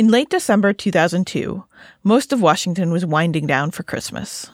In 0.00 0.08
late 0.08 0.30
December 0.30 0.72
2002, 0.72 1.62
most 2.04 2.32
of 2.32 2.40
Washington 2.40 2.90
was 2.90 3.04
winding 3.04 3.46
down 3.46 3.70
for 3.70 3.82
Christmas. 3.82 4.50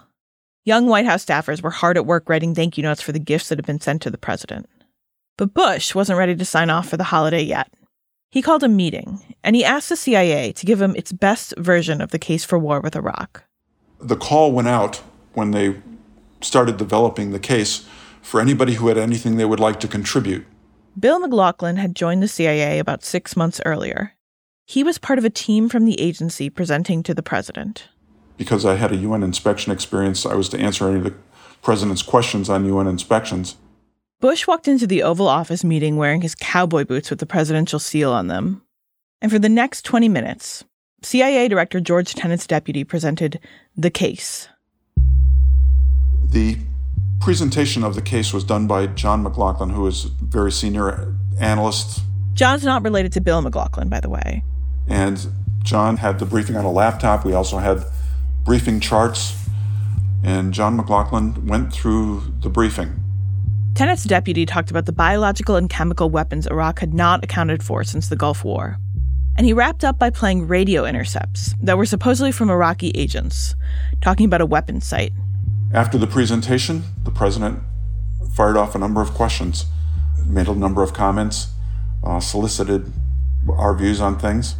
Young 0.64 0.88
White 0.88 1.06
House 1.06 1.25
staffers 1.25 1.62
were 1.62 1.70
hard 1.70 1.97
at 1.97 2.05
work 2.05 2.28
writing 2.28 2.53
thank 2.53 2.77
you 2.77 2.83
notes 2.83 3.00
for 3.00 3.12
the 3.12 3.20
gifts 3.20 3.48
that 3.48 3.58
had 3.58 3.64
been 3.64 3.80
sent 3.80 4.03
to 4.03 4.11
the 4.11 4.19
president. 4.19 4.69
But 5.38 5.55
Bush 5.55 5.94
wasn't 5.94 6.19
ready 6.19 6.34
to 6.34 6.44
sign 6.44 6.69
off 6.69 6.88
for 6.88 6.97
the 6.97 7.05
holiday 7.05 7.42
yet. 7.42 7.72
He 8.33 8.42
called 8.42 8.64
a 8.64 8.69
meeting 8.69 9.36
and 9.44 9.55
he 9.55 9.64
asked 9.64 9.88
the 9.88 9.94
CIA 9.94 10.50
to 10.50 10.66
give 10.66 10.83
him 10.83 10.97
its 10.97 11.12
best 11.12 11.55
version 11.56 12.00
of 12.00 12.10
the 12.10 12.19
case 12.19 12.44
for 12.44 12.58
war 12.58 12.81
with 12.81 12.97
Iraq. 12.97 13.44
The 14.00 14.16
call 14.16 14.50
went 14.50 14.66
out 14.66 14.97
when 15.34 15.53
they 15.53 15.81
started 16.41 16.77
developing 16.77 17.31
the 17.31 17.38
case 17.38 17.86
for 18.20 18.41
anybody 18.41 18.75
who 18.75 18.88
had 18.88 18.98
anything 18.98 19.36
they 19.36 19.44
would 19.44 19.60
like 19.60 19.78
to 19.78 19.86
contribute. 19.86 20.44
Bill 20.98 21.20
McLaughlin 21.20 21.77
had 21.77 21.94
joined 21.94 22.20
the 22.20 22.27
CIA 22.27 22.81
about 22.81 23.05
six 23.05 23.36
months 23.36 23.60
earlier. 23.64 24.16
He 24.69 24.83
was 24.83 24.98
part 24.98 25.20
of 25.20 25.25
a 25.25 25.31
team 25.31 25.69
from 25.69 25.84
the 25.84 25.98
agency 26.00 26.50
presenting 26.50 27.05
to 27.05 27.14
the 27.14 27.22
president. 27.22 27.86
Because 28.36 28.67
I 28.67 28.75
had 28.75 28.91
a 28.91 28.97
UN 28.97 29.22
inspection 29.22 29.70
experience, 29.70 30.27
I 30.27 30.34
was 30.34 30.48
to 30.48 30.59
answer 30.59 30.89
any 30.89 30.98
of 30.98 31.05
the 31.05 31.14
president's 31.62 32.03
questions 32.03 32.50
on 32.50 32.67
UN 32.67 32.89
inspections. 32.89 33.55
Bush 34.20 34.48
walked 34.48 34.67
into 34.67 34.89
the 34.89 35.05
Oval 35.05 35.28
Office 35.28 35.62
meeting 35.62 35.97
wearing 35.97 36.20
his 36.20 36.34
cowboy 36.34 36.84
boots 36.84 37.11
with 37.11 37.20
the 37.20 37.27
presidential 37.27 37.78
seal 37.78 38.12
on 38.12 38.27
them. 38.27 38.62
And 39.22 39.31
for 39.31 39.39
the 39.39 39.48
next 39.48 39.84
20 39.84 40.09
minutes, 40.09 40.64
CIA 41.00 41.47
Director 41.47 41.78
George 41.78 42.14
Tenet's 42.14 42.47
deputy 42.47 42.83
presented 42.83 43.39
the 43.77 43.91
case. 43.91 44.48
The 46.25 46.59
presentation 47.20 47.84
of 47.84 47.94
the 47.94 48.03
case 48.03 48.33
was 48.33 48.42
done 48.42 48.67
by 48.67 48.89
John 48.89 49.22
McLaughlin, 49.22 49.70
who 49.70 49.87
is 49.87 50.06
a 50.06 50.09
very 50.22 50.50
senior 50.50 51.14
analyst. 51.39 52.00
John's 52.34 52.64
not 52.64 52.83
related 52.83 53.12
to 53.12 53.20
Bill 53.20 53.41
McLaughlin, 53.41 53.89
by 53.89 54.00
the 54.00 54.11
way. 54.11 54.42
And 54.89 55.27
John 55.62 55.97
had 55.97 56.19
the 56.19 56.27
briefing 56.27 56.56
on 56.56 56.65
a 56.65 56.70
laptop. 56.70 57.25
We 57.25 57.33
also 57.33 57.59
had 57.59 57.84
briefing 58.45 58.81
charts. 58.81 59.37
And 60.23 60.53
John 60.53 60.77
McLaughlin 60.77 61.47
went 61.47 61.73
through 61.73 62.34
the 62.41 62.49
briefing. 62.49 63.03
Tenet's 63.75 64.05
deputy 64.05 64.47
talked 64.47 64.71
about 64.71 64.87
the 64.87 64.93
biological 64.93 65.56
and 65.56 65.69
chemical 65.69 66.09
weapons 66.09 66.47
Iraq 66.47 66.78
had 66.78 66.94
not 66.94 67.22
accounted 67.22 67.62
for 67.62 67.84
since 67.84 68.09
the 68.09 68.16
Gulf 68.16 68.43
War. 68.43 68.78
And 69.37 69.44
he 69.44 69.53
wrapped 69.53 69.84
up 69.84 69.99
by 69.99 70.09
playing 70.09 70.49
radio 70.49 70.87
intercepts 70.87 71.55
that 71.60 71.77
were 71.77 71.84
supposedly 71.84 72.33
from 72.33 72.49
Iraqi 72.49 72.91
agents, 72.94 73.55
talking 74.00 74.25
about 74.25 74.41
a 74.41 74.47
weapons 74.47 74.87
site. 74.87 75.12
After 75.75 75.99
the 75.99 76.06
presentation, 76.06 76.84
the 77.05 77.10
president 77.10 77.62
fired 78.34 78.56
off 78.56 78.75
a 78.75 78.78
number 78.78 79.03
of 79.03 79.12
questions, 79.12 79.66
made 80.25 80.49
a 80.49 80.55
number 80.55 80.83
of 80.83 80.94
comments, 80.94 81.49
uh, 82.03 82.19
solicited 82.19 82.91
our 83.59 83.75
views 83.75 84.00
on 84.00 84.19
things. 84.19 84.55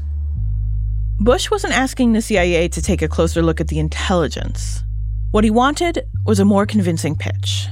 Bush 1.19 1.50
wasn't 1.50 1.72
asking 1.72 2.12
the 2.12 2.21
CIA 2.21 2.69
to 2.69 2.82
take 2.82 3.00
a 3.00 3.09
closer 3.09 3.43
look 3.43 3.59
at 3.59 3.69
the 3.69 3.78
intelligence. 3.78 4.82
What 5.31 5.44
he 5.44 5.50
wanted 5.50 6.06
was 6.27 6.38
a 6.38 6.44
more 6.44 6.66
convincing 6.66 7.16
pitch. 7.16 7.69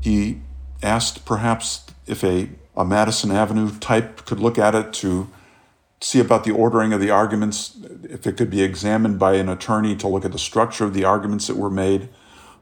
He 0.00 0.40
asked 0.82 1.26
perhaps 1.26 1.84
if 2.06 2.24
a, 2.24 2.48
a 2.74 2.86
Madison 2.86 3.30
Avenue 3.30 3.70
type 3.80 4.24
could 4.24 4.40
look 4.40 4.58
at 4.58 4.74
it 4.74 4.94
to 4.94 5.28
see 6.00 6.20
about 6.20 6.44
the 6.44 6.52
ordering 6.52 6.94
of 6.94 7.00
the 7.00 7.10
arguments, 7.10 7.76
if 8.04 8.26
it 8.26 8.38
could 8.38 8.48
be 8.48 8.62
examined 8.62 9.18
by 9.18 9.34
an 9.34 9.50
attorney 9.50 9.94
to 9.96 10.08
look 10.08 10.24
at 10.24 10.32
the 10.32 10.38
structure 10.38 10.86
of 10.86 10.94
the 10.94 11.04
arguments 11.04 11.48
that 11.48 11.56
were 11.58 11.70
made. 11.70 12.08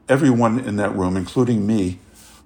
Everyone 0.09 0.59
in 0.59 0.75
that 0.75 0.93
room, 0.93 1.15
including 1.15 1.65
me, 1.65 1.99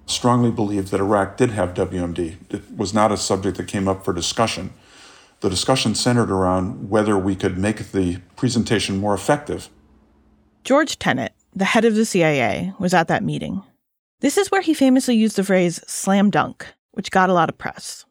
strongly 0.06 0.52
believed 0.52 0.92
that 0.92 1.00
Iraq 1.00 1.36
did 1.36 1.50
have 1.50 1.74
WMD. 1.74 2.36
It 2.50 2.76
was 2.76 2.94
not 2.94 3.10
a 3.10 3.16
subject 3.16 3.56
that 3.56 3.66
came 3.66 3.88
up 3.88 4.04
for 4.04 4.12
discussion. 4.12 4.72
The 5.44 5.50
discussion 5.50 5.94
centered 5.94 6.30
around 6.30 6.88
whether 6.88 7.18
we 7.18 7.36
could 7.36 7.58
make 7.58 7.92
the 7.92 8.16
presentation 8.34 8.96
more 8.96 9.12
effective. 9.12 9.68
George 10.64 10.98
Tenet, 10.98 11.34
the 11.54 11.66
head 11.66 11.84
of 11.84 11.96
the 11.96 12.06
CIA, 12.06 12.72
was 12.78 12.94
at 12.94 13.08
that 13.08 13.22
meeting. 13.22 13.62
This 14.20 14.38
is 14.38 14.50
where 14.50 14.62
he 14.62 14.72
famously 14.72 15.16
used 15.16 15.36
the 15.36 15.44
phrase 15.44 15.82
slam 15.86 16.30
dunk, 16.30 16.66
which 16.92 17.10
got 17.10 17.28
a 17.28 17.34
lot 17.34 17.50
of 17.50 17.58
press. 17.58 18.06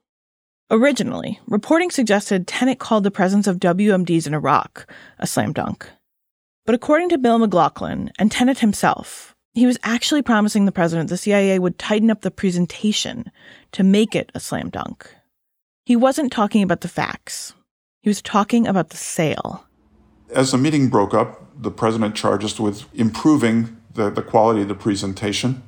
Originally, 0.69 1.39
reporting 1.47 1.89
suggested 1.89 2.45
Tenet 2.45 2.77
called 2.77 3.03
the 3.03 3.09
presence 3.09 3.47
of 3.47 3.57
WMDs 3.57 4.27
in 4.27 4.35
Iraq 4.35 4.88
a 5.17 5.25
slam 5.25 5.53
dunk. 5.53 5.89
But 6.67 6.75
according 6.75 7.09
to 7.09 7.17
Bill 7.17 7.39
McLaughlin 7.39 8.11
and 8.19 8.31
Tenet 8.31 8.59
himself, 8.59 9.33
he 9.55 9.65
was 9.65 9.79
actually 9.81 10.21
promising 10.21 10.65
the 10.65 10.71
president 10.71 11.09
the 11.09 11.17
CIA 11.17 11.57
would 11.57 11.79
tighten 11.79 12.11
up 12.11 12.21
the 12.21 12.29
presentation 12.29 13.31
to 13.71 13.81
make 13.81 14.15
it 14.15 14.31
a 14.35 14.39
slam 14.39 14.69
dunk. 14.69 15.09
He 15.85 15.95
wasn't 15.97 16.31
talking 16.31 16.63
about 16.63 16.79
the 16.79 16.88
facts. 16.88 17.53
He 18.01 18.09
was 18.09 18.21
talking 18.21 18.67
about 18.67 18.89
the 18.89 18.97
sale. 18.97 19.66
As 20.33 20.51
the 20.51 20.57
meeting 20.57 20.88
broke 20.88 21.13
up, 21.13 21.61
the 21.61 21.71
president 21.71 22.16
charged 22.16 22.45
us 22.45 22.59
with 22.59 22.85
improving 22.94 23.77
the, 23.94 24.09
the 24.09 24.21
quality 24.21 24.61
of 24.61 24.69
the 24.69 24.75
presentation. 24.75 25.61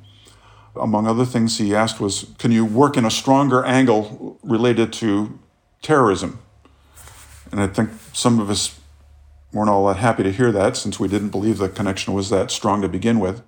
Among 0.74 1.06
other 1.06 1.26
things 1.26 1.58
he 1.58 1.74
asked 1.74 2.00
was, 2.00 2.26
can 2.38 2.50
you 2.50 2.64
work 2.64 2.96
in 2.96 3.04
a 3.04 3.10
stronger 3.10 3.64
angle 3.64 4.38
related 4.42 4.92
to 4.94 5.38
terrorism? 5.82 6.38
And 7.52 7.60
I 7.60 7.66
think 7.66 7.90
some 8.12 8.40
of 8.40 8.48
us 8.48 8.78
weren't 9.52 9.70
all 9.70 9.86
that 9.88 9.98
happy 9.98 10.22
to 10.22 10.32
hear 10.32 10.50
that 10.52 10.76
since 10.76 10.98
we 10.98 11.08
didn't 11.08 11.28
believe 11.28 11.58
the 11.58 11.68
connection 11.68 12.14
was 12.14 12.30
that 12.30 12.50
strong 12.50 12.80
to 12.82 12.88
begin 12.88 13.20
with. 13.20 13.42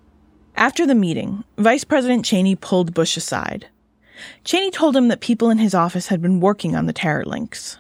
After 0.55 0.87
the 0.87 0.95
meeting, 0.95 1.45
Vice 1.57 1.85
President 1.85 2.25
Cheney 2.25 2.57
pulled 2.57 2.93
Bush 2.93 3.17
aside. 3.17 3.69
Cheney 4.45 4.71
told 4.71 4.97
him 4.97 5.09
that 5.09 5.21
people 5.21 5.51
in 5.51 5.59
his 5.59 5.75
office 5.75 6.09
had 6.09 6.23
been 6.23 6.41
working 6.41 6.75
on 6.75 6.87
the 6.87 6.93
terror 6.93 7.25
links. 7.25 7.79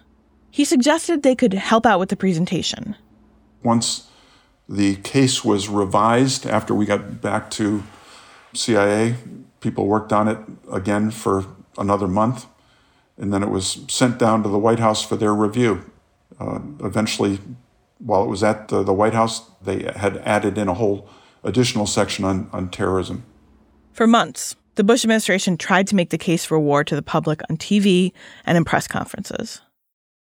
He 0.50 0.64
suggested 0.64 1.22
they 1.22 1.34
could 1.34 1.54
help 1.54 1.86
out 1.86 1.98
with 1.98 2.08
the 2.08 2.16
presentation. 2.16 2.96
Once 3.62 4.08
the 4.68 4.96
case 4.96 5.44
was 5.44 5.68
revised 5.68 6.46
after 6.46 6.74
we 6.74 6.86
got 6.86 7.20
back 7.20 7.50
to 7.52 7.82
CIA, 8.54 9.16
people 9.60 9.86
worked 9.86 10.12
on 10.12 10.28
it 10.28 10.38
again 10.72 11.10
for 11.10 11.44
another 11.76 12.08
month, 12.08 12.46
and 13.16 13.32
then 13.32 13.42
it 13.42 13.50
was 13.50 13.84
sent 13.88 14.18
down 14.18 14.42
to 14.42 14.48
the 14.48 14.58
White 14.58 14.78
House 14.78 15.04
for 15.04 15.16
their 15.16 15.34
review. 15.34 15.90
Uh, 16.38 16.60
eventually, 16.80 17.40
while 17.98 18.22
it 18.22 18.28
was 18.28 18.42
at 18.42 18.68
the, 18.68 18.82
the 18.82 18.92
White 18.92 19.14
House, 19.14 19.50
they 19.62 19.90
had 19.96 20.18
added 20.18 20.56
in 20.56 20.68
a 20.68 20.74
whole 20.74 21.08
additional 21.42 21.86
section 21.86 22.24
on, 22.24 22.48
on 22.52 22.68
terrorism. 22.68 23.24
For 23.92 24.06
months, 24.06 24.54
the 24.78 24.84
Bush 24.84 25.04
administration 25.04 25.58
tried 25.58 25.88
to 25.88 25.96
make 25.96 26.10
the 26.10 26.16
case 26.16 26.44
for 26.44 26.56
war 26.56 26.84
to 26.84 26.94
the 26.94 27.02
public 27.02 27.42
on 27.50 27.56
TV 27.56 28.12
and 28.46 28.56
in 28.56 28.64
press 28.64 28.86
conferences. 28.86 29.60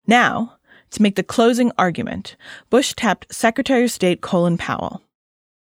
Now, 0.07 0.59
to 0.91 1.01
make 1.01 1.17
the 1.17 1.23
closing 1.23 1.73
argument, 1.79 2.37
Bush 2.69 2.93
tapped 2.95 3.33
Secretary 3.35 3.85
of 3.85 3.91
State 3.91 4.21
Colin 4.21 4.59
Powell. 4.59 5.01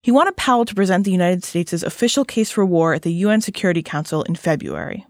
He 0.03 0.11
wanted 0.11 0.37
Powell 0.37 0.63
to 0.63 0.73
present 0.73 1.03
the 1.03 1.11
United 1.11 1.43
States' 1.43 1.83
official 1.83 2.23
case 2.23 2.49
for 2.49 2.65
war 2.65 2.93
at 2.93 3.01
the 3.01 3.11
UN 3.11 3.41
Security 3.41 3.83
Council 3.83 4.23
in 4.23 4.35
February. 4.35 5.05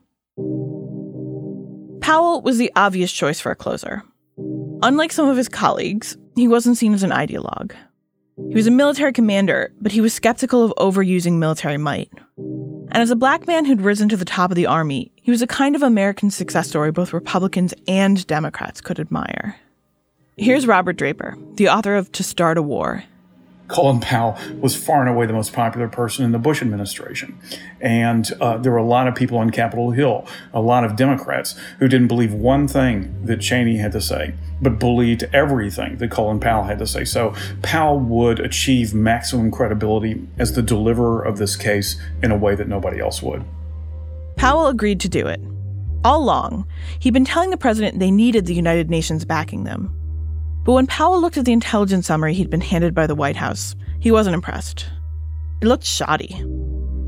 Powell 2.01 2.41
was 2.41 2.57
the 2.57 2.71
obvious 2.75 3.11
choice 3.11 3.39
for 3.39 3.51
a 3.51 3.55
closer. 3.55 4.01
Unlike 4.81 5.11
some 5.11 5.29
of 5.29 5.37
his 5.37 5.49
colleagues, 5.49 6.17
he 6.35 6.47
wasn't 6.47 6.77
seen 6.77 6.95
as 6.95 7.03
an 7.03 7.11
ideologue. 7.11 7.75
He 8.37 8.53
was 8.53 8.67
a 8.67 8.71
military 8.71 9.13
commander, 9.13 9.73
but 9.81 9.91
he 9.91 9.99
was 9.99 10.13
skeptical 10.13 10.63
of 10.63 10.73
overusing 10.77 11.33
military 11.33 11.77
might. 11.77 12.11
And 12.37 13.03
as 13.03 13.09
a 13.09 13.15
black 13.15 13.47
man 13.47 13.65
who'd 13.65 13.81
risen 13.81 14.09
to 14.09 14.17
the 14.17 14.25
top 14.25 14.51
of 14.51 14.55
the 14.55 14.67
army, 14.67 15.11
He 15.15 15.31
was 15.31 15.41
a 15.41 15.47
kind 15.47 15.75
of 15.75 15.83
American 15.83 16.29
success 16.31 16.69
story 16.69 16.91
both 16.91 17.13
Republicans 17.13 17.73
and 17.87 18.25
Democrats 18.27 18.79
could 18.79 18.99
admire. 18.99 19.57
Here's 20.37 20.67
Robert 20.67 20.97
Draper, 20.97 21.35
the 21.55 21.67
author 21.67 21.95
of 21.95 22.11
To 22.13 22.23
Start 22.23 22.57
a 22.57 22.61
War 22.61 23.03
Colin 23.67 23.99
Powell 23.99 24.37
was 24.59 24.75
far 24.75 25.01
and 25.01 25.09
away 25.09 25.25
the 25.25 25.33
most 25.33 25.53
popular 25.53 25.87
person 25.87 26.23
in 26.23 26.31
the 26.31 26.39
Bush 26.39 26.61
administration. 26.61 27.37
And 27.81 28.29
uh, 28.39 28.57
there 28.57 28.71
were 28.71 28.77
a 28.77 28.85
lot 28.85 29.07
of 29.07 29.15
people 29.15 29.37
on 29.37 29.49
Capitol 29.49 29.91
Hill, 29.91 30.25
a 30.53 30.61
lot 30.61 30.83
of 30.83 30.95
Democrats, 30.95 31.55
who 31.79 31.87
didn't 31.87 32.07
believe 32.07 32.33
one 32.33 32.67
thing 32.67 33.25
that 33.25 33.41
Cheney 33.41 33.77
had 33.77 33.91
to 33.91 34.01
say, 34.01 34.33
but 34.61 34.79
believed 34.79 35.25
everything 35.33 35.97
that 35.97 36.11
Colin 36.11 36.39
Powell 36.39 36.63
had 36.63 36.79
to 36.79 36.87
say. 36.87 37.03
So 37.03 37.35
Powell 37.61 37.99
would 37.99 38.39
achieve 38.39 38.93
maximum 38.93 39.51
credibility 39.51 40.25
as 40.37 40.53
the 40.53 40.61
deliverer 40.61 41.21
of 41.21 41.37
this 41.37 41.55
case 41.55 41.99
in 42.23 42.31
a 42.31 42.37
way 42.37 42.55
that 42.55 42.67
nobody 42.67 42.99
else 42.99 43.21
would. 43.21 43.43
Powell 44.37 44.67
agreed 44.67 44.99
to 45.01 45.09
do 45.09 45.27
it. 45.27 45.41
All 46.05 46.23
along, 46.23 46.67
he'd 46.99 47.13
been 47.13 47.25
telling 47.25 47.49
the 47.49 47.57
president 47.57 47.99
they 47.99 48.11
needed 48.11 48.45
the 48.45 48.53
United 48.53 48.89
Nations 48.89 49.25
backing 49.25 49.63
them. 49.63 49.93
But 50.67 50.73
when 50.73 50.87
Powell 50.87 51.21
looked 51.21 51.37
at 51.37 51.45
the 51.45 51.53
intelligence 51.53 52.07
summary 52.07 52.33
he'd 52.33 52.49
been 52.49 52.59
handed 52.59 52.93
by 52.93 53.07
the 53.07 53.15
White 53.15 53.37
House, 53.37 53.73
he 54.01 54.11
wasn't 54.11 54.33
impressed. 54.33 54.85
It 55.61 55.65
looked 55.65 55.85
shoddy. 55.85 56.33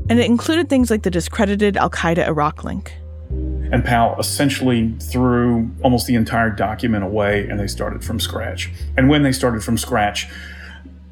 And 0.08 0.12
it 0.12 0.24
included 0.24 0.70
things 0.70 0.90
like 0.90 1.02
the 1.02 1.10
discredited 1.10 1.76
Al 1.76 1.90
Qaeda 1.90 2.26
Iraq 2.26 2.64
link. 2.64 2.94
And 3.28 3.84
Powell 3.84 4.18
essentially 4.18 4.94
threw 4.98 5.70
almost 5.82 6.06
the 6.06 6.14
entire 6.14 6.48
document 6.48 7.04
away 7.04 7.46
and 7.50 7.60
they 7.60 7.66
started 7.66 8.02
from 8.02 8.18
scratch. 8.18 8.72
And 8.96 9.10
when 9.10 9.24
they 9.24 9.30
started 9.30 9.62
from 9.62 9.76
scratch, 9.76 10.26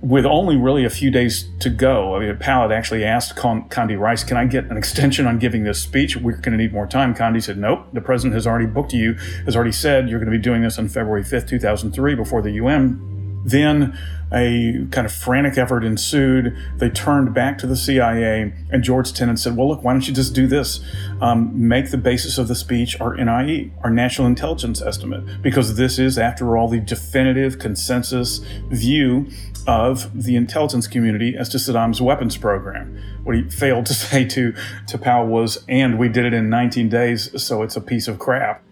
with 0.00 0.24
only 0.24 0.56
really 0.56 0.84
a 0.84 0.90
few 0.90 1.10
days 1.10 1.48
to 1.60 1.70
go, 1.70 2.14
I 2.14 2.20
mean, 2.20 2.36
had 2.40 2.72
actually 2.72 3.04
asked 3.04 3.36
Con- 3.36 3.68
Condi 3.68 3.98
Rice, 3.98 4.22
"Can 4.22 4.36
I 4.36 4.44
get 4.46 4.64
an 4.66 4.76
extension 4.76 5.26
on 5.26 5.38
giving 5.38 5.64
this 5.64 5.80
speech? 5.80 6.16
We're 6.16 6.36
going 6.36 6.56
to 6.56 6.62
need 6.62 6.72
more 6.72 6.86
time." 6.86 7.14
Condi 7.14 7.42
said, 7.42 7.58
"Nope. 7.58 7.88
The 7.92 8.00
president 8.00 8.34
has 8.34 8.46
already 8.46 8.66
booked 8.66 8.92
you. 8.92 9.14
Has 9.44 9.56
already 9.56 9.72
said 9.72 10.08
you're 10.08 10.20
going 10.20 10.30
to 10.30 10.36
be 10.36 10.42
doing 10.42 10.62
this 10.62 10.78
on 10.78 10.88
February 10.88 11.24
5th, 11.24 11.48
2003, 11.48 12.14
before 12.14 12.42
the 12.42 12.52
UN." 12.52 13.00
Then 13.44 13.96
a 14.32 14.86
kind 14.90 15.06
of 15.06 15.12
frantic 15.12 15.56
effort 15.56 15.84
ensued. 15.84 16.56
They 16.76 16.90
turned 16.90 17.32
back 17.32 17.56
to 17.58 17.66
the 17.66 17.76
CIA, 17.76 18.52
and 18.70 18.82
George 18.82 19.12
Tenet 19.12 19.38
said, 19.38 19.56
Well, 19.56 19.68
look, 19.68 19.82
why 19.82 19.92
don't 19.92 20.06
you 20.06 20.14
just 20.14 20.34
do 20.34 20.46
this? 20.46 20.80
Um, 21.20 21.68
make 21.68 21.90
the 21.90 21.96
basis 21.96 22.38
of 22.38 22.48
the 22.48 22.54
speech 22.54 23.00
our 23.00 23.16
NIE, 23.16 23.70
our 23.82 23.90
National 23.90 24.26
Intelligence 24.26 24.82
Estimate, 24.82 25.42
because 25.42 25.76
this 25.76 25.98
is, 25.98 26.18
after 26.18 26.56
all, 26.56 26.68
the 26.68 26.80
definitive 26.80 27.58
consensus 27.58 28.38
view 28.68 29.28
of 29.68 30.24
the 30.24 30.34
intelligence 30.34 30.86
community 30.86 31.36
as 31.36 31.50
to 31.50 31.58
Saddam's 31.58 32.00
weapons 32.00 32.38
program. 32.38 33.00
What 33.22 33.36
he 33.36 33.42
failed 33.48 33.86
to 33.86 33.94
say 34.08 34.24
to, 34.24 34.54
to 34.88 34.98
Powell 34.98 35.28
was, 35.28 35.62
and 35.68 35.98
we 35.98 36.08
did 36.08 36.24
it 36.24 36.34
in 36.34 36.48
19 36.48 36.88
days, 36.88 37.40
so 37.40 37.62
it's 37.62 37.76
a 37.76 37.80
piece 37.80 38.08
of 38.08 38.18
crap. 38.18 38.64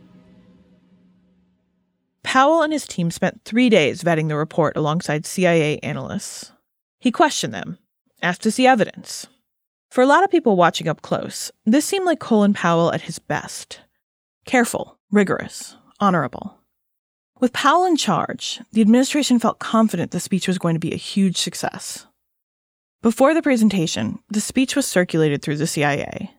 Powell 2.25 2.62
and 2.62 2.72
his 2.72 2.87
team 2.87 3.10
spent 3.10 3.43
three 3.44 3.69
days 3.69 4.02
vetting 4.02 4.28
the 4.28 4.37
report 4.37 4.76
alongside 4.76 5.26
CIA 5.26 5.78
analysts. 5.78 6.50
He 6.99 7.12
questioned 7.12 7.54
them, 7.54 7.78
asked 8.20 8.42
to 8.42 8.50
see 8.50 8.66
evidence. 8.66 9.28
For 9.90 10.02
a 10.02 10.06
lot 10.06 10.25
of 10.25 10.31
people 10.31 10.56
watching 10.56 10.88
up 10.88 11.02
close, 11.02 11.52
this 11.64 11.84
seemed 11.84 12.04
like 12.04 12.19
Colin 12.19 12.52
Powell 12.52 12.92
at 12.92 13.02
his 13.02 13.19
best 13.19 13.81
careful, 14.44 14.99
rigorous, 15.10 15.76
honorable. 16.00 16.56
With 17.38 17.53
Powell 17.53 17.85
in 17.85 17.97
charge, 17.97 18.61
the 18.73 18.81
administration 18.81 19.38
felt 19.38 19.59
confident 19.59 20.11
the 20.11 20.21
speech 20.21 20.49
was 20.49 20.56
going 20.56 20.75
to 20.75 20.81
be 20.81 20.93
a 20.93 20.97
huge 20.97 21.37
success. 21.37 22.06
Before 23.03 23.35
the 23.35 23.43
presentation, 23.43 24.21
the 24.31 24.41
speech 24.41 24.75
was 24.75 24.87
circulated 24.87 25.43
through 25.43 25.59
the 25.59 25.67
CIA. 25.67 26.31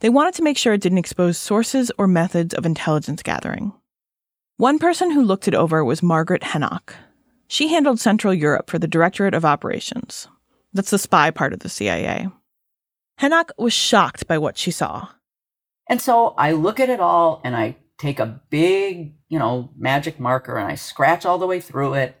They 0.00 0.08
wanted 0.08 0.34
to 0.34 0.42
make 0.42 0.58
sure 0.58 0.72
it 0.72 0.80
didn't 0.80 0.98
expose 0.98 1.38
sources 1.38 1.92
or 1.98 2.08
methods 2.08 2.52
of 2.52 2.66
intelligence 2.66 3.22
gathering. 3.22 3.72
One 4.56 4.80
person 4.80 5.12
who 5.12 5.22
looked 5.22 5.46
it 5.46 5.54
over 5.54 5.84
was 5.84 6.02
Margaret 6.02 6.42
Henoch. 6.42 6.94
She 7.46 7.68
handled 7.68 8.00
Central 8.00 8.34
Europe 8.34 8.68
for 8.68 8.80
the 8.80 8.88
Directorate 8.88 9.34
of 9.34 9.44
Operations. 9.44 10.26
That's 10.72 10.90
the 10.90 10.98
spy 10.98 11.30
part 11.30 11.52
of 11.52 11.60
the 11.60 11.68
CIA. 11.68 12.28
Henoch 13.20 13.50
was 13.56 13.72
shocked 13.72 14.26
by 14.26 14.36
what 14.36 14.58
she 14.58 14.72
saw. 14.72 15.08
And 15.86 16.02
so 16.02 16.34
I 16.36 16.52
look 16.52 16.80
at 16.80 16.90
it 16.90 16.98
all 16.98 17.40
and 17.44 17.56
I 17.56 17.76
take 17.98 18.20
a 18.20 18.40
big, 18.50 19.14
you 19.28 19.38
know, 19.38 19.70
magic 19.76 20.18
marker 20.20 20.56
and 20.56 20.70
I 20.70 20.76
scratch 20.76 21.26
all 21.26 21.38
the 21.38 21.46
way 21.46 21.60
through 21.60 21.94
it 21.94 22.16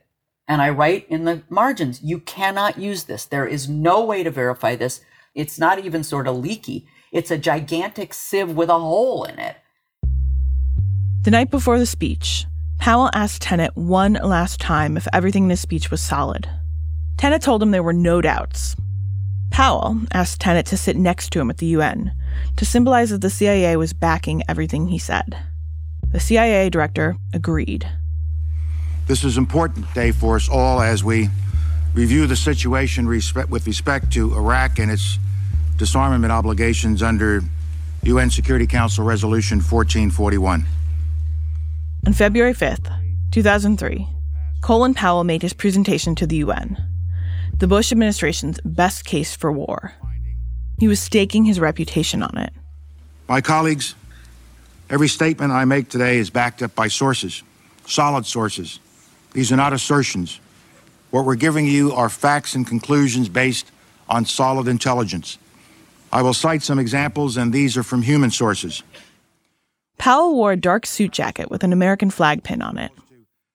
and 0.48 0.62
I 0.62 0.70
write 0.70 1.06
in 1.08 1.24
the 1.24 1.42
margins, 1.50 2.02
you 2.02 2.20
cannot 2.20 2.78
use 2.78 3.04
this. 3.04 3.26
There 3.26 3.46
is 3.46 3.68
no 3.68 4.04
way 4.04 4.22
to 4.22 4.30
verify 4.30 4.74
this. 4.74 5.02
It's 5.34 5.58
not 5.58 5.78
even 5.78 6.02
sort 6.02 6.26
of 6.26 6.38
leaky. 6.38 6.88
It's 7.12 7.30
a 7.30 7.38
gigantic 7.38 8.14
sieve 8.14 8.50
with 8.50 8.70
a 8.70 8.78
hole 8.78 9.24
in 9.24 9.38
it. 9.38 9.56
The 11.22 11.30
night 11.30 11.50
before 11.50 11.78
the 11.78 11.86
speech, 11.86 12.46
Powell 12.78 13.10
asked 13.12 13.42
Tenet 13.42 13.76
one 13.76 14.14
last 14.14 14.60
time 14.60 14.96
if 14.96 15.06
everything 15.12 15.44
in 15.44 15.50
his 15.50 15.60
speech 15.60 15.90
was 15.90 16.00
solid. 16.00 16.48
Tenet 17.18 17.42
told 17.42 17.62
him 17.62 17.70
there 17.70 17.82
were 17.82 17.92
no 17.92 18.22
doubts. 18.22 18.74
Powell 19.50 20.00
asked 20.12 20.40
Tenet 20.40 20.66
to 20.66 20.76
sit 20.76 20.96
next 20.96 21.30
to 21.32 21.40
him 21.40 21.50
at 21.50 21.58
the 21.58 21.66
UN 21.66 22.12
to 22.56 22.64
symbolize 22.64 23.10
that 23.10 23.20
the 23.20 23.30
CIA 23.30 23.76
was 23.76 23.92
backing 23.92 24.42
everything 24.48 24.88
he 24.88 24.98
said. 24.98 25.36
The 26.10 26.20
CIA 26.20 26.70
director 26.70 27.16
agreed. 27.34 27.86
This 29.06 29.24
is 29.24 29.36
an 29.36 29.42
important 29.42 29.92
day 29.94 30.12
for 30.12 30.36
us 30.36 30.48
all 30.48 30.80
as 30.80 31.04
we 31.04 31.28
review 31.94 32.26
the 32.26 32.36
situation 32.36 33.06
with 33.06 33.66
respect 33.66 34.12
to 34.12 34.34
Iraq 34.34 34.78
and 34.78 34.90
its 34.90 35.18
disarmament 35.76 36.32
obligations 36.32 37.02
under 37.02 37.42
UN 38.02 38.30
Security 38.30 38.66
Council 38.66 39.04
Resolution 39.04 39.58
1441. 39.58 40.64
On 42.06 42.12
February 42.12 42.54
5th, 42.54 42.90
2003, 43.32 44.06
Colin 44.62 44.94
Powell 44.94 45.24
made 45.24 45.42
his 45.42 45.52
presentation 45.52 46.14
to 46.14 46.26
the 46.26 46.36
UN, 46.36 46.76
the 47.56 47.66
Bush 47.66 47.92
administration's 47.92 48.60
best 48.64 49.04
case 49.04 49.34
for 49.34 49.52
war. 49.52 49.92
He 50.78 50.88
was 50.88 51.00
staking 51.00 51.44
his 51.44 51.60
reputation 51.60 52.22
on 52.22 52.38
it. 52.38 52.52
My 53.28 53.40
colleagues, 53.40 53.94
Every 54.90 55.08
statement 55.08 55.52
I 55.52 55.66
make 55.66 55.90
today 55.90 56.16
is 56.16 56.30
backed 56.30 56.62
up 56.62 56.74
by 56.74 56.88
sources, 56.88 57.42
solid 57.86 58.24
sources. 58.24 58.80
These 59.32 59.52
are 59.52 59.56
not 59.56 59.74
assertions. 59.74 60.40
What 61.10 61.26
we're 61.26 61.34
giving 61.34 61.66
you 61.66 61.92
are 61.92 62.08
facts 62.08 62.54
and 62.54 62.66
conclusions 62.66 63.28
based 63.28 63.70
on 64.08 64.24
solid 64.24 64.66
intelligence. 64.66 65.36
I 66.10 66.22
will 66.22 66.32
cite 66.32 66.62
some 66.62 66.78
examples, 66.78 67.36
and 67.36 67.52
these 67.52 67.76
are 67.76 67.82
from 67.82 68.00
human 68.00 68.30
sources. 68.30 68.82
Powell 69.98 70.34
wore 70.34 70.52
a 70.52 70.56
dark 70.56 70.86
suit 70.86 71.10
jacket 71.10 71.50
with 71.50 71.62
an 71.64 71.72
American 71.74 72.08
flag 72.08 72.42
pin 72.42 72.62
on 72.62 72.78
it. 72.78 72.92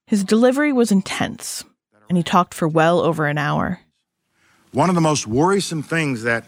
His 0.06 0.24
delivery 0.24 0.72
was 0.72 0.92
intense, 0.92 1.64
and 2.10 2.18
he 2.18 2.24
talked 2.24 2.54
for 2.54 2.68
well 2.68 3.00
over 3.00 3.26
an 3.26 3.40
hour. 3.40 3.80
One 4.72 4.90
of 4.90 4.96
the 4.96 5.02
most 5.02 5.26
worrisome 5.26 5.82
things 5.82 6.22
that 6.24 6.46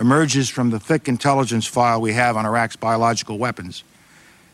emerges 0.00 0.48
from 0.48 0.70
the 0.70 0.80
thick 0.80 1.06
intelligence 1.06 1.66
file 1.66 2.00
we 2.00 2.14
have 2.14 2.38
on 2.38 2.46
Iraq's 2.46 2.76
biological 2.76 3.36
weapons 3.36 3.84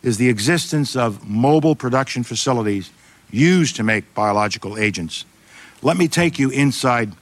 is 0.03 0.19
the 0.19 0.29
existence 0.29 0.97
of 0.97 1.29
mobile 1.29 1.75
production 1.75 2.23
facilities 2.23 2.91
used 3.31 3.77
to 3.77 3.83
make 3.83 4.15
biological 4.15 4.79
agents. 4.79 5.25
Let 5.83 5.97
me 5.97 6.09
take 6.09 6.39
you 6.39 6.51
inside 6.51 7.13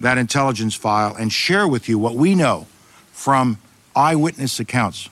that 0.00 0.18
intelligence 0.18 0.74
file 0.74 1.14
and 1.14 1.32
share 1.32 1.68
with 1.68 1.88
you 1.88 1.98
what 1.98 2.14
we 2.14 2.34
know 2.34 2.66
from 3.12 3.58
eyewitness 3.94 4.58
accounts. 4.58 5.08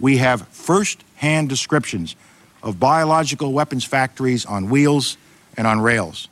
We 0.00 0.18
have 0.18 0.46
first 0.48 1.04
hand 1.16 1.48
descriptions 1.48 2.16
of 2.62 2.80
biological 2.80 3.52
weapons 3.52 3.84
factories 3.84 4.44
on 4.44 4.68
wheels 4.68 5.16
and 5.56 5.66
on 5.66 5.80
rails. 5.80 6.28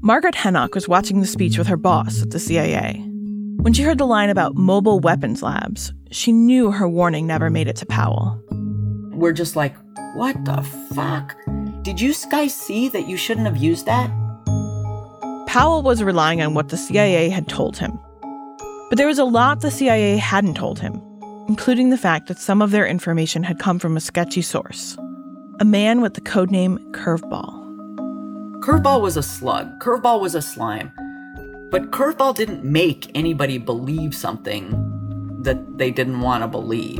Margaret 0.00 0.34
Henoch 0.36 0.74
was 0.74 0.88
watching 0.88 1.20
the 1.20 1.26
speech 1.26 1.58
with 1.58 1.66
her 1.66 1.76
boss 1.76 2.22
at 2.22 2.30
the 2.30 2.38
CIA. 2.38 3.02
When 3.60 3.72
she 3.72 3.82
heard 3.82 3.98
the 3.98 4.06
line 4.06 4.30
about 4.30 4.54
mobile 4.54 5.00
weapons 5.00 5.42
labs, 5.42 5.92
she 6.10 6.32
knew 6.32 6.70
her 6.70 6.88
warning 6.88 7.26
never 7.26 7.50
made 7.50 7.68
it 7.68 7.76
to 7.76 7.86
Powell. 7.86 8.42
We're 9.12 9.32
just 9.32 9.56
like, 9.56 9.74
what 10.14 10.42
the 10.44 10.62
fuck? 10.94 11.36
Did 11.82 12.00
you 12.00 12.14
guys 12.30 12.54
see 12.54 12.88
that 12.88 13.08
you 13.08 13.16
shouldn't 13.16 13.46
have 13.46 13.56
used 13.56 13.86
that? 13.86 14.10
Powell 15.46 15.82
was 15.82 16.02
relying 16.02 16.42
on 16.42 16.54
what 16.54 16.68
the 16.68 16.76
CIA 16.76 17.28
had 17.28 17.48
told 17.48 17.76
him. 17.78 17.98
But 18.88 18.96
there 18.96 19.06
was 19.06 19.18
a 19.18 19.24
lot 19.24 19.60
the 19.60 19.70
CIA 19.70 20.16
hadn't 20.16 20.54
told 20.54 20.78
him, 20.78 21.00
including 21.48 21.90
the 21.90 21.98
fact 21.98 22.28
that 22.28 22.38
some 22.38 22.62
of 22.62 22.70
their 22.70 22.86
information 22.86 23.42
had 23.42 23.58
come 23.58 23.78
from 23.78 23.96
a 23.96 24.00
sketchy 24.00 24.42
source 24.42 24.96
a 25.60 25.64
man 25.64 26.00
with 26.00 26.14
the 26.14 26.20
codename 26.20 26.78
Curveball. 26.92 27.52
Curveball 28.60 29.00
was 29.00 29.16
a 29.16 29.24
slug, 29.24 29.80
Curveball 29.80 30.20
was 30.20 30.36
a 30.36 30.42
slime. 30.42 30.92
But 31.70 31.90
Curveball 31.90 32.36
didn't 32.36 32.64
make 32.64 33.10
anybody 33.14 33.58
believe 33.58 34.14
something 34.14 34.87
that 35.38 35.78
they 35.78 35.90
didn't 35.90 36.20
want 36.20 36.42
to 36.42 36.48
believe. 36.48 36.98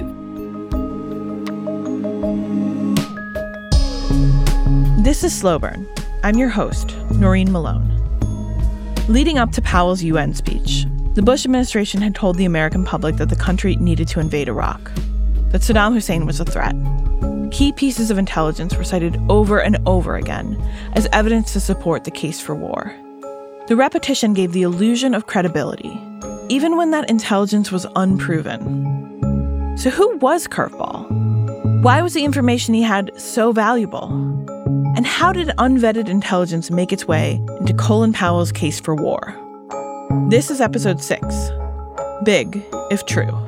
This 5.04 5.24
is 5.24 5.36
Slow 5.36 5.58
Burn. 5.58 5.88
I'm 6.22 6.36
your 6.36 6.48
host, 6.48 6.96
Noreen 7.12 7.50
Malone. 7.50 7.94
Leading 9.08 9.38
up 9.38 9.52
to 9.52 9.62
Powell's 9.62 10.02
UN 10.02 10.34
speech, 10.34 10.84
The 11.14 11.22
Bush 11.22 11.44
administration 11.44 12.02
had 12.02 12.14
told 12.14 12.36
the 12.36 12.44
American 12.44 12.84
public 12.84 13.16
that 13.16 13.30
the 13.30 13.36
country 13.36 13.76
needed 13.76 14.06
to 14.08 14.20
invade 14.20 14.48
Iraq, 14.48 14.92
that 15.50 15.62
Saddam 15.62 15.94
Hussein 15.94 16.26
was 16.26 16.40
a 16.40 16.44
threat. 16.44 16.74
Key 17.50 17.72
pieces 17.72 18.10
of 18.10 18.18
intelligence 18.18 18.76
were 18.76 18.84
cited 18.84 19.18
over 19.30 19.60
and 19.60 19.78
over 19.86 20.16
again 20.16 20.62
as 20.92 21.08
evidence 21.12 21.54
to 21.54 21.60
support 21.60 22.04
the 22.04 22.10
case 22.10 22.40
for 22.40 22.54
war. 22.54 22.94
The 23.68 23.76
repetition 23.76 24.34
gave 24.34 24.52
the 24.52 24.62
illusion 24.62 25.14
of 25.14 25.26
credibility, 25.26 25.98
even 26.48 26.76
when 26.76 26.90
that 26.90 27.08
intelligence 27.10 27.70
was 27.70 27.86
unproven. 27.96 29.76
So, 29.76 29.90
who 29.90 30.16
was 30.16 30.46
Curveball? 30.46 31.82
Why 31.82 32.02
was 32.02 32.14
the 32.14 32.24
information 32.24 32.74
he 32.74 32.82
had 32.82 33.10
so 33.20 33.52
valuable? 33.52 34.08
And 34.96 35.06
how 35.06 35.32
did 35.32 35.48
unvetted 35.58 36.08
intelligence 36.08 36.70
make 36.70 36.92
its 36.92 37.06
way 37.06 37.40
into 37.60 37.74
Colin 37.74 38.12
Powell's 38.12 38.50
case 38.50 38.80
for 38.80 38.94
war? 38.94 39.36
This 40.28 40.50
is 40.50 40.60
episode 40.60 41.00
six 41.00 41.50
Big, 42.24 42.64
if 42.90 43.06
true. 43.06 43.47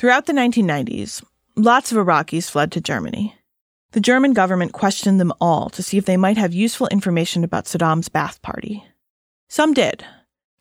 Throughout 0.00 0.24
the 0.24 0.32
1990s, 0.32 1.22
lots 1.56 1.92
of 1.92 1.98
Iraqis 1.98 2.50
fled 2.50 2.72
to 2.72 2.80
Germany. 2.80 3.36
The 3.92 4.00
German 4.00 4.32
government 4.32 4.72
questioned 4.72 5.20
them 5.20 5.30
all 5.42 5.68
to 5.68 5.82
see 5.82 5.98
if 5.98 6.06
they 6.06 6.16
might 6.16 6.38
have 6.38 6.54
useful 6.54 6.86
information 6.86 7.44
about 7.44 7.66
Saddam's 7.66 8.08
Ba'ath 8.08 8.40
Party. 8.40 8.82
Some 9.50 9.74
did, 9.74 10.02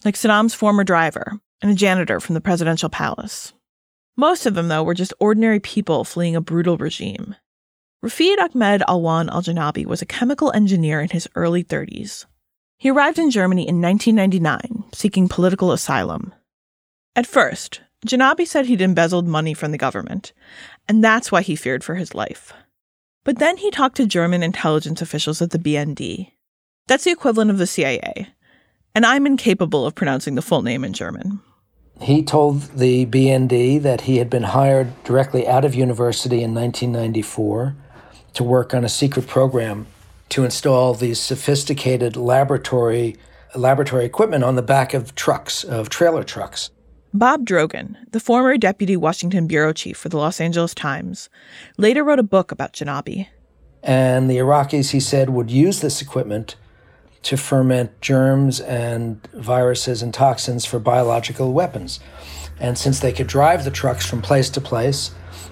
like 0.03 0.15
Saddam's 0.15 0.53
former 0.53 0.84
driver 0.84 1.39
and 1.62 1.72
a 1.72 1.74
janitor 1.74 2.19
from 2.19 2.34
the 2.34 2.41
presidential 2.41 2.89
palace. 2.89 3.53
Most 4.17 4.46
of 4.46 4.55
them, 4.55 4.67
though, 4.67 4.84
were 4.84 4.93
just 4.93 5.13
ordinary 5.22 5.62
people 5.62 6.03
fleeing 6.03 6.36
a 6.36 6.41
brutal 6.41 6.75
regime. 6.75 7.34
Rafid 8.03 8.39
Ahmed 8.39 8.81
Alwan 8.89 9.29
al 9.29 9.41
Janabi 9.41 9.86
was 9.86 10.01
a 10.01 10.05
chemical 10.05 10.51
engineer 10.51 11.00
in 11.00 11.12
his 11.12 11.29
early 11.36 11.63
30s. 11.63 12.25
He 12.77 12.89
arrived 12.89 13.17
in 13.17 13.31
Germany 13.31 13.65
in 13.65 13.81
1999, 13.81 14.91
seeking 14.93 15.29
political 15.29 15.72
asylum. 15.72 16.34
At 17.15 17.25
first, 17.25 17.79
Janabi 18.07 18.47
said 18.47 18.65
he'd 18.65 18.81
embezzled 18.81 19.27
money 19.27 19.53
from 19.53 19.71
the 19.71 19.77
government, 19.77 20.31
and 20.87 21.03
that's 21.03 21.31
why 21.31 21.41
he 21.41 21.55
feared 21.55 21.83
for 21.83 21.95
his 21.95 22.15
life. 22.15 22.53
But 23.25 23.39
then 23.39 23.57
he 23.57 23.71
talked 23.71 23.97
to 23.97 24.07
German 24.07 24.41
intelligence 24.41 25.01
officials 25.01 25.41
at 25.41 25.51
the 25.51 25.59
BND. 25.59 26.31
That's 26.87 27.03
the 27.03 27.11
equivalent 27.11 27.51
of 27.51 27.57
the 27.57 27.67
CIA, 27.67 28.29
and 28.95 29.05
I'm 29.05 29.25
incapable 29.25 29.85
of 29.85 29.95
pronouncing 29.95 30.35
the 30.35 30.41
full 30.41 30.61
name 30.61 30.85
in 30.85 30.93
German. 30.93 31.41
He 32.01 32.23
told 32.23 32.61
the 32.77 33.05
BND 33.05 33.81
that 33.81 34.01
he 34.01 34.17
had 34.17 34.29
been 34.29 34.43
hired 34.43 35.03
directly 35.03 35.45
out 35.45 35.65
of 35.65 35.75
university 35.75 36.41
in 36.41 36.53
1994 36.53 37.75
to 38.33 38.43
work 38.43 38.73
on 38.73 38.85
a 38.85 38.89
secret 38.89 39.27
program 39.27 39.87
to 40.29 40.45
install 40.45 40.93
these 40.93 41.19
sophisticated 41.19 42.15
laboratory 42.15 43.17
laboratory 43.55 44.05
equipment 44.05 44.43
on 44.43 44.55
the 44.55 44.61
back 44.61 44.93
of 44.93 45.15
trucks, 45.15 45.63
of 45.63 45.89
trailer 45.89 46.23
trucks. 46.23 46.69
Bob 47.13 47.43
Drogin, 47.43 47.95
the 48.11 48.19
former 48.19 48.55
deputy 48.55 48.95
Washington 48.95 49.47
bureau 49.47 49.73
chief 49.73 49.97
for 49.97 50.09
the 50.09 50.17
Los 50.17 50.39
Angeles 50.39 50.75
Times, 50.75 51.27
later 51.75 52.03
wrote 52.03 52.19
a 52.19 52.23
book 52.23 52.51
about 52.51 52.73
Janabi. 52.73 53.27
And 53.81 54.29
the 54.29 54.37
Iraqis, 54.37 54.91
he 54.91 54.99
said, 54.99 55.31
would 55.31 55.49
use 55.49 55.81
this 55.81 56.03
equipment 56.03 56.55
to 57.23 57.35
ferment 57.35 57.99
germs 57.99 58.59
and 58.59 59.27
viruses 59.33 60.03
and 60.03 60.13
toxins 60.13 60.65
for 60.65 60.77
biological 60.77 61.51
weapons. 61.51 61.99
And 62.59 62.77
since 62.77 62.99
they 62.99 63.11
could 63.11 63.27
drive 63.27 63.63
the 63.63 63.71
trucks 63.71 64.05
from 64.05 64.21
place 64.21 64.51
to 64.51 64.61
place, 64.61 65.09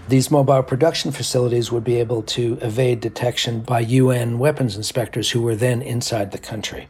these 0.10 0.30
mobile 0.30 0.62
production 0.62 1.12
facilities 1.12 1.72
would 1.72 1.84
be 1.84 1.96
able 1.96 2.22
to 2.22 2.60
evade 2.62 3.00
detection 3.00 3.62
by 3.62 3.80
UN 3.80 4.38
weapons 4.38 4.78
inspectors 4.78 5.32
who 5.32 5.42
were 5.42 5.56
then 5.56 5.82
inside 5.82 6.32
the 6.32 6.38
country. 6.38 6.88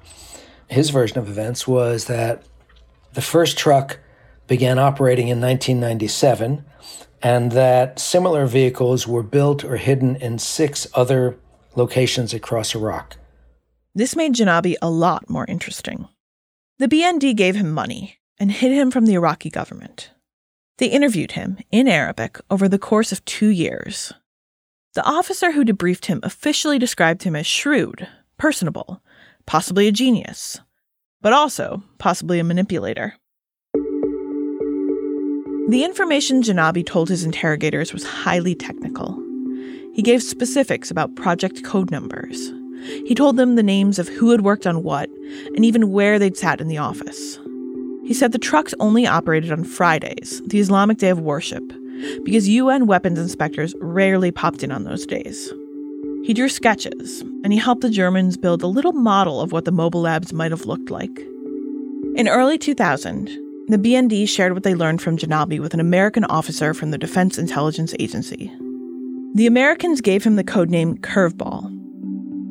His 0.67 0.89
version 0.89 1.19
of 1.19 1.29
events 1.29 1.67
was 1.69 2.05
that 2.05 2.43
the 3.13 3.21
first 3.21 3.57
truck 3.57 3.99
began 4.47 4.79
operating 4.79 5.27
in 5.27 5.41
1997, 5.41 6.65
and 7.21 7.51
that 7.51 7.99
similar 7.99 8.45
vehicles 8.45 9.07
were 9.07 9.23
built 9.23 9.63
or 9.63 9.77
hidden 9.77 10.15
in 10.17 10.39
six 10.39 10.87
other 10.93 11.37
locations 11.75 12.33
across 12.33 12.73
Iraq. 12.73 13.17
This 13.93 14.15
made 14.15 14.35
Janabi 14.35 14.75
a 14.81 14.89
lot 14.89 15.29
more 15.29 15.45
interesting. 15.47 16.07
The 16.79 16.87
BND 16.87 17.35
gave 17.35 17.55
him 17.55 17.71
money 17.71 18.19
and 18.39 18.51
hid 18.51 18.71
him 18.71 18.91
from 18.91 19.05
the 19.05 19.15
Iraqi 19.15 19.49
government. 19.49 20.11
They 20.77 20.87
interviewed 20.87 21.31
him 21.31 21.57
in 21.71 21.87
Arabic 21.87 22.39
over 22.51 22.69
the 22.69 22.77
course 22.77 23.11
of 23.11 23.25
two 23.25 23.47
years. 23.47 24.13
The 24.93 25.03
officer 25.03 25.51
who 25.51 25.65
debriefed 25.65 26.05
him 26.05 26.19
officially 26.23 26.77
described 26.77 27.23
him 27.23 27.35
as 27.35 27.47
shrewd, 27.47 28.07
personable, 28.37 29.01
possibly 29.47 29.87
a 29.87 29.91
genius, 29.91 30.59
but 31.21 31.33
also 31.33 31.83
possibly 31.97 32.39
a 32.39 32.43
manipulator. 32.43 33.15
The 35.67 35.83
information 35.83 36.41
Janabi 36.41 36.85
told 36.85 37.09
his 37.09 37.25
interrogators 37.25 37.91
was 37.91 38.05
highly 38.05 38.55
technical. 38.55 39.21
He 39.93 40.01
gave 40.01 40.23
specifics 40.23 40.89
about 40.89 41.17
project 41.17 41.61
code 41.65 41.91
numbers. 41.91 42.53
He 43.05 43.13
told 43.13 43.35
them 43.35 43.55
the 43.55 43.63
names 43.63 43.99
of 43.99 44.07
who 44.07 44.31
had 44.31 44.41
worked 44.45 44.65
on 44.65 44.81
what 44.81 45.09
and 45.55 45.65
even 45.65 45.91
where 45.91 46.19
they'd 46.19 46.37
sat 46.37 46.61
in 46.61 46.69
the 46.69 46.77
office. 46.77 47.37
He 48.05 48.13
said 48.13 48.31
the 48.31 48.37
trucks 48.37 48.73
only 48.79 49.05
operated 49.05 49.51
on 49.51 49.65
Fridays, 49.65 50.41
the 50.45 50.59
Islamic 50.59 50.99
day 50.99 51.09
of 51.09 51.19
worship, 51.19 51.73
because 52.23 52.47
UN 52.47 52.87
weapons 52.87 53.19
inspectors 53.19 53.75
rarely 53.81 54.31
popped 54.31 54.63
in 54.63 54.71
on 54.71 54.85
those 54.85 55.05
days. 55.05 55.51
He 56.23 56.33
drew 56.33 56.47
sketches, 56.47 57.25
and 57.43 57.51
he 57.51 57.59
helped 57.59 57.81
the 57.81 57.89
Germans 57.89 58.37
build 58.37 58.63
a 58.63 58.67
little 58.67 58.93
model 58.93 59.41
of 59.41 59.51
what 59.51 59.65
the 59.65 59.73
mobile 59.73 60.01
labs 60.01 60.31
might 60.31 60.51
have 60.51 60.65
looked 60.65 60.89
like. 60.89 61.27
In 62.15 62.29
early 62.29 62.57
2000, 62.57 63.46
the 63.69 63.77
BND 63.77 64.29
shared 64.29 64.53
what 64.53 64.63
they 64.63 64.75
learned 64.75 65.01
from 65.01 65.17
Janabi 65.17 65.59
with 65.59 65.73
an 65.73 65.81
American 65.81 66.23
officer 66.25 66.73
from 66.73 66.91
the 66.91 66.97
Defense 66.97 67.37
Intelligence 67.37 67.93
Agency. 67.99 68.49
The 69.35 69.45
Americans 69.45 69.99
gave 69.99 70.23
him 70.23 70.37
the 70.37 70.43
codename 70.43 70.99
Curveball. 70.99 71.73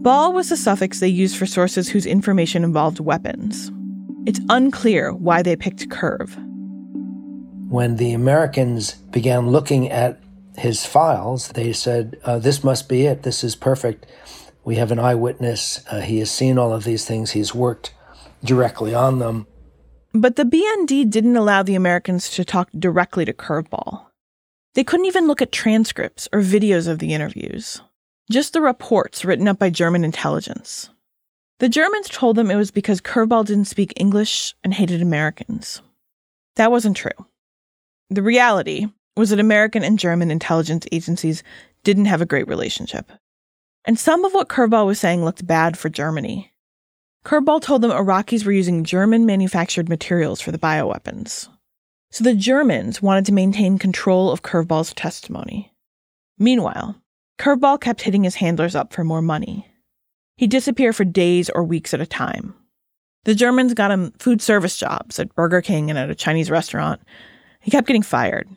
Ball 0.02 0.35
was 0.35 0.50
the 0.50 0.58
suffix 0.58 1.00
they 1.00 1.08
used 1.08 1.38
for 1.38 1.46
sources 1.46 1.88
whose 1.88 2.04
information 2.04 2.64
involved 2.64 3.00
weapons. 3.00 3.73
It's 4.26 4.40
unclear 4.50 5.14
why 5.14 5.40
they 5.40 5.56
picked 5.56 5.88
Curve. 5.88 6.37
When 7.70 7.96
the 7.96 8.12
Americans 8.12 8.92
began 9.11 9.49
looking 9.49 9.90
at 9.90 10.20
his 10.58 10.85
files, 10.85 11.49
they 11.49 11.73
said, 11.73 12.20
uh, 12.25 12.38
This 12.38 12.62
must 12.62 12.90
be 12.90 13.06
it. 13.06 13.23
This 13.23 13.42
is 13.42 13.56
perfect. 13.56 14.04
We 14.64 14.76
have 14.76 14.92
an 14.92 14.99
eyewitness. 14.99 15.82
Uh, 15.90 16.00
he 16.00 16.18
has 16.18 16.30
seen 16.30 16.58
all 16.58 16.75
of 16.75 16.85
these 16.85 17.06
things, 17.06 17.30
he's 17.30 17.54
worked 17.54 17.94
directly 18.44 18.94
on 18.94 19.18
them. 19.18 19.46
But 20.18 20.37
the 20.37 20.44
BND 20.44 21.11
didn't 21.11 21.37
allow 21.37 21.62
the 21.62 21.75
Americans 21.75 22.30
to 22.30 22.44
talk 22.44 22.70
directly 22.78 23.26
to 23.26 23.35
Curveball. 23.35 24.06
They 24.75 24.82
couldn't 24.82 25.04
even 25.04 25.26
look 25.26 25.42
at 25.42 25.52
transcripts 25.52 26.26
or 26.32 26.40
videos 26.40 26.88
of 26.88 27.00
the 27.00 27.12
interviews, 27.12 27.82
just 28.30 28.54
the 28.54 28.62
reports 28.62 29.26
written 29.26 29.46
up 29.46 29.58
by 29.58 29.68
German 29.68 30.04
intelligence. 30.04 30.88
The 31.58 31.68
Germans 31.68 32.08
told 32.08 32.37
them 32.37 32.50
it 32.50 32.56
was 32.56 32.70
because 32.70 33.02
Curveball 33.02 33.44
didn't 33.44 33.66
speak 33.66 33.92
English 33.96 34.54
and 34.64 34.73
hated 34.73 35.02
Americans. 35.02 35.82
That 36.54 36.70
wasn't 36.70 36.96
true. 36.96 37.26
The 38.08 38.23
reality 38.23 38.87
was 39.18 39.28
that 39.30 39.40
American 39.40 39.85
and 39.85 39.99
German 39.99 40.30
intelligence 40.30 40.87
agencies 40.92 41.42
didn't 41.85 42.06
have 42.06 42.23
a 42.23 42.26
great 42.26 42.49
relationship. 42.49 43.12
And 43.85 43.99
some 43.99 44.25
of 44.25 44.32
what 44.32 44.49
Curveball 44.49 44.87
was 44.87 44.99
saying 44.99 45.26
looked 45.26 45.46
bad 45.46 45.76
for 45.76 45.90
Germany. 45.90 46.52
Curveball 47.26 47.61
told 47.61 47.83
them 47.83 47.90
Iraqis 47.90 48.45
were 48.45 48.52
using 48.52 48.85
German 48.85 49.26
manufactured 49.26 49.88
materials 49.88 50.40
for 50.40 50.52
the 50.52 50.61
bioweapons. 50.61 51.49
So 52.12 52.23
the 52.23 52.37
Germans 52.37 53.02
wanted 53.02 53.26
to 53.26 53.33
maintain 53.33 53.80
control 53.80 54.30
of 54.30 54.45
Curveball's 54.45 54.95
testimony. 54.95 55.75
Meanwhile, 56.38 56.95
Curveball 57.40 57.80
kept 57.80 58.02
hitting 58.02 58.23
his 58.23 58.37
handlers 58.37 58.76
up 58.76 58.92
for 58.92 59.02
more 59.02 59.23
money. 59.23 59.66
He'd 60.37 60.52
disappear 60.52 60.92
for 60.92 61.04
days 61.04 61.50
or 61.50 61.64
weeks 61.64 61.92
at 61.92 62.00
a 62.00 62.06
time. 62.06 62.54
The 63.25 63.35
Germans 63.35 63.75
got 63.75 63.90
him 63.90 64.12
food 64.21 64.40
service 64.40 64.78
jobs 64.78 65.18
at 65.18 65.35
Burger 65.35 65.62
King 65.62 65.90
and 65.90 65.99
at 65.99 66.11
a 66.11 66.14
Chinese 66.14 66.49
restaurant. 66.49 67.00
He 67.61 67.73
kept 67.73 67.88
getting 67.88 68.04
fired. 68.04 68.49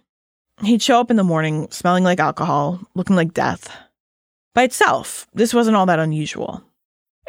He'd 0.64 0.84
show 0.84 1.00
up 1.00 1.10
in 1.10 1.18
the 1.18 1.24
morning 1.24 1.72
smelling 1.72 2.04
like 2.04 2.20
alcohol, 2.20 2.82
looking 2.94 3.16
like 3.16 3.34
death. 3.34 3.76
By 4.54 4.62
itself, 4.62 5.26
this 5.34 5.56
wasn't 5.56 5.76
all 5.76 5.88
that 5.88 5.98
unusual. 5.98 6.64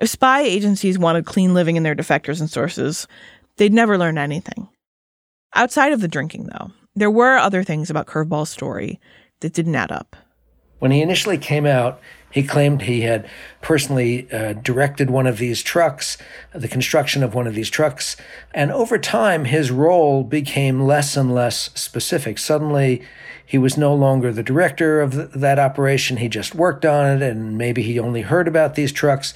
If 0.01 0.09
spy 0.09 0.41
agencies 0.41 0.99
wanted 0.99 1.27
clean 1.27 1.53
living 1.53 1.77
in 1.77 1.83
their 1.83 1.95
defectors 1.95 2.41
and 2.41 2.49
sources, 2.49 3.07
they'd 3.57 3.73
never 3.73 3.99
learn 3.99 4.17
anything. 4.17 4.69
Outside 5.55 5.93
of 5.93 6.01
the 6.01 6.09
drinking, 6.09 6.47
though, 6.47 6.71
there 6.97 7.11
were 7.11 7.37
other 7.37 7.63
things 7.63 7.91
about 7.91 8.07
Curveball's 8.07 8.49
story 8.49 8.99
that 9.41 9.53
didn't 9.53 9.75
add 9.75 9.93
up. 9.93 10.17
When 10.79 10.91
he 10.91 11.03
initially 11.03 11.37
came 11.37 11.67
out, 11.67 12.01
he 12.31 12.43
claimed 12.43 12.83
he 12.83 13.03
had 13.03 13.29
personally 13.61 14.31
uh, 14.33 14.53
directed 14.53 15.11
one 15.11 15.27
of 15.27 15.39
these 15.39 15.63
trucks, 15.63 16.17
the 16.55 16.69
construction 16.69 17.23
of 17.23 17.35
one 17.35 17.47
of 17.47 17.55
these 17.55 17.71
trucks. 17.71 18.17
And 18.53 18.71
over 18.71 18.99
time, 18.99 19.45
his 19.47 19.71
role 19.71 20.23
became 20.23 20.87
less 20.87 21.17
and 21.17 21.35
less 21.35 21.71
specific. 21.75 22.39
Suddenly, 22.39 23.03
he 23.45 23.59
was 23.59 23.77
no 23.77 23.93
longer 23.93 24.33
the 24.33 24.45
director 24.45 25.01
of 25.01 25.13
th- 25.13 25.31
that 25.35 25.59
operation. 25.59 26.19
He 26.19 26.29
just 26.29 26.55
worked 26.55 26.87
on 26.87 27.07
it, 27.07 27.21
and 27.21 27.59
maybe 27.59 27.83
he 27.83 27.99
only 27.99 28.23
heard 28.23 28.47
about 28.47 28.77
these 28.77 28.93
trucks. 28.93 29.35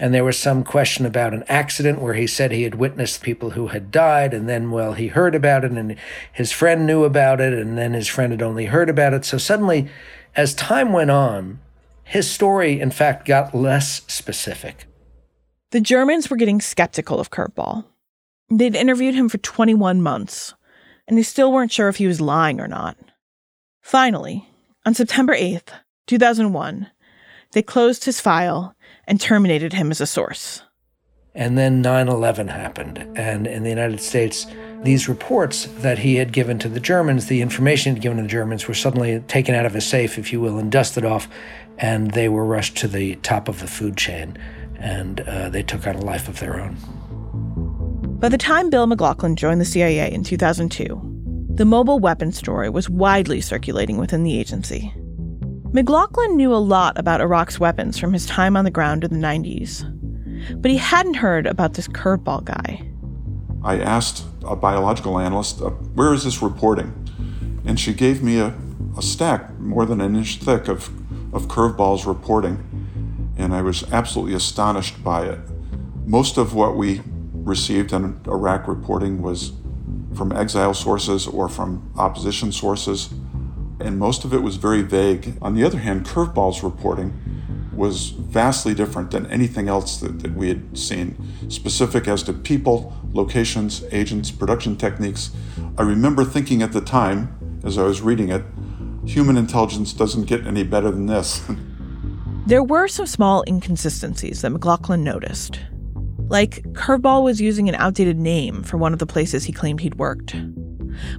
And 0.00 0.12
there 0.12 0.24
was 0.24 0.36
some 0.36 0.64
question 0.64 1.06
about 1.06 1.32
an 1.32 1.44
accident 1.46 2.00
where 2.00 2.14
he 2.14 2.26
said 2.26 2.50
he 2.50 2.64
had 2.64 2.74
witnessed 2.74 3.22
people 3.22 3.50
who 3.50 3.68
had 3.68 3.92
died, 3.92 4.34
and 4.34 4.48
then, 4.48 4.72
well, 4.72 4.94
he 4.94 5.06
heard 5.06 5.36
about 5.36 5.64
it, 5.64 5.70
and 5.70 5.96
his 6.32 6.50
friend 6.50 6.88
knew 6.88 7.04
about 7.04 7.40
it, 7.40 7.52
and 7.52 7.78
then 7.78 7.92
his 7.92 8.08
friend 8.08 8.32
had 8.32 8.42
only 8.42 8.66
heard 8.66 8.90
about 8.90 9.14
it. 9.14 9.24
So 9.24 9.38
suddenly, 9.38 9.88
as 10.34 10.54
time 10.54 10.92
went 10.92 11.12
on, 11.12 11.60
his 12.04 12.30
story, 12.30 12.80
in 12.80 12.90
fact, 12.90 13.26
got 13.26 13.54
less 13.54 14.02
specific. 14.06 14.86
The 15.70 15.80
Germans 15.80 16.28
were 16.28 16.36
getting 16.36 16.60
skeptical 16.60 17.18
of 17.18 17.30
Curveball. 17.30 17.84
They'd 18.50 18.76
interviewed 18.76 19.14
him 19.14 19.28
for 19.28 19.38
21 19.38 20.02
months, 20.02 20.54
and 21.08 21.16
they 21.16 21.22
still 21.22 21.52
weren't 21.52 21.72
sure 21.72 21.88
if 21.88 21.96
he 21.96 22.06
was 22.06 22.20
lying 22.20 22.60
or 22.60 22.68
not. 22.68 22.96
Finally, 23.80 24.46
on 24.84 24.94
September 24.94 25.34
8th, 25.34 25.70
2001, 26.06 26.90
they 27.52 27.62
closed 27.62 28.04
his 28.04 28.20
file 28.20 28.74
and 29.06 29.20
terminated 29.20 29.72
him 29.72 29.90
as 29.90 30.00
a 30.00 30.06
source. 30.06 30.62
And 31.34 31.56
then 31.56 31.80
9 31.80 32.08
11 32.08 32.48
happened. 32.48 33.06
And 33.16 33.46
in 33.46 33.62
the 33.62 33.70
United 33.70 34.00
States, 34.00 34.46
these 34.82 35.08
reports 35.08 35.66
that 35.78 36.00
he 36.00 36.16
had 36.16 36.32
given 36.32 36.58
to 36.58 36.68
the 36.68 36.80
Germans, 36.80 37.26
the 37.26 37.40
information 37.40 37.94
he'd 37.94 38.02
given 38.02 38.18
to 38.18 38.24
the 38.24 38.28
Germans, 38.28 38.68
were 38.68 38.74
suddenly 38.74 39.20
taken 39.20 39.54
out 39.54 39.64
of 39.64 39.72
his 39.72 39.86
safe, 39.86 40.18
if 40.18 40.32
you 40.32 40.40
will, 40.40 40.58
and 40.58 40.70
dusted 40.70 41.04
off. 41.04 41.28
And 41.78 42.12
they 42.12 42.28
were 42.28 42.44
rushed 42.44 42.76
to 42.78 42.88
the 42.88 43.16
top 43.16 43.48
of 43.48 43.60
the 43.60 43.66
food 43.66 43.96
chain. 43.96 44.38
And 44.76 45.20
uh, 45.20 45.48
they 45.48 45.62
took 45.62 45.86
on 45.86 45.96
a 45.96 46.04
life 46.04 46.28
of 46.28 46.40
their 46.40 46.60
own. 46.60 46.76
By 48.20 48.28
the 48.28 48.38
time 48.38 48.70
Bill 48.70 48.86
McLaughlin 48.86 49.36
joined 49.36 49.60
the 49.60 49.64
CIA 49.64 50.12
in 50.12 50.22
2002, 50.22 51.12
the 51.54 51.64
mobile 51.64 51.98
weapons 51.98 52.38
story 52.38 52.70
was 52.70 52.88
widely 52.88 53.40
circulating 53.40 53.98
within 53.98 54.22
the 54.22 54.38
agency. 54.38 54.92
McLaughlin 55.72 56.36
knew 56.36 56.54
a 56.54 56.56
lot 56.56 56.98
about 56.98 57.20
Iraq's 57.20 57.58
weapons 57.58 57.98
from 57.98 58.12
his 58.12 58.26
time 58.26 58.56
on 58.56 58.64
the 58.64 58.70
ground 58.70 59.04
in 59.04 59.10
the 59.10 59.26
90s, 59.26 59.82
but 60.60 60.70
he 60.70 60.76
hadn't 60.76 61.14
heard 61.14 61.46
about 61.46 61.74
this 61.74 61.88
curveball 61.88 62.44
guy. 62.44 62.86
I 63.64 63.78
asked 63.78 64.24
a 64.44 64.54
biological 64.56 65.18
analyst, 65.18 65.60
uh, 65.60 65.70
Where 65.70 66.12
is 66.12 66.24
this 66.24 66.42
reporting? 66.42 66.92
And 67.64 67.78
she 67.78 67.92
gave 67.92 68.22
me 68.22 68.38
a, 68.38 68.54
a 68.96 69.02
stack 69.02 69.58
more 69.58 69.86
than 69.86 70.00
an 70.00 70.14
inch 70.14 70.36
thick 70.36 70.68
of, 70.68 70.90
of 71.32 71.48
curveballs 71.48 72.06
reporting, 72.06 73.34
and 73.36 73.54
I 73.54 73.62
was 73.62 73.90
absolutely 73.92 74.34
astonished 74.34 75.02
by 75.02 75.26
it. 75.26 75.40
Most 76.04 76.36
of 76.36 76.54
what 76.54 76.76
we 76.76 77.00
received 77.32 77.92
in 77.92 78.20
Iraq 78.26 78.68
reporting 78.68 79.22
was 79.22 79.52
from 80.14 80.32
exile 80.32 80.74
sources 80.74 81.26
or 81.26 81.48
from 81.48 81.90
opposition 81.96 82.52
sources, 82.52 83.10
and 83.80 83.98
most 83.98 84.24
of 84.24 84.32
it 84.32 84.42
was 84.42 84.56
very 84.56 84.82
vague. 84.82 85.38
On 85.42 85.54
the 85.54 85.64
other 85.64 85.78
hand, 85.78 86.04
Curveball's 86.04 86.62
reporting 86.62 87.18
was 87.74 88.10
vastly 88.10 88.74
different 88.74 89.10
than 89.10 89.26
anything 89.26 89.68
else 89.68 89.98
that, 89.98 90.20
that 90.20 90.34
we 90.34 90.48
had 90.48 90.76
seen, 90.76 91.16
specific 91.48 92.06
as 92.06 92.22
to 92.24 92.32
people, 92.32 92.94
locations, 93.12 93.82
agents, 93.90 94.30
production 94.30 94.76
techniques. 94.76 95.30
I 95.78 95.82
remember 95.82 96.24
thinking 96.24 96.62
at 96.62 96.72
the 96.72 96.80
time, 96.82 97.60
as 97.64 97.78
I 97.78 97.84
was 97.84 98.02
reading 98.02 98.28
it, 98.28 98.44
human 99.06 99.36
intelligence 99.36 99.92
doesn't 99.92 100.24
get 100.24 100.46
any 100.46 100.62
better 100.62 100.90
than 100.90 101.06
this. 101.06 101.42
there 102.46 102.62
were 102.62 102.88
some 102.88 103.06
small 103.06 103.44
inconsistencies 103.46 104.42
that 104.42 104.50
McLaughlin 104.50 105.04
noticed. 105.04 105.60
Like, 106.28 106.62
Curveball 106.72 107.24
was 107.24 107.40
using 107.40 107.68
an 107.68 107.74
outdated 107.74 108.18
name 108.18 108.62
for 108.62 108.78
one 108.78 108.92
of 108.92 108.98
the 108.98 109.06
places 109.06 109.44
he 109.44 109.52
claimed 109.52 109.80
he'd 109.80 109.96
worked. 109.96 110.34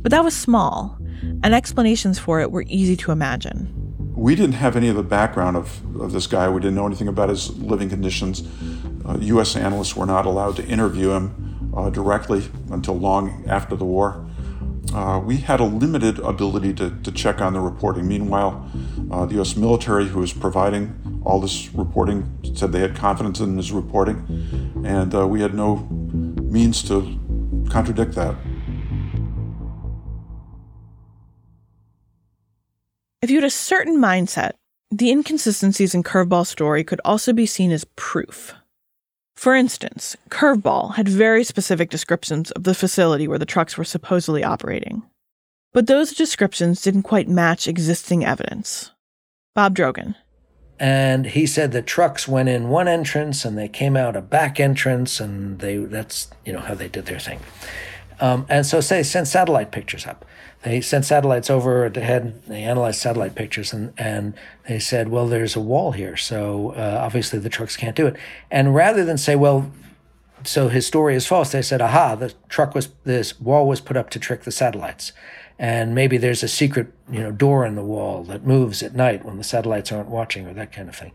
But 0.02 0.12
that 0.12 0.24
was 0.24 0.36
small, 0.36 0.98
and 1.44 1.54
explanations 1.54 2.20
for 2.20 2.40
it 2.40 2.52
were 2.52 2.66
easy 2.68 2.96
to 2.98 3.12
imagine. 3.12 3.70
We 4.16 4.36
didn't 4.36 4.56
have 4.56 4.76
any 4.76 4.90
of 4.90 4.96
the 4.96 5.04
background 5.04 5.58
of, 5.58 6.00
of 6.00 6.14
this 6.14 6.28
guy. 6.28 6.48
We 6.50 6.62
didn't 6.62 6.76
know 6.76 6.86
anything 6.86 7.08
about 7.08 7.30
his 7.30 7.56
living 7.58 7.90
conditions. 7.90 8.44
Uh, 9.06 9.18
U.S. 9.20 9.56
analysts 9.56 9.96
were 9.96 10.06
not 10.06 10.26
allowed 10.26 10.56
to 10.58 10.66
interview 10.66 11.12
him 11.12 11.72
uh, 11.76 11.90
directly 11.90 12.44
until 12.72 12.96
long 12.96 13.44
after 13.48 13.76
the 13.76 13.86
war. 13.86 14.26
Uh, 14.94 15.20
we 15.20 15.38
had 15.38 15.60
a 15.60 15.64
limited 15.64 16.20
ability 16.20 16.72
to, 16.72 16.92
to 17.02 17.12
check 17.12 17.42
on 17.42 17.54
the 17.54 17.60
reporting. 17.60 18.08
Meanwhile, 18.08 18.70
uh, 19.12 19.26
the 19.26 19.36
U.S. 19.36 19.56
military, 19.56 20.08
who 20.08 20.20
was 20.20 20.34
providing 20.34 21.22
all 21.26 21.40
this 21.40 21.74
reporting, 21.74 22.32
said 22.54 22.72
they 22.72 22.80
had 22.80 22.96
confidence 22.96 23.40
in 23.40 23.58
his 23.58 23.72
reporting, 23.72 24.84
and 24.86 25.16
uh, 25.16 25.28
we 25.28 25.42
had 25.42 25.56
no 25.56 25.78
means 25.88 26.84
to 26.84 27.20
contradict 27.72 28.14
that. 28.14 28.36
If 33.24 33.32
you 33.32 33.38
had 33.38 33.46
a 33.46 33.50
certain 33.50 33.98
mindset, 33.98 34.52
the 34.92 35.10
inconsistencies 35.10 35.96
in 35.96 36.04
Curveball's 36.04 36.50
story 36.50 36.84
could 36.84 37.02
also 37.04 37.34
be 37.34 37.48
seen 37.48 37.72
as 37.72 37.84
proof. 37.96 38.54
For 39.36 39.56
instance, 39.56 40.16
Curveball 40.30 40.96
had 40.96 41.08
very 41.08 41.44
specific 41.44 41.90
descriptions 41.90 42.52
of 42.52 42.64
the 42.64 42.76
facility 42.76 43.28
where 43.28 43.40
the 43.40 43.46
trucks 43.46 43.78
were 43.78 43.84
supposedly 43.84 44.44
operating. 44.44 45.04
But 45.74 45.88
those 45.88 46.14
descriptions 46.14 46.82
didn't 46.82 47.04
quite 47.04 47.28
match 47.28 47.68
existing 47.68 48.24
evidence. 48.24 48.92
Bob 49.56 49.76
Drogin. 49.76 50.16
And 50.80 51.28
he 51.28 51.46
said 51.46 51.72
the 51.72 51.82
trucks 51.82 52.28
went 52.28 52.50
in 52.50 52.70
one 52.70 52.88
entrance 52.88 53.46
and 53.46 53.58
they 53.58 53.68
came 53.68 53.96
out 53.96 54.16
a 54.16 54.22
back 54.22 54.60
entrance, 54.60 55.20
and 55.20 55.60
they 55.60 55.78
that's 55.78 56.30
you 56.46 56.54
know 56.54 56.60
how 56.60 56.74
they 56.74 56.88
did 56.88 57.06
their 57.06 57.20
thing. 57.20 57.40
Um, 58.20 58.46
and 58.50 58.66
so 58.66 58.82
say 58.82 59.04
send 59.04 59.28
satellite 59.28 59.72
pictures 59.72 60.06
up 60.06 60.26
they 60.64 60.80
sent 60.80 61.06
satellites 61.06 61.50
over 61.50 61.86
ahead. 61.86 62.42
They 62.48 62.64
analyzed 62.64 63.00
satellite 63.00 63.36
pictures, 63.36 63.74
and 63.74 63.94
and 63.98 64.34
they 64.68 64.80
said, 64.80 65.10
well, 65.10 65.28
there's 65.28 65.56
a 65.56 65.60
wall 65.60 65.92
here, 65.92 66.18
so 66.18 66.72
uh, 66.72 67.00
obviously 67.02 67.40
the 67.40 67.50
trucks 67.50 67.76
can't 67.78 67.96
do 67.96 68.08
it. 68.08 68.16
And 68.50 68.74
rather 68.74 69.04
than 69.04 69.18
say, 69.18 69.36
well, 69.36 69.72
so 70.46 70.70
his 70.70 70.88
story 70.88 71.16
is 71.16 71.28
false, 71.28 71.52
they 71.52 71.62
said, 71.62 71.82
aha, 71.82 72.16
the 72.16 72.34
truck 72.50 72.76
was 72.76 72.90
this 73.04 73.40
wall 73.40 73.68
was 73.68 73.82
put 73.82 73.98
up 73.98 74.10
to 74.12 74.20
trick 74.20 74.44
the 74.44 74.52
satellites, 74.52 75.12
and 75.60 75.94
maybe 75.94 76.18
there's 76.18 76.44
a 76.44 76.48
secret 76.48 76.88
you 77.12 77.20
know 77.20 77.32
door 77.32 77.66
in 77.66 77.76
the 77.76 77.84
wall 77.84 78.24
that 78.24 78.46
moves 78.46 78.82
at 78.82 78.96
night 78.96 79.26
when 79.26 79.38
the 79.38 79.44
satellites 79.44 79.92
aren't 79.92 80.10
watching, 80.10 80.48
or 80.48 80.54
that 80.54 80.72
kind 80.72 80.88
of 80.88 80.96
thing. 80.96 81.12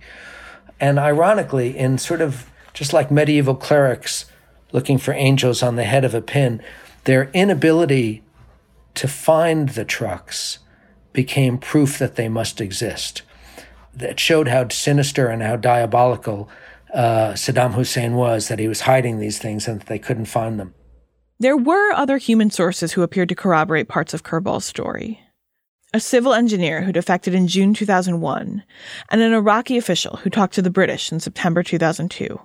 And 0.79 0.99
ironically, 0.99 1.77
in 1.77 1.97
sort 1.97 2.21
of 2.21 2.51
just 2.75 2.93
like 2.93 3.11
medieval 3.11 3.55
clerics 3.55 4.27
looking 4.73 4.99
for 4.99 5.13
angels 5.15 5.63
on 5.63 5.77
the 5.77 5.85
head 5.85 6.05
of 6.05 6.15
a 6.15 6.21
pin, 6.21 6.63
their 7.05 7.31
inability 7.33 8.23
to 8.99 9.09
find 9.09 9.71
the 9.71 9.85
trucks 9.85 10.59
became 11.13 11.59
proof 11.59 11.99
that 11.99 12.17
they 12.17 12.29
must 12.29 12.61
exist. 12.61 13.23
That 13.95 14.21
showed 14.21 14.49
how 14.49 14.69
sinister 14.69 15.29
and 15.29 15.43
how 15.43 15.57
diabolical 15.57 16.49
uh, 16.93 17.33
Saddam 17.33 17.75
Hussein 17.75 18.15
was, 18.15 18.49
that 18.49 18.59
he 18.59 18.69
was 18.69 18.83
hiding 18.83 19.19
these 19.19 19.39
things 19.39 19.67
and 19.67 19.81
that 19.81 19.87
they 19.87 19.99
couldn't 19.99 20.27
find 20.27 20.59
them. 20.59 20.75
There 21.41 21.57
were 21.57 21.93
other 21.93 22.19
human 22.19 22.51
sources 22.51 22.93
who 22.93 23.03
appeared 23.03 23.29
to 23.29 23.35
corroborate 23.35 23.89
parts 23.89 24.15
of 24.15 24.25
Curveball's 24.25 24.65
story. 24.65 25.21
A 25.95 26.01
civil 26.01 26.35
engineer 26.35 26.83
who 26.83 26.93
defected 26.93 27.35
in 27.35 27.47
June 27.47 27.73
2001, 27.73 28.63
and 29.11 29.21
an 29.21 29.33
Iraqi 29.33 29.79
official 29.79 30.17
who 30.17 30.31
talked 30.31 30.55
to 30.55 30.63
the 30.63 30.71
British 30.71 31.11
in 31.13 31.21
September 31.21 31.63
2002. 31.63 32.41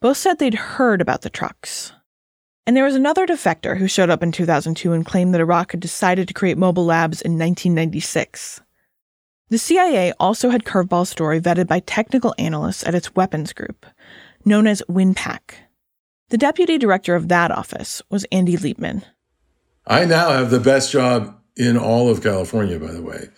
Both 0.00 0.16
said 0.16 0.38
they'd 0.38 0.54
heard 0.54 1.00
about 1.00 1.22
the 1.22 1.30
trucks. 1.30 1.92
And 2.68 2.76
there 2.76 2.84
was 2.84 2.96
another 2.96 3.26
defector 3.26 3.78
who 3.78 3.88
showed 3.88 4.10
up 4.10 4.22
in 4.22 4.30
2002 4.30 4.92
and 4.92 5.06
claimed 5.06 5.32
that 5.32 5.40
Iraq 5.40 5.70
had 5.70 5.80
decided 5.80 6.28
to 6.28 6.34
create 6.34 6.58
mobile 6.58 6.84
labs 6.84 7.22
in 7.22 7.32
1996. 7.32 8.60
The 9.48 9.56
CIA 9.56 10.12
also 10.20 10.50
had 10.50 10.64
Curveball's 10.64 11.08
story 11.08 11.40
vetted 11.40 11.66
by 11.66 11.80
technical 11.80 12.34
analysts 12.36 12.86
at 12.86 12.94
its 12.94 13.16
weapons 13.16 13.54
group, 13.54 13.86
known 14.44 14.66
as 14.66 14.82
WinPac. 14.86 15.54
The 16.28 16.36
deputy 16.36 16.76
director 16.76 17.14
of 17.14 17.28
that 17.28 17.50
office 17.50 18.02
was 18.10 18.26
Andy 18.30 18.58
Leibman. 18.58 19.02
I 19.86 20.04
now 20.04 20.28
have 20.28 20.50
the 20.50 20.60
best 20.60 20.92
job 20.92 21.40
in 21.56 21.78
all 21.78 22.10
of 22.10 22.22
California, 22.22 22.78
by 22.78 22.92
the 22.92 23.02
way. 23.02 23.30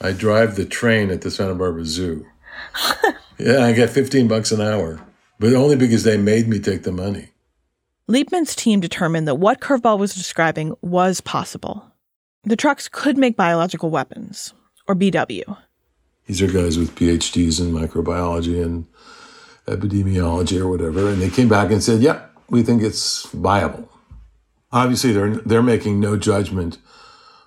I 0.00 0.12
drive 0.12 0.54
the 0.54 0.64
train 0.64 1.10
at 1.10 1.22
the 1.22 1.32
Santa 1.32 1.56
Barbara 1.56 1.86
Zoo. 1.86 2.24
yeah, 3.36 3.64
I 3.64 3.72
get 3.72 3.90
15 3.90 4.28
bucks 4.28 4.52
an 4.52 4.60
hour, 4.60 5.04
but 5.40 5.54
only 5.54 5.74
because 5.74 6.04
they 6.04 6.16
made 6.16 6.46
me 6.46 6.60
take 6.60 6.84
the 6.84 6.92
money. 6.92 7.30
Leibman's 8.08 8.54
team 8.54 8.78
determined 8.78 9.26
that 9.26 9.34
what 9.34 9.60
Curveball 9.60 9.98
was 9.98 10.14
describing 10.14 10.76
was 10.80 11.20
possible. 11.20 11.92
The 12.44 12.54
trucks 12.54 12.88
could 12.88 13.18
make 13.18 13.36
biological 13.36 13.90
weapons, 13.90 14.54
or 14.86 14.94
BW. 14.94 15.56
These 16.26 16.40
are 16.40 16.46
guys 16.46 16.78
with 16.78 16.94
PhDs 16.94 17.60
in 17.60 17.72
microbiology 17.72 18.62
and 18.62 18.86
epidemiology 19.66 20.60
or 20.60 20.68
whatever, 20.68 21.08
and 21.08 21.20
they 21.20 21.30
came 21.30 21.48
back 21.48 21.72
and 21.72 21.82
said, 21.82 22.00
"Yep, 22.00 22.16
yeah, 22.16 22.40
we 22.48 22.62
think 22.62 22.82
it's 22.82 23.26
viable." 23.30 23.88
Obviously, 24.70 25.12
they're 25.12 25.38
they're 25.38 25.62
making 25.62 25.98
no 25.98 26.16
judgment 26.16 26.78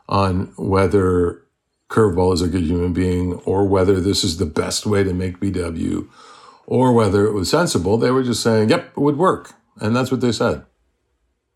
on 0.09 0.51
whether 0.57 1.41
Curveball 1.89 2.33
is 2.33 2.41
a 2.41 2.49
good 2.49 2.63
human 2.63 2.91
being 2.91 3.35
or 3.45 3.65
whether 3.65 4.01
this 4.01 4.25
is 4.25 4.37
the 4.37 4.45
best 4.45 4.85
way 4.85 5.05
to 5.05 5.13
make 5.13 5.39
BW 5.39 6.09
or 6.67 6.91
whether 6.91 7.25
it 7.25 7.33
was 7.33 7.49
sensible. 7.49 7.97
They 7.97 8.11
were 8.11 8.23
just 8.23 8.43
saying, 8.43 8.69
"Yep, 8.69 8.91
it 8.97 8.99
would 8.99 9.17
work," 9.17 9.53
and 9.81 9.95
that's 9.95 10.11
what 10.11 10.21
they 10.21 10.31
said. 10.31 10.65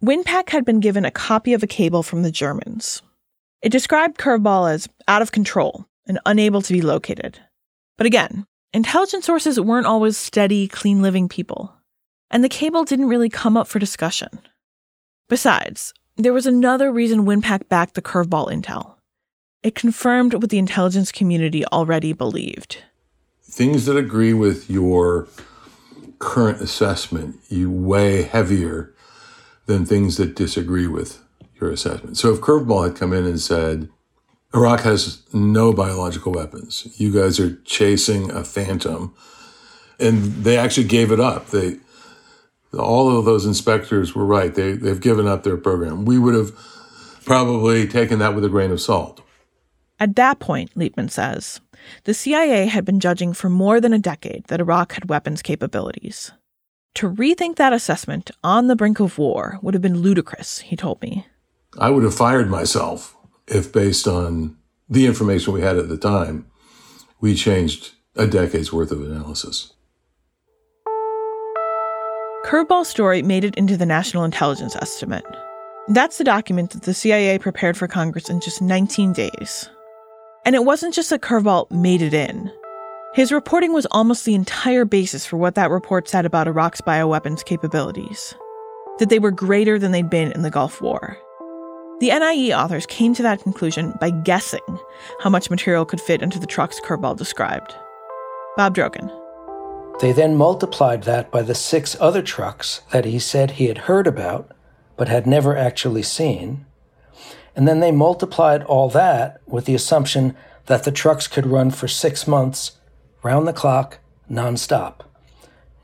WinPac 0.04 0.50
had 0.50 0.66
been 0.66 0.80
given 0.80 1.06
a 1.06 1.12
copy 1.12 1.54
of 1.54 1.64
a 1.64 1.68
cable 1.68 2.04
from 2.04 2.24
the 2.24 2.32
Germans. 2.32 3.02
It 3.62 3.72
described 3.72 4.18
Curveball 4.18 4.72
as 4.74 4.90
out 5.08 5.22
of 5.22 5.32
control 5.32 5.86
and 6.06 6.20
unable 6.26 6.62
to 6.62 6.74
be 6.74 6.82
located. 6.82 7.40
But 7.98 8.08
again, 8.08 8.46
intelligence 8.74 9.26
sources 9.26 9.60
weren't 9.60 9.88
always 9.88 10.18
steady, 10.18 10.68
clean 10.68 11.02
living 11.02 11.30
people, 11.30 11.74
and 12.30 12.44
the 12.44 12.50
cable 12.50 12.84
didn't 12.84 13.08
really 13.08 13.30
come 13.30 13.56
up 13.56 13.68
for 13.68 13.80
discussion. 13.80 14.40
Besides, 15.30 15.94
there 16.18 16.34
was 16.34 16.46
another 16.46 16.92
reason 16.92 17.26
WinPac 17.26 17.70
backed 17.70 17.94
the 17.94 18.02
curveball 18.02 18.52
intel. 18.52 18.96
It 19.64 19.76
confirmed 19.76 20.34
what 20.34 20.50
the 20.50 20.58
intelligence 20.58 21.12
community 21.12 21.66
already 21.68 22.12
believed. 22.12 22.80
Things 23.42 23.86
that 23.86 23.96
agree 23.96 24.34
with 24.34 24.70
your 24.70 25.28
current 26.24 26.62
assessment, 26.62 27.36
you 27.50 27.70
weigh 27.70 28.24
heavier 28.24 28.94
than 29.66 29.86
things 29.86 30.16
that 30.18 30.36
disagree 30.36 30.88
with 30.88 31.22
your 31.60 31.70
assessment. 31.70 32.18
So 32.18 32.34
if 32.34 32.40
Curveball 32.40 32.86
had 32.86 32.96
come 32.96 33.12
in 33.12 33.26
and 33.26 33.40
said, 33.40 33.90
Iraq 34.56 34.82
has 34.82 35.22
no 35.34 35.74
biological 35.74 36.32
weapons. 36.32 36.88
You 36.98 37.12
guys 37.14 37.40
are 37.40 37.56
chasing 37.66 38.32
a 38.32 38.44
phantom. 38.44 39.14
And 40.00 40.44
they 40.44 40.58
actually 40.58 40.88
gave 40.88 41.12
it 41.12 41.20
up. 41.20 41.48
They 41.48 41.80
all 42.78 43.16
of 43.16 43.26
those 43.26 43.46
inspectors 43.46 44.16
were 44.16 44.26
right. 44.26 44.56
They 44.56 44.74
they've 44.74 45.00
given 45.00 45.28
up 45.28 45.44
their 45.44 45.58
program. 45.58 46.06
We 46.06 46.18
would 46.18 46.34
have 46.34 46.54
probably 47.26 47.88
taken 47.88 48.20
that 48.20 48.34
with 48.34 48.46
a 48.46 48.50
grain 48.50 48.72
of 48.72 48.82
salt. 48.82 49.22
At 50.04 50.18
that 50.18 50.40
point, 50.40 50.76
Leibman 50.76 51.10
says, 51.10 51.62
the 52.04 52.14
CIA 52.14 52.66
had 52.66 52.84
been 52.84 53.00
judging 53.00 53.32
for 53.32 53.48
more 53.48 53.80
than 53.80 53.94
a 53.94 53.98
decade 53.98 54.44
that 54.48 54.60
Iraq 54.60 54.92
had 54.92 55.08
weapons 55.08 55.42
capabilities. 55.42 56.34
To 56.96 57.10
rethink 57.10 57.56
that 57.56 57.72
assessment 57.72 58.30
on 58.44 58.68
the 58.68 58.76
brink 58.76 59.00
of 59.00 59.18
war 59.18 59.60
would 59.62 59.74
have 59.74 59.82
been 59.82 60.02
ludicrous, 60.02 60.60
he 60.60 60.76
told 60.76 61.02
me. 61.02 61.26
I 61.80 61.90
would 61.90 62.04
have 62.04 62.14
fired 62.14 62.50
myself 62.50 63.16
if, 63.48 63.72
based 63.72 64.06
on 64.06 64.58
the 64.90 65.06
information 65.06 65.54
we 65.54 65.62
had 65.62 65.78
at 65.78 65.88
the 65.88 65.98
time, 65.98 66.48
we 67.22 67.34
changed 67.34 67.94
a 68.18 68.28
decade's 68.28 68.74
worth 68.74 68.92
of 68.92 69.02
analysis. 69.02 69.72
Curveball 72.44 72.86
story 72.86 73.22
made 73.22 73.46
it 73.46 73.56
into 73.56 73.78
the 73.78 73.86
National 73.86 74.26
Intelligence 74.26 74.76
Estimate. 74.76 75.24
That's 75.88 76.18
the 76.18 76.26
document 76.26 76.72
that 76.72 76.82
the 76.84 76.94
CIA 76.94 77.40
prepared 77.40 77.78
for 77.78 77.88
Congress 77.88 78.30
in 78.30 78.42
just 78.42 78.62
19 78.62 79.14
days. 79.14 79.70
And 80.46 80.56
it 80.56 80.66
wasn't 80.66 80.94
just 80.94 81.10
that 81.10 81.22
Curveball 81.22 81.72
made 81.72 82.02
it 82.02 82.14
in. 82.14 82.52
His 83.14 83.32
reporting 83.32 83.72
was 83.74 83.86
almost 83.92 84.26
the 84.26 84.36
entire 84.36 84.86
basis 84.86 85.26
for 85.26 85.38
what 85.38 85.56
that 85.56 85.70
report 85.70 86.10
said 86.10 86.26
about 86.26 86.48
Iraq's 86.48 86.82
bioweapons 86.82 87.46
capabilities 87.46 88.36
that 89.00 89.10
they 89.10 89.20
were 89.20 89.32
greater 89.32 89.80
than 89.80 89.92
they'd 89.92 90.10
been 90.10 90.32
in 90.34 90.44
the 90.44 90.52
Gulf 90.52 90.82
War. 90.82 91.18
The 92.00 92.10
NIE 92.10 92.52
authors 92.52 92.86
came 92.86 93.14
to 93.16 93.24
that 93.24 93.42
conclusion 93.42 93.94
by 94.00 94.10
guessing 94.10 94.60
how 95.20 95.30
much 95.30 95.50
material 95.50 95.86
could 95.86 96.02
fit 96.02 96.22
into 96.22 96.40
the 96.40 96.46
trucks 96.46 96.80
Curveball 96.80 97.18
described. 97.18 97.74
Bob 98.58 98.76
Drogin. 98.76 99.12
They 100.02 100.12
then 100.12 100.36
multiplied 100.36 101.04
that 101.04 101.32
by 101.32 101.44
the 101.44 101.56
six 101.56 101.96
other 102.00 102.22
trucks 102.22 102.82
that 102.92 103.06
he 103.06 103.20
said 103.20 103.52
he 103.52 103.68
had 103.68 103.80
heard 103.80 104.08
about 104.08 104.52
but 104.98 105.08
had 105.08 105.26
never 105.26 105.56
actually 105.56 106.04
seen. 106.04 106.66
And 107.56 107.68
then 107.68 107.80
they 107.80 107.92
multiplied 107.92 108.64
all 108.64 108.90
that 108.90 109.42
with 109.46 109.66
the 109.66 109.76
assumption 109.76 110.36
that 110.66 110.84
the 110.84 110.92
trucks 110.92 111.28
could 111.28 111.46
run 111.46 111.72
for 111.72 111.88
six 111.88 112.28
months, 112.28 112.74
round 113.22 113.48
the 113.48 113.54
clock, 113.54 114.00
nonstop. 114.30 115.02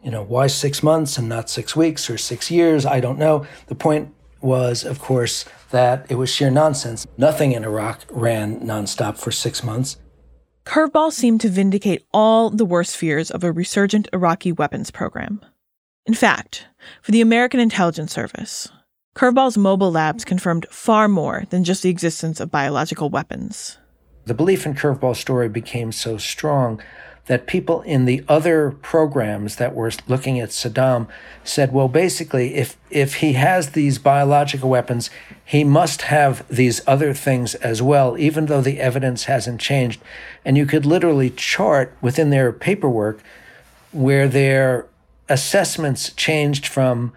You 0.03 0.11
know, 0.11 0.23
why 0.23 0.47
six 0.47 0.81
months 0.81 1.17
and 1.17 1.27
not 1.27 1.49
six 1.49 1.75
weeks 1.75 2.09
or 2.09 2.17
six 2.17 2.49
years? 2.49 2.85
I 2.85 2.99
don't 2.99 3.19
know. 3.19 3.45
The 3.67 3.75
point 3.75 4.13
was, 4.41 4.85
of 4.85 4.99
course, 4.99 5.45
that 5.71 6.05
it 6.09 6.15
was 6.15 6.33
sheer 6.33 6.49
nonsense. 6.49 7.05
Nothing 7.17 7.51
in 7.51 7.63
Iraq 7.63 8.05
ran 8.09 8.61
nonstop 8.61 9.17
for 9.17 9.31
six 9.31 9.63
months. 9.63 9.97
Curveball 10.65 11.11
seemed 11.11 11.41
to 11.41 11.49
vindicate 11.49 12.05
all 12.13 12.49
the 12.49 12.65
worst 12.65 12.95
fears 12.95 13.31
of 13.31 13.43
a 13.43 13.51
resurgent 13.51 14.07
Iraqi 14.13 14.51
weapons 14.51 14.91
program. 14.91 15.41
In 16.05 16.13
fact, 16.13 16.67
for 17.01 17.11
the 17.11 17.21
American 17.21 17.59
Intelligence 17.59 18.13
Service, 18.13 18.69
Curveball's 19.15 19.57
mobile 19.57 19.91
labs 19.91 20.23
confirmed 20.23 20.65
far 20.69 21.07
more 21.07 21.43
than 21.49 21.63
just 21.63 21.83
the 21.83 21.89
existence 21.89 22.39
of 22.39 22.51
biological 22.51 23.09
weapons. 23.09 23.77
The 24.25 24.33
belief 24.33 24.65
in 24.65 24.75
Curveball's 24.75 25.19
story 25.19 25.49
became 25.49 25.91
so 25.91 26.17
strong 26.17 26.81
that 27.25 27.45
people 27.45 27.81
in 27.83 28.05
the 28.05 28.23
other 28.27 28.71
programs 28.81 29.57
that 29.57 29.75
were 29.75 29.91
looking 30.07 30.39
at 30.39 30.49
Saddam 30.49 31.07
said, 31.43 31.71
well, 31.71 31.87
basically, 31.87 32.55
if, 32.55 32.75
if 32.89 33.15
he 33.15 33.33
has 33.33 33.71
these 33.71 33.99
biological 33.99 34.67
weapons, 34.67 35.11
he 35.45 35.63
must 35.63 36.03
have 36.03 36.47
these 36.47 36.81
other 36.87 37.13
things 37.13 37.53
as 37.55 37.83
well, 37.83 38.17
even 38.17 38.47
though 38.47 38.61
the 38.61 38.79
evidence 38.79 39.25
hasn't 39.25 39.61
changed. 39.61 40.01
And 40.43 40.57
you 40.57 40.65
could 40.65 40.87
literally 40.87 41.29
chart 41.29 41.95
within 42.01 42.31
their 42.31 42.51
paperwork 42.51 43.21
where 43.91 44.27
their 44.27 44.87
assessments 45.27 46.11
changed 46.13 46.65
from 46.65 47.13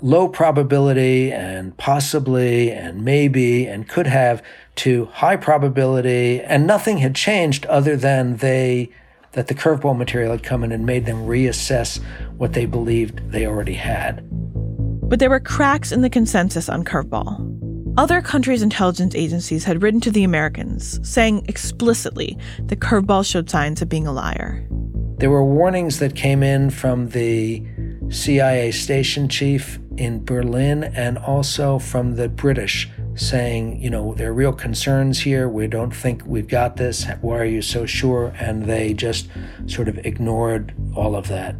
low 0.00 0.28
probability 0.28 1.32
and 1.32 1.76
possibly 1.76 2.70
and 2.70 3.04
maybe 3.04 3.66
and 3.66 3.88
could 3.88 4.06
have 4.06 4.42
to 4.76 5.06
high 5.06 5.36
probability, 5.36 6.40
and 6.40 6.66
nothing 6.66 6.98
had 6.98 7.14
changed 7.14 7.64
other 7.66 7.96
than 7.96 8.36
they 8.36 8.90
that 9.32 9.48
the 9.48 9.54
curveball 9.54 9.96
material 9.96 10.32
had 10.32 10.42
come 10.42 10.64
in 10.64 10.72
and 10.72 10.86
made 10.86 11.06
them 11.06 11.26
reassess 11.26 12.00
what 12.36 12.54
they 12.54 12.66
believed 12.66 13.20
they 13.30 13.46
already 13.46 13.74
had. 13.74 14.26
But 15.08 15.18
there 15.18 15.30
were 15.30 15.40
cracks 15.40 15.92
in 15.92 16.00
the 16.00 16.10
consensus 16.10 16.68
on 16.68 16.84
curveball. 16.84 17.52
Other 17.98 18.20
countries' 18.20 18.62
intelligence 18.62 19.14
agencies 19.14 19.64
had 19.64 19.82
written 19.82 20.00
to 20.02 20.10
the 20.10 20.24
Americans, 20.24 21.00
saying 21.08 21.44
explicitly 21.48 22.36
that 22.64 22.80
curveball 22.80 23.24
showed 23.24 23.48
signs 23.48 23.80
of 23.80 23.88
being 23.88 24.06
a 24.06 24.12
liar. 24.12 24.66
There 25.18 25.30
were 25.30 25.44
warnings 25.44 25.98
that 26.00 26.14
came 26.14 26.42
in 26.42 26.68
from 26.68 27.08
the 27.10 27.66
CIA 28.08 28.70
station 28.70 29.28
chief 29.28 29.78
in 29.96 30.24
Berlin 30.24 30.84
and 30.84 31.18
also 31.18 31.78
from 31.78 32.16
the 32.16 32.28
British 32.28 32.88
saying, 33.14 33.80
you 33.80 33.90
know, 33.90 34.14
there 34.14 34.30
are 34.30 34.34
real 34.34 34.52
concerns 34.52 35.20
here. 35.20 35.48
We 35.48 35.66
don't 35.66 35.94
think 35.94 36.22
we've 36.24 36.46
got 36.46 36.76
this. 36.76 37.06
Why 37.20 37.38
are 37.38 37.44
you 37.44 37.62
so 37.62 37.86
sure? 37.86 38.34
And 38.38 38.66
they 38.66 38.94
just 38.94 39.28
sort 39.66 39.88
of 39.88 39.98
ignored 40.06 40.74
all 40.94 41.16
of 41.16 41.28
that 41.28 41.56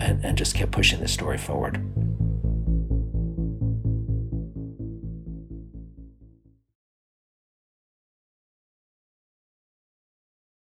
and, 0.00 0.24
and 0.24 0.36
just 0.36 0.54
kept 0.54 0.72
pushing 0.72 1.00
the 1.00 1.08
story 1.08 1.38
forward. 1.38 1.80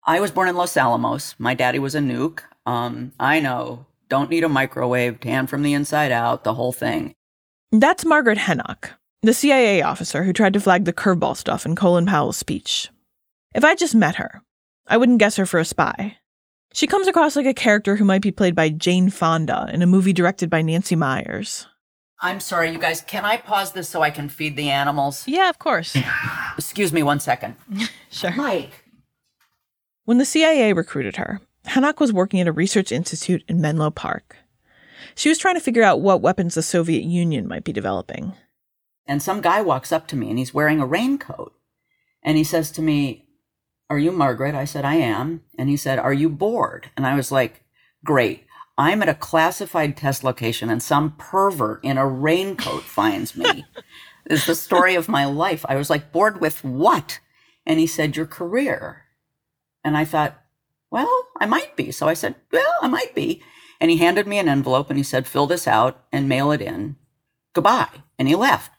I 0.08 0.20
was 0.20 0.30
born 0.30 0.48
in 0.48 0.54
Los 0.54 0.76
Alamos. 0.76 1.34
My 1.36 1.54
daddy 1.54 1.80
was 1.80 1.96
a 1.96 1.98
nuke. 1.98 2.40
Um, 2.64 3.10
I 3.18 3.40
know. 3.40 3.86
Don't 4.08 4.30
need 4.30 4.44
a 4.44 4.48
microwave, 4.48 5.20
tan 5.20 5.46
from 5.46 5.62
the 5.62 5.74
inside 5.74 6.12
out, 6.12 6.44
the 6.44 6.54
whole 6.54 6.72
thing. 6.72 7.14
That's 7.72 8.04
Margaret 8.04 8.38
Henoch, 8.38 8.90
the 9.22 9.34
CIA 9.34 9.82
officer 9.82 10.22
who 10.22 10.32
tried 10.32 10.52
to 10.52 10.60
flag 10.60 10.84
the 10.84 10.92
curveball 10.92 11.36
stuff 11.36 11.66
in 11.66 11.74
Colin 11.74 12.06
Powell's 12.06 12.36
speech. 12.36 12.88
If 13.54 13.64
I 13.64 13.74
just 13.74 13.94
met 13.94 14.16
her, 14.16 14.42
I 14.86 14.96
wouldn't 14.96 15.18
guess 15.18 15.36
her 15.36 15.46
for 15.46 15.58
a 15.58 15.64
spy. 15.64 16.18
She 16.72 16.86
comes 16.86 17.08
across 17.08 17.34
like 17.36 17.46
a 17.46 17.54
character 17.54 17.96
who 17.96 18.04
might 18.04 18.22
be 18.22 18.30
played 18.30 18.54
by 18.54 18.68
Jane 18.68 19.10
Fonda 19.10 19.68
in 19.72 19.82
a 19.82 19.86
movie 19.86 20.12
directed 20.12 20.50
by 20.50 20.62
Nancy 20.62 20.94
Meyers. 20.94 21.66
I'm 22.20 22.38
sorry, 22.40 22.70
you 22.70 22.78
guys. 22.78 23.00
Can 23.00 23.24
I 23.24 23.36
pause 23.38 23.72
this 23.72 23.88
so 23.88 24.02
I 24.02 24.10
can 24.10 24.28
feed 24.28 24.56
the 24.56 24.70
animals? 24.70 25.26
Yeah, 25.26 25.48
of 25.50 25.58
course. 25.58 25.96
Excuse 26.58 26.92
me 26.92 27.02
one 27.02 27.20
second. 27.20 27.56
sure. 28.10 28.32
Mike, 28.36 28.84
When 30.04 30.18
the 30.18 30.24
CIA 30.24 30.72
recruited 30.72 31.16
her, 31.16 31.40
Henoch 31.66 32.00
was 32.00 32.12
working 32.12 32.40
at 32.40 32.48
a 32.48 32.52
research 32.52 32.92
institute 32.92 33.44
in 33.48 33.60
Menlo 33.60 33.90
Park. 33.90 34.36
She 35.14 35.28
was 35.28 35.38
trying 35.38 35.54
to 35.54 35.60
figure 35.60 35.82
out 35.82 36.00
what 36.00 36.20
weapons 36.20 36.54
the 36.54 36.62
Soviet 36.62 37.02
Union 37.02 37.48
might 37.48 37.64
be 37.64 37.72
developing. 37.72 38.34
And 39.06 39.22
some 39.22 39.40
guy 39.40 39.62
walks 39.62 39.92
up 39.92 40.06
to 40.08 40.16
me 40.16 40.28
and 40.28 40.38
he's 40.38 40.54
wearing 40.54 40.80
a 40.80 40.86
raincoat. 40.86 41.54
And 42.22 42.36
he 42.36 42.44
says 42.44 42.70
to 42.72 42.82
me, 42.82 43.26
Are 43.88 43.98
you 43.98 44.12
Margaret? 44.12 44.54
I 44.54 44.64
said, 44.64 44.84
I 44.84 44.96
am. 44.96 45.42
And 45.58 45.68
he 45.68 45.76
said, 45.76 45.98
Are 45.98 46.12
you 46.12 46.28
bored? 46.28 46.90
And 46.96 47.06
I 47.06 47.14
was 47.14 47.30
like, 47.30 47.64
Great. 48.04 48.44
I'm 48.78 49.00
at 49.00 49.08
a 49.08 49.14
classified 49.14 49.96
test 49.96 50.22
location 50.22 50.68
and 50.68 50.82
some 50.82 51.14
pervert 51.16 51.82
in 51.82 51.96
a 51.96 52.06
raincoat 52.06 52.82
finds 52.82 53.36
me. 53.36 53.64
is 54.26 54.46
the 54.46 54.54
story 54.54 54.94
of 54.94 55.08
my 55.08 55.24
life. 55.24 55.64
I 55.68 55.76
was 55.76 55.88
like, 55.88 56.12
Bored 56.12 56.40
with 56.40 56.64
what? 56.64 57.20
And 57.64 57.78
he 57.78 57.86
said, 57.86 58.16
Your 58.16 58.26
career. 58.26 59.04
And 59.84 59.96
I 59.96 60.04
thought, 60.04 60.42
Well, 60.96 61.26
I 61.38 61.44
might 61.44 61.76
be. 61.76 61.92
So 61.92 62.08
I 62.08 62.14
said, 62.14 62.36
Well, 62.50 62.72
I 62.80 62.88
might 62.88 63.14
be. 63.14 63.42
And 63.82 63.90
he 63.90 63.98
handed 63.98 64.26
me 64.26 64.38
an 64.38 64.48
envelope 64.48 64.88
and 64.88 64.96
he 64.96 65.02
said, 65.02 65.26
Fill 65.26 65.46
this 65.46 65.68
out 65.68 66.02
and 66.10 66.26
mail 66.26 66.50
it 66.52 66.62
in. 66.62 66.96
Goodbye. 67.52 67.90
And 68.18 68.28
he 68.28 68.34
left. 68.34 68.72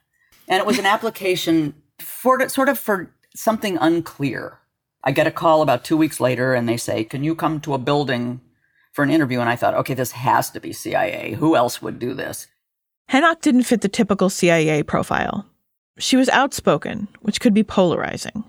And 0.48 0.60
it 0.60 0.66
was 0.66 0.80
an 0.80 0.88
application 0.88 1.76
for 2.00 2.50
sort 2.50 2.70
of 2.70 2.80
for 2.80 3.14
something 3.36 3.78
unclear. 3.78 4.58
I 5.04 5.12
get 5.12 5.28
a 5.28 5.32
call 5.32 5.62
about 5.62 5.84
two 5.84 5.96
weeks 5.96 6.20
later 6.20 6.56
and 6.56 6.68
they 6.68 6.76
say, 6.76 7.04
Can 7.04 7.24
you 7.24 7.36
come 7.36 7.60
to 7.62 7.76
a 7.76 7.78
building 7.78 8.42
for 8.94 9.04
an 9.04 9.12
interview? 9.12 9.40
And 9.40 9.48
I 9.48 9.56
thought, 9.56 9.76
okay, 9.76 9.94
this 9.94 10.14
has 10.14 10.50
to 10.50 10.60
be 10.60 10.74
CIA. 10.74 11.34
Who 11.34 11.56
else 11.56 11.84
would 11.84 12.00
do 12.00 12.16
this? 12.16 12.48
Henoch 13.12 13.42
didn't 13.42 13.66
fit 13.66 13.82
the 13.82 13.90
typical 13.90 14.32
CIA 14.32 14.82
profile. 14.82 15.46
She 16.00 16.18
was 16.18 16.30
outspoken, 16.30 17.10
which 17.22 17.40
could 17.40 17.54
be 17.54 17.64
polarizing. 17.64 18.44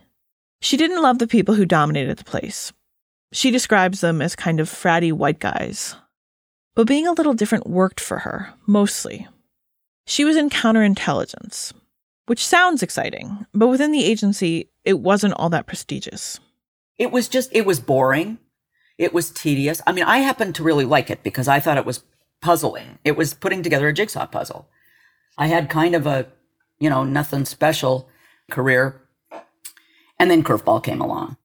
She 0.63 0.79
didn't 0.79 1.03
love 1.03 1.19
the 1.19 1.27
people 1.27 1.55
who 1.55 1.67
dominated 1.67 2.17
the 2.17 2.25
place. 2.25 2.73
She 3.33 3.51
describes 3.51 4.01
them 4.01 4.23
as 4.23 4.35
kind 4.35 4.61
of 4.61 4.69
fratty 4.69 5.13
white 5.13 5.39
guys. 5.39 5.97
But 6.75 6.87
being 6.87 7.07
a 7.07 7.13
little 7.13 7.35
different 7.35 7.67
worked 7.67 8.01
for 8.01 8.21
her, 8.21 8.55
mostly. 8.67 9.27
She 10.07 10.25
was 10.25 10.37
in 10.37 10.49
counterintelligence, 10.49 11.73
which 12.27 12.47
sounds 12.47 12.83
exciting, 12.83 13.47
but 13.53 13.69
within 13.69 13.93
the 13.93 14.05
agency, 14.05 14.71
it 14.85 15.01
wasn't 15.01 15.35
all 15.35 15.51
that 15.51 15.67
prestigious. 15.67 16.41
It 16.97 17.13
was 17.13 17.29
just, 17.29 17.51
it 17.53 17.67
was 17.67 17.81
boring. 17.81 18.39
It 18.97 19.13
was 19.13 19.31
tedious. 19.31 19.81
I 19.87 19.93
mean, 19.93 20.05
I 20.05 20.19
happened 20.19 20.55
to 20.57 20.63
really 20.63 20.85
like 20.85 21.11
it 21.11 21.23
because 21.23 21.49
I 21.49 21.61
thought 21.61 21.79
it 21.79 21.87
was 21.87 22.03
puzzling. 22.41 22.99
It 23.05 23.17
was 23.17 23.35
putting 23.35 23.63
together 23.63 23.89
a 23.89 23.93
jigsaw 23.93 24.27
puzzle. 24.27 24.69
I 25.37 25.47
had 25.47 25.71
kind 25.71 25.95
of 25.95 26.07
a, 26.07 26.27
you 26.79 26.91
know, 26.91 27.05
nothing 27.05 27.45
special 27.45 28.09
career. 28.51 29.01
And 30.19 30.31
then 30.31 30.43
Curveball 30.43 30.83
came 30.83 31.01
along. 31.01 31.37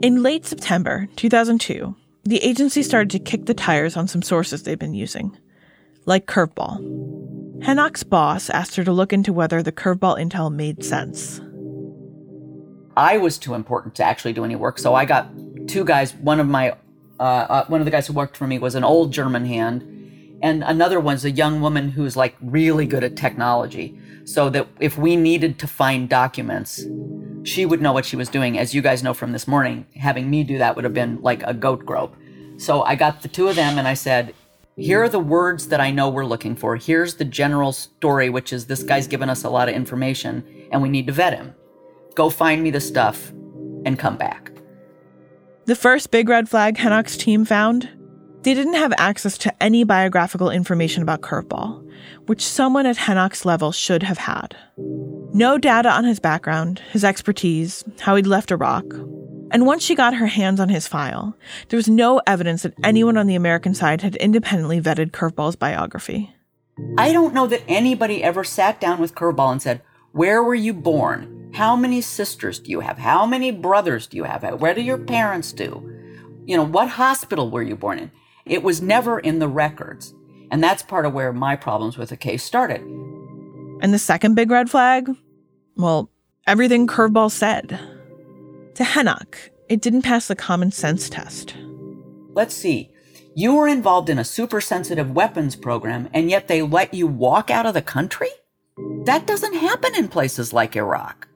In 0.00 0.22
late 0.22 0.46
September 0.46 1.08
2002, 1.16 1.92
the 2.22 2.38
agency 2.38 2.84
started 2.84 3.10
to 3.10 3.18
kick 3.18 3.46
the 3.46 3.54
tires 3.54 3.96
on 3.96 4.06
some 4.06 4.22
sources 4.22 4.62
they've 4.62 4.78
been 4.78 4.94
using, 4.94 5.36
like 6.06 6.26
Curveball. 6.26 7.64
Henoch's 7.64 8.04
boss 8.04 8.48
asked 8.48 8.76
her 8.76 8.84
to 8.84 8.92
look 8.92 9.12
into 9.12 9.32
whether 9.32 9.60
the 9.60 9.72
Curveball 9.72 10.16
intel 10.16 10.54
made 10.54 10.84
sense. 10.84 11.40
I 12.96 13.18
was 13.18 13.38
too 13.38 13.54
important 13.54 13.96
to 13.96 14.04
actually 14.04 14.34
do 14.34 14.44
any 14.44 14.54
work, 14.54 14.78
so 14.78 14.94
I 14.94 15.04
got 15.04 15.30
two 15.66 15.84
guys. 15.84 16.14
One 16.14 16.38
of 16.38 16.46
my, 16.46 16.76
uh, 17.18 17.22
uh, 17.22 17.64
one 17.66 17.80
of 17.80 17.84
the 17.84 17.90
guys 17.90 18.06
who 18.06 18.12
worked 18.12 18.36
for 18.36 18.46
me 18.46 18.60
was 18.60 18.76
an 18.76 18.84
old 18.84 19.12
German 19.12 19.46
hand, 19.46 19.82
and 20.42 20.62
another 20.62 21.00
one's 21.00 21.24
a 21.24 21.30
young 21.30 21.60
woman 21.60 21.90
who's 21.90 22.16
like 22.16 22.36
really 22.40 22.86
good 22.86 23.04
at 23.04 23.16
technology. 23.16 23.98
So 24.24 24.50
that 24.50 24.68
if 24.78 24.98
we 24.98 25.16
needed 25.16 25.58
to 25.60 25.66
find 25.66 26.08
documents, 26.08 26.84
she 27.44 27.64
would 27.64 27.80
know 27.80 27.92
what 27.92 28.04
she 28.04 28.16
was 28.16 28.28
doing. 28.28 28.58
As 28.58 28.74
you 28.74 28.82
guys 28.82 29.02
know 29.02 29.14
from 29.14 29.32
this 29.32 29.48
morning, 29.48 29.86
having 29.96 30.28
me 30.28 30.44
do 30.44 30.58
that 30.58 30.76
would 30.76 30.84
have 30.84 30.94
been 30.94 31.20
like 31.22 31.42
a 31.44 31.54
goat 31.54 31.84
grope. 31.86 32.14
So 32.58 32.82
I 32.82 32.94
got 32.94 33.22
the 33.22 33.28
two 33.28 33.48
of 33.48 33.56
them 33.56 33.78
and 33.78 33.88
I 33.88 33.94
said, 33.94 34.34
here 34.76 35.02
are 35.02 35.08
the 35.08 35.18
words 35.18 35.68
that 35.68 35.80
I 35.80 35.90
know 35.90 36.08
we're 36.08 36.26
looking 36.26 36.54
for. 36.54 36.76
Here's 36.76 37.14
the 37.14 37.24
general 37.24 37.72
story, 37.72 38.28
which 38.28 38.52
is 38.52 38.66
this 38.66 38.82
guy's 38.82 39.08
given 39.08 39.30
us 39.30 39.44
a 39.44 39.50
lot 39.50 39.68
of 39.68 39.74
information 39.74 40.44
and 40.70 40.82
we 40.82 40.88
need 40.88 41.06
to 41.06 41.12
vet 41.12 41.34
him. 41.34 41.54
Go 42.14 42.30
find 42.30 42.62
me 42.62 42.70
the 42.70 42.80
stuff 42.80 43.30
and 43.84 43.98
come 43.98 44.16
back. 44.16 44.52
The 45.64 45.74
first 45.74 46.10
big 46.10 46.28
red 46.28 46.48
flag 46.48 46.76
Henoch's 46.76 47.16
team 47.16 47.44
found 47.44 47.88
they 48.42 48.54
didn't 48.54 48.74
have 48.74 48.92
access 48.98 49.36
to 49.38 49.62
any 49.62 49.84
biographical 49.84 50.50
information 50.50 51.02
about 51.02 51.22
Curveball, 51.22 51.84
which 52.26 52.44
someone 52.44 52.86
at 52.86 52.96
Henoch's 52.96 53.44
level 53.44 53.72
should 53.72 54.02
have 54.02 54.18
had. 54.18 54.56
No 55.34 55.58
data 55.58 55.90
on 55.90 56.04
his 56.04 56.20
background, 56.20 56.80
his 56.90 57.04
expertise, 57.04 57.84
how 58.00 58.16
he'd 58.16 58.26
left 58.26 58.50
Iraq. 58.50 58.84
And 59.50 59.66
once 59.66 59.82
she 59.82 59.94
got 59.94 60.14
her 60.14 60.26
hands 60.26 60.60
on 60.60 60.68
his 60.68 60.86
file, 60.86 61.36
there 61.68 61.76
was 61.76 61.88
no 61.88 62.20
evidence 62.26 62.62
that 62.62 62.74
anyone 62.84 63.16
on 63.16 63.26
the 63.26 63.34
American 63.34 63.74
side 63.74 64.02
had 64.02 64.16
independently 64.16 64.80
vetted 64.80 65.10
Curveball's 65.10 65.56
biography. 65.56 66.34
I 66.96 67.12
don't 67.12 67.34
know 67.34 67.46
that 67.46 67.62
anybody 67.66 68.22
ever 68.22 68.44
sat 68.44 68.80
down 68.80 69.00
with 69.00 69.14
Curveball 69.14 69.52
and 69.52 69.62
said, 69.62 69.82
Where 70.12 70.42
were 70.42 70.54
you 70.54 70.72
born? 70.72 71.50
How 71.54 71.76
many 71.76 72.00
sisters 72.02 72.60
do 72.60 72.70
you 72.70 72.80
have? 72.80 72.98
How 72.98 73.26
many 73.26 73.50
brothers 73.50 74.06
do 74.06 74.16
you 74.16 74.24
have? 74.24 74.44
Where 74.60 74.74
do 74.74 74.82
your 74.82 74.98
parents 74.98 75.52
do? 75.52 75.90
You 76.44 76.56
know, 76.56 76.64
what 76.64 76.90
hospital 76.90 77.50
were 77.50 77.62
you 77.62 77.74
born 77.74 77.98
in? 77.98 78.10
It 78.48 78.62
was 78.62 78.82
never 78.82 79.18
in 79.18 79.38
the 79.38 79.48
records. 79.48 80.14
And 80.50 80.62
that's 80.62 80.82
part 80.82 81.06
of 81.06 81.12
where 81.12 81.32
my 81.32 81.56
problems 81.56 81.98
with 81.98 82.08
the 82.08 82.16
case 82.16 82.42
started. 82.42 82.80
And 83.80 83.92
the 83.92 83.98
second 83.98 84.34
big 84.34 84.50
red 84.50 84.70
flag? 84.70 85.10
Well, 85.76 86.10
everything 86.46 86.86
Curveball 86.86 87.30
said. 87.30 87.78
To 88.74 88.84
Henoch, 88.84 89.36
it 89.68 89.80
didn't 89.80 90.02
pass 90.02 90.28
the 90.28 90.36
common 90.36 90.72
sense 90.72 91.08
test. 91.10 91.56
Let's 92.32 92.54
see. 92.54 92.90
You 93.34 93.54
were 93.54 93.68
involved 93.68 94.08
in 94.08 94.18
a 94.18 94.24
super 94.24 94.60
sensitive 94.60 95.12
weapons 95.12 95.54
program, 95.54 96.08
and 96.12 96.30
yet 96.30 96.48
they 96.48 96.62
let 96.62 96.94
you 96.94 97.06
walk 97.06 97.50
out 97.50 97.66
of 97.66 97.74
the 97.74 97.82
country? 97.82 98.30
That 99.04 99.26
doesn't 99.26 99.54
happen 99.54 99.94
in 99.94 100.08
places 100.08 100.52
like 100.52 100.76
Iraq. 100.76 101.28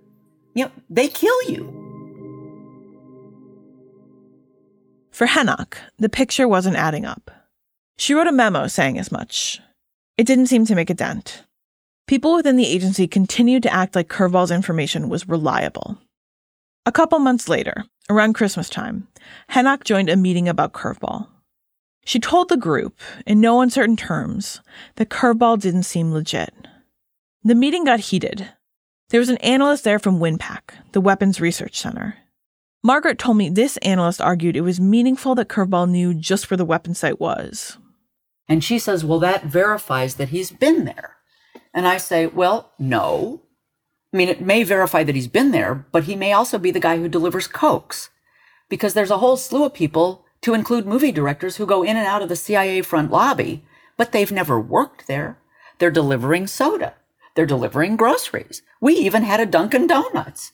You 0.54 0.64
know, 0.66 0.72
they 0.90 1.08
kill 1.08 1.42
you. 1.48 1.81
For 5.12 5.26
Henoch, 5.26 5.76
the 5.98 6.08
picture 6.08 6.48
wasn't 6.48 6.76
adding 6.76 7.04
up. 7.04 7.30
She 7.98 8.14
wrote 8.14 8.26
a 8.26 8.32
memo 8.32 8.66
saying 8.66 8.98
as 8.98 9.12
much. 9.12 9.60
It 10.16 10.26
didn't 10.26 10.46
seem 10.46 10.64
to 10.66 10.74
make 10.74 10.88
a 10.88 10.94
dent. 10.94 11.44
People 12.06 12.34
within 12.34 12.56
the 12.56 12.66
agency 12.66 13.06
continued 13.06 13.62
to 13.64 13.72
act 13.72 13.94
like 13.94 14.08
Curveball's 14.08 14.50
information 14.50 15.10
was 15.10 15.28
reliable. 15.28 15.98
A 16.86 16.92
couple 16.92 17.18
months 17.18 17.46
later, 17.46 17.84
around 18.08 18.32
Christmas 18.32 18.70
time, 18.70 19.06
Henoch 19.50 19.84
joined 19.84 20.08
a 20.08 20.16
meeting 20.16 20.48
about 20.48 20.72
Curveball. 20.72 21.28
She 22.04 22.18
told 22.18 22.48
the 22.48 22.56
group, 22.56 22.98
in 23.26 23.40
no 23.40 23.60
uncertain 23.60 23.96
terms, 23.96 24.62
that 24.96 25.10
Curveball 25.10 25.60
didn't 25.60 25.84
seem 25.84 26.12
legit. 26.12 26.52
The 27.44 27.54
meeting 27.54 27.84
got 27.84 28.00
heated. 28.00 28.48
There 29.10 29.20
was 29.20 29.28
an 29.28 29.36
analyst 29.38 29.84
there 29.84 29.98
from 29.98 30.18
WinPAC, 30.18 30.60
the 30.92 31.00
Weapons 31.00 31.38
Research 31.40 31.78
Center. 31.78 32.16
Margaret 32.84 33.18
told 33.18 33.36
me 33.36 33.48
this 33.48 33.76
analyst 33.78 34.20
argued 34.20 34.56
it 34.56 34.62
was 34.62 34.80
meaningful 34.80 35.36
that 35.36 35.48
Curveball 35.48 35.88
knew 35.88 36.14
just 36.14 36.50
where 36.50 36.58
the 36.58 36.64
weapon 36.64 36.94
site 36.94 37.20
was. 37.20 37.78
And 38.48 38.64
she 38.64 38.78
says, 38.78 39.04
Well, 39.04 39.20
that 39.20 39.44
verifies 39.44 40.16
that 40.16 40.30
he's 40.30 40.50
been 40.50 40.84
there. 40.84 41.16
And 41.72 41.86
I 41.86 41.96
say, 41.96 42.26
Well, 42.26 42.72
no. 42.78 43.42
I 44.12 44.16
mean, 44.16 44.28
it 44.28 44.40
may 44.40 44.64
verify 44.64 45.04
that 45.04 45.14
he's 45.14 45.28
been 45.28 45.52
there, 45.52 45.86
but 45.92 46.04
he 46.04 46.16
may 46.16 46.32
also 46.32 46.58
be 46.58 46.70
the 46.70 46.80
guy 46.80 46.98
who 46.98 47.08
delivers 47.08 47.46
Cokes. 47.46 48.10
Because 48.68 48.94
there's 48.94 49.10
a 49.10 49.18
whole 49.18 49.36
slew 49.36 49.64
of 49.64 49.74
people, 49.74 50.24
to 50.42 50.54
include 50.54 50.86
movie 50.86 51.12
directors, 51.12 51.56
who 51.56 51.66
go 51.66 51.82
in 51.82 51.96
and 51.96 52.06
out 52.06 52.20
of 52.20 52.28
the 52.28 52.36
CIA 52.36 52.82
front 52.82 53.10
lobby, 53.12 53.64
but 53.96 54.10
they've 54.12 54.32
never 54.32 54.60
worked 54.60 55.06
there. 55.06 55.38
They're 55.78 55.90
delivering 55.90 56.48
soda. 56.48 56.94
They're 57.34 57.46
delivering 57.46 57.96
groceries. 57.96 58.60
We 58.80 58.94
even 58.94 59.22
had 59.22 59.40
a 59.40 59.46
Dunkin' 59.46 59.86
Donuts. 59.86 60.52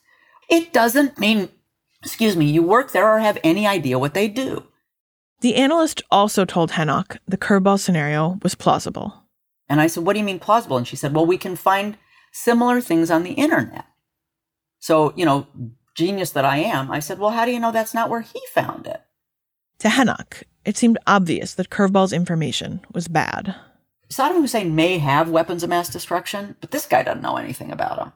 It 0.49 0.73
doesn't 0.73 1.19
mean 1.19 1.49
excuse 2.03 2.37
me, 2.37 2.47
you 2.47 2.63
work 2.63 2.93
there 2.93 3.09
or 3.09 3.19
have 3.19 3.39
any 3.43 3.67
idea 3.67 3.99
what 3.99 4.15
they 4.15 4.29
do. 4.29 4.65
The 5.41 5.55
analyst 5.55 6.03
also 6.11 6.45
told 6.45 6.73
Henoch 6.73 7.19
the 7.27 7.37
curveball 7.37 7.79
scenario 7.79 8.39
was 8.43 8.55
plausible. 8.55 9.23
And 9.69 9.81
I 9.81 9.87
said, 9.87 10.05
What 10.05 10.15
do 10.15 10.19
you 10.19 10.25
mean 10.25 10.41
plausible? 10.41 10.77
And 10.77 10.89
she 10.89 10.97
said, 10.97 11.15
Well, 11.15 11.27
we 11.27 11.39
can 11.39 11.57
find 11.57 11.97
similar 12.33 12.81
things 12.81 13.11
on 13.11 13.23
the 13.23 13.33
internet. 13.33 13.85
So, 14.81 15.13
you 15.17 15.25
know, 15.25 15.47
genius 15.95 16.31
that 16.31 16.45
I 16.45 16.59
am, 16.59 16.91
I 16.91 17.01
said, 17.01 17.19
Well, 17.19 17.31
how 17.31 17.45
do 17.45 17.53
you 17.53 17.61
know 17.61 17.73
that's 17.73 17.95
not 17.95 18.11
where 18.11 18.23
he 18.23 18.41
found 18.53 18.87
it? 18.87 19.03
To 19.81 19.89
Henoch, 19.89 20.43
it 20.65 20.77
seemed 20.77 20.99
obvious 21.07 21.55
that 21.55 21.71
Curveball's 21.71 22.13
information 22.13 22.81
was 22.93 23.07
bad. 23.07 23.55
Saddam 24.11 24.41
Hussein 24.41 24.75
may 24.75 24.99
have 24.99 25.29
weapons 25.31 25.63
of 25.63 25.71
mass 25.71 25.89
destruction, 25.89 26.57
but 26.61 26.71
this 26.71 26.87
guy 26.87 27.03
doesn't 27.03 27.23
know 27.23 27.37
anything 27.37 27.71
about 27.71 27.99
them. 27.99 28.13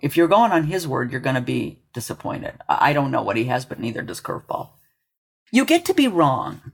If 0.00 0.16
you're 0.16 0.28
going 0.28 0.52
on 0.52 0.64
his 0.64 0.86
word, 0.86 1.10
you're 1.10 1.20
going 1.20 1.34
to 1.34 1.40
be 1.40 1.80
disappointed. 1.92 2.54
I 2.68 2.92
don't 2.92 3.10
know 3.10 3.22
what 3.22 3.36
he 3.36 3.44
has, 3.44 3.64
but 3.64 3.80
neither 3.80 4.02
does 4.02 4.20
Curveball. 4.20 4.70
You 5.50 5.64
get 5.64 5.84
to 5.86 5.94
be 5.94 6.08
wrong. 6.08 6.72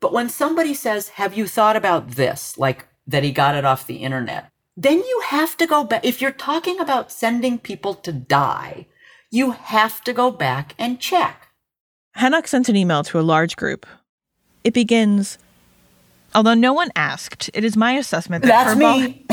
But 0.00 0.12
when 0.12 0.28
somebody 0.28 0.74
says, 0.74 1.10
Have 1.10 1.36
you 1.36 1.46
thought 1.46 1.76
about 1.76 2.12
this? 2.12 2.56
Like 2.56 2.86
that 3.06 3.22
he 3.22 3.32
got 3.32 3.54
it 3.54 3.64
off 3.64 3.86
the 3.86 3.96
internet, 3.96 4.50
then 4.76 4.98
you 4.98 5.22
have 5.28 5.56
to 5.58 5.66
go 5.66 5.84
back. 5.84 6.04
If 6.04 6.22
you're 6.22 6.30
talking 6.30 6.80
about 6.80 7.12
sending 7.12 7.58
people 7.58 7.94
to 7.96 8.12
die, 8.12 8.86
you 9.30 9.50
have 9.52 10.02
to 10.04 10.12
go 10.12 10.30
back 10.30 10.74
and 10.78 11.00
check. 11.00 11.48
Henoch 12.16 12.46
sent 12.46 12.68
an 12.68 12.76
email 12.76 13.02
to 13.04 13.18
a 13.18 13.22
large 13.22 13.56
group. 13.56 13.86
It 14.62 14.72
begins 14.72 15.38
Although 16.34 16.54
no 16.54 16.72
one 16.72 16.90
asked, 16.96 17.48
it 17.54 17.64
is 17.64 17.76
my 17.76 17.92
assessment 17.92 18.44
that 18.44 18.48
That's 18.66 18.78
Curveball- 18.80 19.28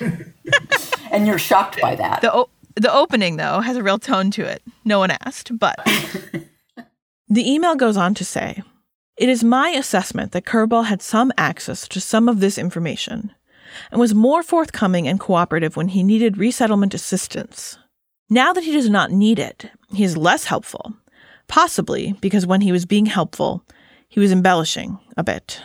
me. 0.00 0.24
and 1.10 1.26
you're 1.26 1.38
shocked 1.38 1.80
by 1.80 1.94
that. 1.94 2.20
The, 2.20 2.46
the 2.76 2.92
opening, 2.92 3.36
though, 3.36 3.60
has 3.60 3.76
a 3.76 3.82
real 3.82 3.98
tone 3.98 4.30
to 4.32 4.44
it. 4.44 4.62
No 4.84 4.98
one 4.98 5.10
asked, 5.10 5.58
but. 5.58 5.78
the 7.28 7.50
email 7.50 7.76
goes 7.76 7.96
on 7.96 8.14
to 8.14 8.24
say 8.24 8.62
It 9.16 9.28
is 9.28 9.44
my 9.44 9.68
assessment 9.68 10.32
that 10.32 10.44
Curveball 10.44 10.86
had 10.86 11.02
some 11.02 11.32
access 11.38 11.86
to 11.88 12.00
some 12.00 12.28
of 12.28 12.40
this 12.40 12.58
information 12.58 13.32
and 13.90 14.00
was 14.00 14.14
more 14.14 14.42
forthcoming 14.42 15.08
and 15.08 15.18
cooperative 15.20 15.76
when 15.76 15.88
he 15.88 16.02
needed 16.02 16.36
resettlement 16.36 16.94
assistance. 16.94 17.78
Now 18.30 18.52
that 18.52 18.64
he 18.64 18.72
does 18.72 18.88
not 18.88 19.10
need 19.10 19.38
it, 19.38 19.70
he 19.92 20.04
is 20.04 20.16
less 20.16 20.44
helpful, 20.44 20.94
possibly 21.46 22.14
because 22.20 22.46
when 22.46 22.62
he 22.62 22.72
was 22.72 22.86
being 22.86 23.06
helpful, 23.06 23.64
he 24.08 24.20
was 24.20 24.32
embellishing 24.32 24.98
a 25.16 25.24
bit. 25.24 25.60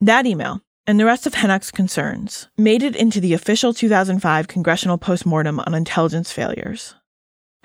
That 0.00 0.26
email 0.26 0.62
and 0.88 0.98
the 0.98 1.04
rest 1.04 1.26
of 1.26 1.34
Henoch's 1.34 1.70
concerns 1.70 2.48
made 2.56 2.82
it 2.82 2.96
into 2.96 3.20
the 3.20 3.34
official 3.34 3.74
2005 3.74 4.48
congressional 4.48 4.96
postmortem 4.96 5.60
on 5.60 5.74
intelligence 5.74 6.32
failures. 6.32 6.94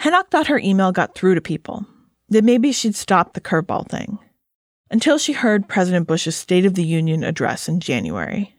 Hennock 0.02 0.30
thought 0.30 0.48
her 0.48 0.60
email 0.60 0.92
got 0.92 1.16
through 1.16 1.36
to 1.36 1.42
people, 1.42 1.86
that 2.28 2.44
maybe 2.44 2.74
she'd 2.74 2.98
stop 2.98 3.32
the 3.32 3.40
curveball 3.40 3.88
thing, 3.88 4.20
until 4.92 5.18
she 5.18 5.32
heard 5.32 5.70
President 5.70 6.06
Bush's 6.06 6.36
State 6.36 6.66
of 6.66 6.74
the 6.74 6.84
Union 6.84 7.24
address 7.24 7.70
in 7.70 7.80
January. 7.80 8.58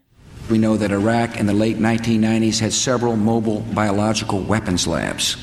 We 0.48 0.56
know 0.56 0.78
that 0.78 0.92
Iraq 0.92 1.38
in 1.38 1.44
the 1.44 1.52
late 1.52 1.76
1990s 1.76 2.60
had 2.60 2.72
several 2.72 3.16
mobile 3.16 3.60
biological 3.74 4.40
weapons 4.40 4.86
labs. 4.86 5.36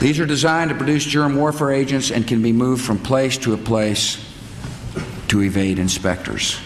These 0.00 0.18
are 0.18 0.26
designed 0.26 0.70
to 0.70 0.76
produce 0.76 1.04
germ 1.04 1.36
warfare 1.36 1.70
agents 1.70 2.10
and 2.10 2.26
can 2.26 2.42
be 2.42 2.52
moved 2.52 2.84
from 2.84 2.98
place 2.98 3.38
to 3.38 3.54
a 3.54 3.56
place 3.56 4.18
to 5.28 5.42
evade 5.42 5.78
inspectors. 5.78 6.58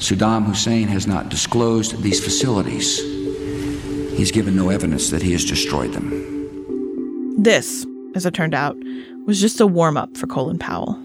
Saddam 0.00 0.46
Hussein 0.46 0.88
has 0.88 1.06
not 1.06 1.28
disclosed 1.28 2.02
these 2.02 2.24
facilities. 2.24 2.98
He's 4.16 4.32
given 4.32 4.56
no 4.56 4.70
evidence 4.70 5.10
that 5.10 5.20
he 5.20 5.32
has 5.32 5.44
destroyed 5.44 5.92
them. 5.92 7.36
This, 7.36 7.86
as 8.14 8.24
it 8.24 8.32
turned 8.32 8.54
out, 8.54 8.78
was 9.26 9.40
just 9.40 9.60
a 9.60 9.66
warm 9.66 9.98
up 9.98 10.16
for 10.16 10.26
Colin 10.26 10.58
Powell. 10.58 10.98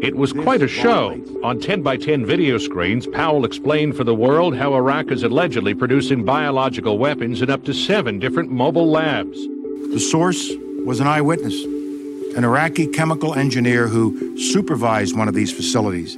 It 0.00 0.16
was 0.16 0.32
quite 0.32 0.62
a 0.62 0.68
show. 0.68 1.20
On 1.42 1.58
10 1.58 1.82
by 1.82 1.96
10 1.96 2.24
video 2.24 2.58
screens, 2.58 3.08
Powell 3.08 3.44
explained 3.44 3.96
for 3.96 4.04
the 4.04 4.14
world 4.14 4.56
how 4.56 4.74
Iraq 4.74 5.10
is 5.10 5.24
allegedly 5.24 5.74
producing 5.74 6.24
biological 6.24 6.96
weapons 6.96 7.42
in 7.42 7.50
up 7.50 7.64
to 7.64 7.74
seven 7.74 8.20
different 8.20 8.52
mobile 8.52 8.88
labs. 8.88 9.36
The 9.92 9.98
source 9.98 10.52
was 10.84 11.00
an 11.00 11.08
eyewitness, 11.08 11.64
an 12.36 12.44
Iraqi 12.44 12.86
chemical 12.86 13.34
engineer 13.34 13.88
who 13.88 14.38
supervised 14.38 15.16
one 15.16 15.26
of 15.26 15.34
these 15.34 15.52
facilities. 15.52 16.16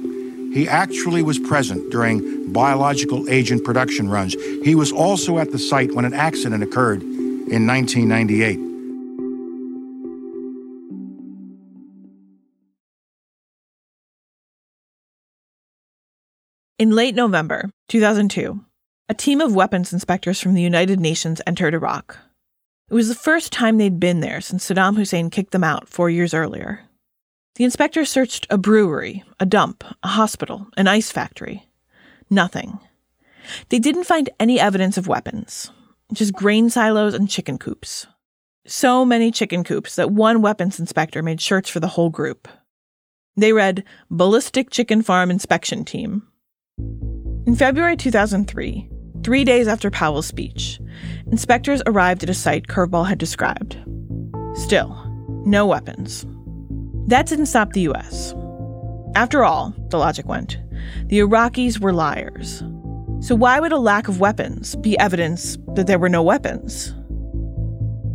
He 0.53 0.67
actually 0.67 1.23
was 1.23 1.39
present 1.39 1.91
during 1.91 2.51
biological 2.51 3.29
agent 3.29 3.63
production 3.63 4.09
runs. 4.09 4.33
He 4.63 4.75
was 4.75 4.91
also 4.91 5.39
at 5.39 5.51
the 5.51 5.59
site 5.59 5.93
when 5.93 6.03
an 6.03 6.13
accident 6.13 6.61
occurred 6.61 7.01
in 7.01 7.65
1998. 7.65 8.59
In 16.79 16.91
late 16.91 17.15
November 17.15 17.69
2002, 17.89 18.59
a 19.07 19.13
team 19.13 19.39
of 19.39 19.55
weapons 19.55 19.93
inspectors 19.93 20.41
from 20.41 20.53
the 20.53 20.61
United 20.61 20.99
Nations 20.99 21.39
entered 21.47 21.73
Iraq. 21.73 22.17
It 22.89 22.93
was 22.93 23.07
the 23.07 23.15
first 23.15 23.53
time 23.53 23.77
they'd 23.77 23.99
been 23.99 24.19
there 24.19 24.41
since 24.41 24.67
Saddam 24.67 24.97
Hussein 24.97 25.29
kicked 25.29 25.51
them 25.51 25.63
out 25.63 25.87
four 25.87 26.09
years 26.09 26.33
earlier. 26.33 26.81
The 27.55 27.65
inspectors 27.65 28.09
searched 28.09 28.47
a 28.49 28.57
brewery, 28.57 29.23
a 29.39 29.45
dump, 29.45 29.83
a 30.03 30.07
hospital, 30.07 30.67
an 30.77 30.87
ice 30.87 31.11
factory. 31.11 31.67
Nothing. 32.29 32.79
They 33.69 33.79
didn't 33.79 34.05
find 34.05 34.29
any 34.39 34.59
evidence 34.59 34.97
of 34.97 35.07
weapons, 35.07 35.69
just 36.13 36.33
grain 36.33 36.69
silos 36.69 37.13
and 37.13 37.29
chicken 37.29 37.57
coops. 37.57 38.07
So 38.65 39.03
many 39.03 39.31
chicken 39.31 39.63
coops 39.63 39.95
that 39.95 40.11
one 40.11 40.41
weapons 40.41 40.79
inspector 40.79 41.21
made 41.21 41.41
shirts 41.41 41.69
for 41.69 41.79
the 41.79 41.89
whole 41.89 42.09
group. 42.09 42.47
They 43.35 43.51
read 43.53 43.83
Ballistic 44.09 44.69
Chicken 44.69 45.01
Farm 45.01 45.31
Inspection 45.31 45.83
Team. 45.83 46.27
In 47.47 47.55
February 47.55 47.97
2003, 47.97 48.89
three 49.23 49.43
days 49.43 49.67
after 49.67 49.89
Powell's 49.89 50.27
speech, 50.27 50.79
inspectors 51.31 51.81
arrived 51.85 52.23
at 52.23 52.29
a 52.29 52.33
site 52.33 52.67
Curveball 52.67 53.07
had 53.07 53.17
described. 53.17 53.77
Still, 54.53 54.95
no 55.45 55.65
weapons. 55.65 56.25
That 57.11 57.25
didn't 57.25 57.47
stop 57.47 57.73
the 57.73 57.89
US. 57.89 58.33
After 59.15 59.43
all, 59.43 59.73
the 59.89 59.97
logic 59.97 60.29
went, 60.29 60.57
the 61.07 61.19
Iraqis 61.19 61.77
were 61.77 61.91
liars. 61.91 62.63
So 63.19 63.35
why 63.35 63.59
would 63.59 63.73
a 63.73 63.77
lack 63.77 64.07
of 64.07 64.21
weapons 64.21 64.77
be 64.77 64.97
evidence 64.97 65.57
that 65.75 65.87
there 65.87 65.99
were 65.99 66.07
no 66.07 66.23
weapons? 66.23 66.95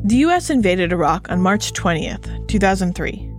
The 0.04 0.16
US 0.24 0.48
invaded 0.48 0.94
Iraq 0.94 1.30
on 1.30 1.42
March 1.42 1.74
20th, 1.74 2.48
2003. 2.48 3.30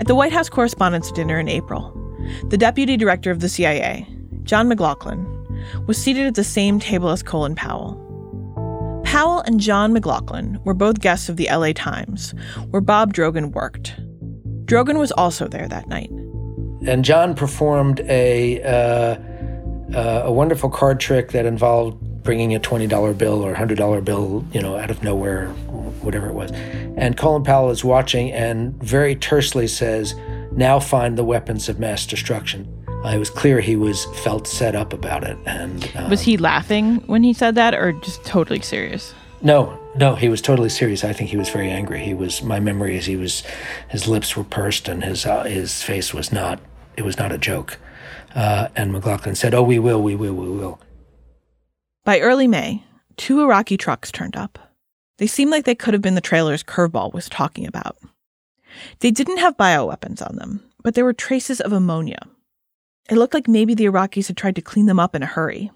At 0.00 0.06
the 0.06 0.14
White 0.14 0.32
House 0.32 0.48
Correspondents' 0.48 1.12
Dinner 1.12 1.38
in 1.38 1.48
April, 1.48 1.92
the 2.48 2.56
deputy 2.56 2.96
director 2.96 3.30
of 3.30 3.40
the 3.40 3.50
CIA, 3.50 4.08
John 4.44 4.68
McLaughlin, 4.68 5.22
was 5.86 5.98
seated 5.98 6.26
at 6.26 6.34
the 6.34 6.44
same 6.44 6.80
table 6.80 7.10
as 7.10 7.22
Colin 7.22 7.54
Powell. 7.54 9.02
Powell 9.04 9.40
and 9.40 9.60
John 9.60 9.92
McLaughlin 9.92 10.58
were 10.64 10.72
both 10.72 11.00
guests 11.00 11.28
of 11.28 11.36
the 11.36 11.48
LA 11.52 11.72
Times, 11.74 12.32
where 12.70 12.80
Bob 12.80 13.12
Drogin 13.12 13.52
worked. 13.52 13.94
Drogin 14.68 14.98
was 14.98 15.10
also 15.12 15.48
there 15.48 15.66
that 15.66 15.88
night. 15.88 16.10
And 16.86 17.04
John 17.04 17.34
performed 17.34 18.00
a 18.00 18.62
uh, 18.62 19.16
uh, 19.96 20.22
a 20.26 20.32
wonderful 20.32 20.70
card 20.70 21.00
trick 21.00 21.32
that 21.32 21.46
involved 21.46 22.22
bringing 22.22 22.54
a 22.54 22.58
twenty 22.58 22.86
dollar 22.86 23.14
bill 23.14 23.42
or 23.42 23.54
hundred 23.54 23.78
dollar 23.78 24.00
bill, 24.00 24.44
you 24.52 24.60
know, 24.60 24.76
out 24.76 24.90
of 24.90 25.02
nowhere, 25.02 25.48
whatever 26.02 26.28
it 26.28 26.34
was. 26.34 26.52
And 26.96 27.16
Colin 27.16 27.42
Powell 27.42 27.70
is 27.70 27.82
watching 27.82 28.30
and 28.32 28.74
very 28.82 29.16
tersely 29.16 29.66
says, 29.66 30.14
"Now 30.52 30.78
find 30.78 31.16
the 31.16 31.24
weapons 31.24 31.68
of 31.68 31.80
mass 31.80 32.06
destruction." 32.06 32.72
Uh, 33.04 33.08
it 33.10 33.18
was 33.18 33.30
clear 33.30 33.60
he 33.60 33.76
was 33.76 34.06
felt 34.22 34.46
set 34.46 34.74
up 34.74 34.92
about 34.92 35.22
it. 35.24 35.38
And 35.46 35.90
um, 35.96 36.10
Was 36.10 36.20
he 36.20 36.36
laughing 36.36 36.96
when 37.06 37.22
he 37.22 37.32
said 37.32 37.54
that, 37.54 37.72
or 37.72 37.92
just 37.92 38.24
totally 38.24 38.60
serious? 38.60 39.14
No, 39.40 39.78
no, 39.98 40.14
he 40.14 40.28
was 40.28 40.40
totally 40.40 40.68
serious. 40.68 41.04
I 41.04 41.12
think 41.12 41.30
he 41.30 41.36
was 41.36 41.50
very 41.50 41.70
angry. 41.70 42.00
He 42.00 42.14
was. 42.14 42.42
My 42.42 42.60
memory 42.60 42.96
is 42.96 43.06
he 43.06 43.16
was, 43.16 43.42
his 43.88 44.06
lips 44.06 44.36
were 44.36 44.44
pursed 44.44 44.88
and 44.88 45.04
his 45.04 45.26
uh, 45.26 45.44
his 45.44 45.82
face 45.82 46.14
was 46.14 46.32
not. 46.32 46.60
It 46.96 47.04
was 47.04 47.18
not 47.18 47.32
a 47.32 47.38
joke. 47.38 47.78
Uh, 48.34 48.68
and 48.76 48.92
McLaughlin 48.92 49.34
said, 49.34 49.54
"Oh, 49.54 49.62
we 49.62 49.78
will, 49.78 50.02
we 50.02 50.14
will, 50.14 50.34
we 50.34 50.48
will." 50.48 50.80
By 52.04 52.20
early 52.20 52.46
May, 52.46 52.84
two 53.16 53.42
Iraqi 53.42 53.76
trucks 53.76 54.12
turned 54.12 54.36
up. 54.36 54.58
They 55.18 55.26
seemed 55.26 55.50
like 55.50 55.64
they 55.64 55.74
could 55.74 55.94
have 55.94 56.02
been 56.02 56.14
the 56.14 56.20
trailers 56.20 56.62
Curveball 56.62 57.12
was 57.12 57.28
talking 57.28 57.66
about. 57.66 57.96
They 59.00 59.10
didn't 59.10 59.38
have 59.38 59.56
bioweapons 59.56 60.22
on 60.26 60.36
them, 60.36 60.62
but 60.82 60.94
there 60.94 61.04
were 61.04 61.12
traces 61.12 61.60
of 61.60 61.72
ammonia. 61.72 62.20
It 63.10 63.16
looked 63.16 63.34
like 63.34 63.48
maybe 63.48 63.74
the 63.74 63.86
Iraqis 63.86 64.28
had 64.28 64.36
tried 64.36 64.56
to 64.56 64.62
clean 64.62 64.86
them 64.86 65.00
up 65.00 65.14
in 65.14 65.22
a 65.22 65.26
hurry. 65.26 65.72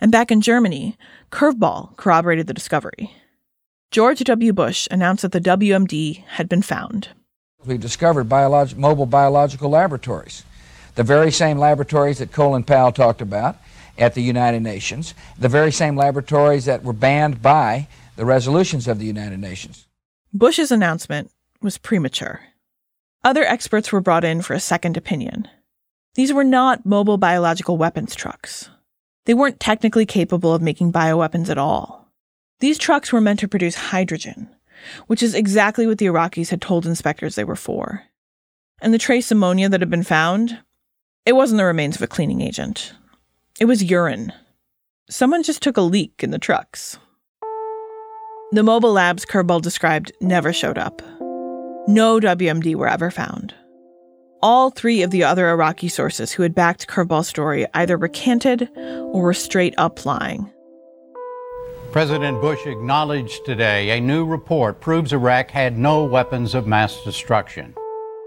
And 0.00 0.12
back 0.12 0.30
in 0.30 0.40
Germany, 0.40 0.98
Curveball 1.30 1.96
corroborated 1.96 2.46
the 2.46 2.54
discovery. 2.54 3.10
George 3.90 4.20
W. 4.20 4.52
Bush 4.52 4.86
announced 4.88 5.22
that 5.22 5.32
the 5.32 5.40
WMD 5.40 6.22
had 6.28 6.48
been 6.48 6.62
found. 6.62 7.08
We 7.66 7.76
discovered 7.76 8.28
biolog- 8.28 8.76
mobile 8.76 9.04
biological 9.04 9.68
laboratories, 9.68 10.44
the 10.94 11.02
very 11.02 11.32
same 11.32 11.58
laboratories 11.58 12.18
that 12.18 12.30
Colin 12.30 12.62
Powell 12.62 12.92
talked 12.92 13.20
about 13.20 13.56
at 13.98 14.14
the 14.14 14.22
United 14.22 14.62
Nations, 14.62 15.12
the 15.36 15.48
very 15.48 15.72
same 15.72 15.96
laboratories 15.96 16.66
that 16.66 16.84
were 16.84 16.92
banned 16.92 17.42
by 17.42 17.88
the 18.14 18.24
resolutions 18.24 18.86
of 18.86 19.00
the 19.00 19.06
United 19.06 19.40
Nations. 19.40 19.88
Bush's 20.32 20.70
announcement 20.70 21.32
was 21.60 21.76
premature. 21.76 22.42
Other 23.24 23.42
experts 23.42 23.90
were 23.90 24.00
brought 24.00 24.24
in 24.24 24.40
for 24.40 24.54
a 24.54 24.60
second 24.60 24.96
opinion. 24.96 25.48
These 26.14 26.32
were 26.32 26.44
not 26.44 26.86
mobile 26.86 27.18
biological 27.18 27.76
weapons 27.76 28.14
trucks. 28.14 28.70
They 29.24 29.34
weren't 29.34 29.58
technically 29.58 30.06
capable 30.06 30.54
of 30.54 30.62
making 30.62 30.92
bioweapons 30.92 31.50
at 31.50 31.58
all. 31.58 31.99
These 32.60 32.78
trucks 32.78 33.12
were 33.12 33.20
meant 33.20 33.40
to 33.40 33.48
produce 33.48 33.74
hydrogen, 33.74 34.48
which 35.06 35.22
is 35.22 35.34
exactly 35.34 35.86
what 35.86 35.98
the 35.98 36.06
Iraqis 36.06 36.50
had 36.50 36.60
told 36.60 36.86
inspectors 36.86 37.34
they 37.34 37.44
were 37.44 37.56
for. 37.56 38.04
And 38.82 38.94
the 38.94 38.98
trace 38.98 39.30
ammonia 39.30 39.68
that 39.68 39.80
had 39.80 39.90
been 39.90 40.02
found, 40.02 40.58
it 41.26 41.32
wasn't 41.32 41.58
the 41.58 41.64
remains 41.64 41.96
of 41.96 42.02
a 42.02 42.06
cleaning 42.06 42.40
agent. 42.40 42.94
It 43.58 43.64
was 43.64 43.84
urine. 43.84 44.32
Someone 45.08 45.42
just 45.42 45.62
took 45.62 45.76
a 45.76 45.82
leak 45.82 46.22
in 46.22 46.30
the 46.30 46.38
trucks. 46.38 46.98
The 48.52 48.62
mobile 48.62 48.92
labs 48.92 49.24
Curveball 49.24 49.62
described 49.62 50.12
never 50.20 50.52
showed 50.52 50.78
up. 50.78 51.02
No 51.86 52.20
WMD 52.20 52.74
were 52.74 52.88
ever 52.88 53.10
found. 53.10 53.54
All 54.42 54.70
three 54.70 55.02
of 55.02 55.10
the 55.10 55.24
other 55.24 55.48
Iraqi 55.48 55.88
sources 55.88 56.32
who 56.32 56.42
had 56.42 56.54
backed 56.54 56.88
Curveball's 56.88 57.28
story 57.28 57.66
either 57.74 57.96
recanted 57.96 58.70
or 58.76 59.22
were 59.22 59.34
straight 59.34 59.74
up 59.76 60.04
lying. 60.04 60.50
President 61.92 62.40
Bush 62.40 62.66
acknowledged 62.66 63.44
today 63.44 63.98
a 63.98 64.00
new 64.00 64.24
report 64.24 64.80
proves 64.80 65.12
Iraq 65.12 65.50
had 65.50 65.76
no 65.76 66.04
weapons 66.04 66.54
of 66.54 66.64
mass 66.64 67.02
destruction. 67.02 67.74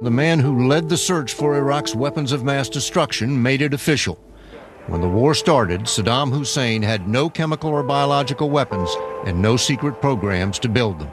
The 0.01 0.11
man 0.11 0.41
who 0.41 0.67
led 0.67 0.89
the 0.89 0.97
search 0.97 1.33
for 1.33 1.55
Iraq's 1.55 1.95
weapons 1.95 2.33
of 2.33 2.43
mass 2.43 2.67
destruction 2.67 3.41
made 3.41 3.61
it 3.61 3.73
official. 3.73 4.15
When 4.87 4.99
the 4.99 5.07
war 5.07 5.33
started, 5.33 5.83
Saddam 5.83 6.29
Hussein 6.29 6.81
had 6.81 7.07
no 7.07 7.29
chemical 7.29 7.69
or 7.69 7.83
biological 7.83 8.49
weapons 8.49 8.93
and 9.25 9.41
no 9.41 9.55
secret 9.55 10.01
programs 10.01 10.59
to 10.59 10.67
build 10.67 10.99
them. 10.99 11.11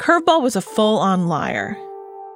Curveball 0.00 0.40
was 0.40 0.56
a 0.56 0.62
full 0.62 0.98
on 1.00 1.28
liar. 1.28 1.76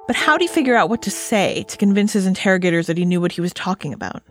But 0.05 0.15
how'd 0.15 0.41
he 0.41 0.47
figure 0.47 0.75
out 0.75 0.89
what 0.89 1.01
to 1.01 1.11
say 1.11 1.65
to 1.69 1.77
convince 1.77 2.13
his 2.13 2.27
interrogators 2.27 2.85
that 2.85 2.99
he 2.99 3.05
knew 3.05 3.19
what 3.19 3.31
he 3.31 3.41
was 3.41 3.51
talking 3.51 3.93
about? 3.93 4.21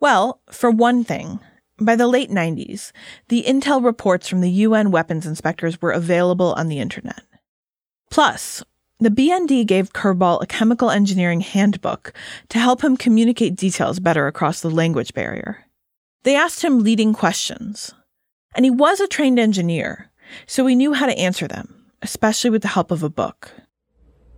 Well, 0.00 0.40
for 0.50 0.70
one 0.70 1.04
thing, 1.04 1.38
by 1.78 1.96
the 1.96 2.06
late 2.06 2.30
90s, 2.30 2.92
the 3.28 3.44
intel 3.46 3.84
reports 3.84 4.28
from 4.28 4.40
the 4.40 4.50
UN 4.50 4.90
weapons 4.90 5.26
inspectors 5.26 5.80
were 5.82 5.90
available 5.90 6.54
on 6.54 6.68
the 6.68 6.78
internet. 6.78 7.22
Plus, 8.10 8.62
the 9.00 9.10
BND 9.10 9.66
gave 9.66 9.92
Curveball 9.92 10.40
a 10.40 10.46
chemical 10.46 10.90
engineering 10.90 11.40
handbook 11.40 12.12
to 12.48 12.58
help 12.58 12.82
him 12.82 12.96
communicate 12.96 13.56
details 13.56 13.98
better 13.98 14.26
across 14.26 14.60
the 14.60 14.70
language 14.70 15.14
barrier. 15.14 15.64
They 16.22 16.36
asked 16.36 16.62
him 16.62 16.78
leading 16.78 17.12
questions, 17.12 17.92
and 18.54 18.64
he 18.64 18.70
was 18.70 19.00
a 19.00 19.08
trained 19.08 19.38
engineer, 19.38 20.10
so 20.46 20.64
he 20.66 20.76
knew 20.76 20.92
how 20.92 21.06
to 21.06 21.18
answer 21.18 21.48
them, 21.48 21.86
especially 22.02 22.50
with 22.50 22.62
the 22.62 22.68
help 22.68 22.90
of 22.90 23.02
a 23.02 23.10
book. 23.10 23.52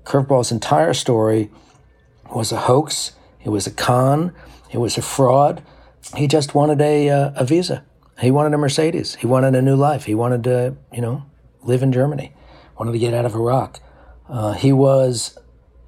Curveball's 0.04 0.50
entire 0.50 0.94
story 0.94 1.50
was 2.34 2.50
a 2.50 2.56
hoax, 2.56 3.12
it 3.44 3.50
was 3.50 3.66
a 3.66 3.70
con, 3.70 4.32
it 4.72 4.78
was 4.78 4.96
a 4.96 5.02
fraud, 5.02 5.62
he 6.16 6.26
just 6.26 6.54
wanted 6.54 6.80
a, 6.80 7.08
uh, 7.10 7.32
a 7.36 7.44
visa. 7.44 7.84
He 8.20 8.30
wanted 8.30 8.54
a 8.54 8.58
Mercedes. 8.58 9.16
He 9.16 9.26
wanted 9.26 9.54
a 9.54 9.62
new 9.62 9.76
life. 9.76 10.04
He 10.04 10.14
wanted 10.14 10.44
to, 10.44 10.76
you 10.92 11.02
know, 11.02 11.24
live 11.62 11.82
in 11.82 11.92
Germany. 11.92 12.32
Wanted 12.78 12.92
to 12.92 12.98
get 12.98 13.14
out 13.14 13.24
of 13.24 13.34
Iraq. 13.34 13.80
Uh, 14.28 14.52
he 14.52 14.72
was, 14.72 15.38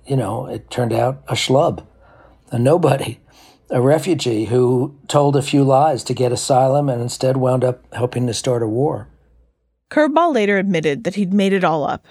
you 0.07 0.17
know, 0.17 0.47
it 0.47 0.71
turned 0.71 0.93
out 0.93 1.23
a 1.29 1.35
schlub, 1.35 1.87
a 2.51 2.59
nobody, 2.59 3.21
a 3.71 3.81
refugee 3.81 4.47
who 4.47 4.99
told 5.09 5.37
a 5.37 5.43
few 5.43 5.65
lies 5.65 6.05
to 6.05 6.15
get 6.15 6.33
asylum 6.33 6.89
and 6.89 7.01
instead 7.01 7.37
wound 7.37 7.65
up 7.65 7.83
helping 7.95 8.27
to 8.27 8.35
start 8.35 8.63
a 8.63 8.69
war. 8.69 9.09
Curveball 9.91 10.35
later 10.35 10.59
admitted 10.59 11.05
that 11.05 11.15
he'd 11.15 11.33
made 11.33 11.53
it 11.53 11.65
all 11.65 11.85
up. 11.85 12.07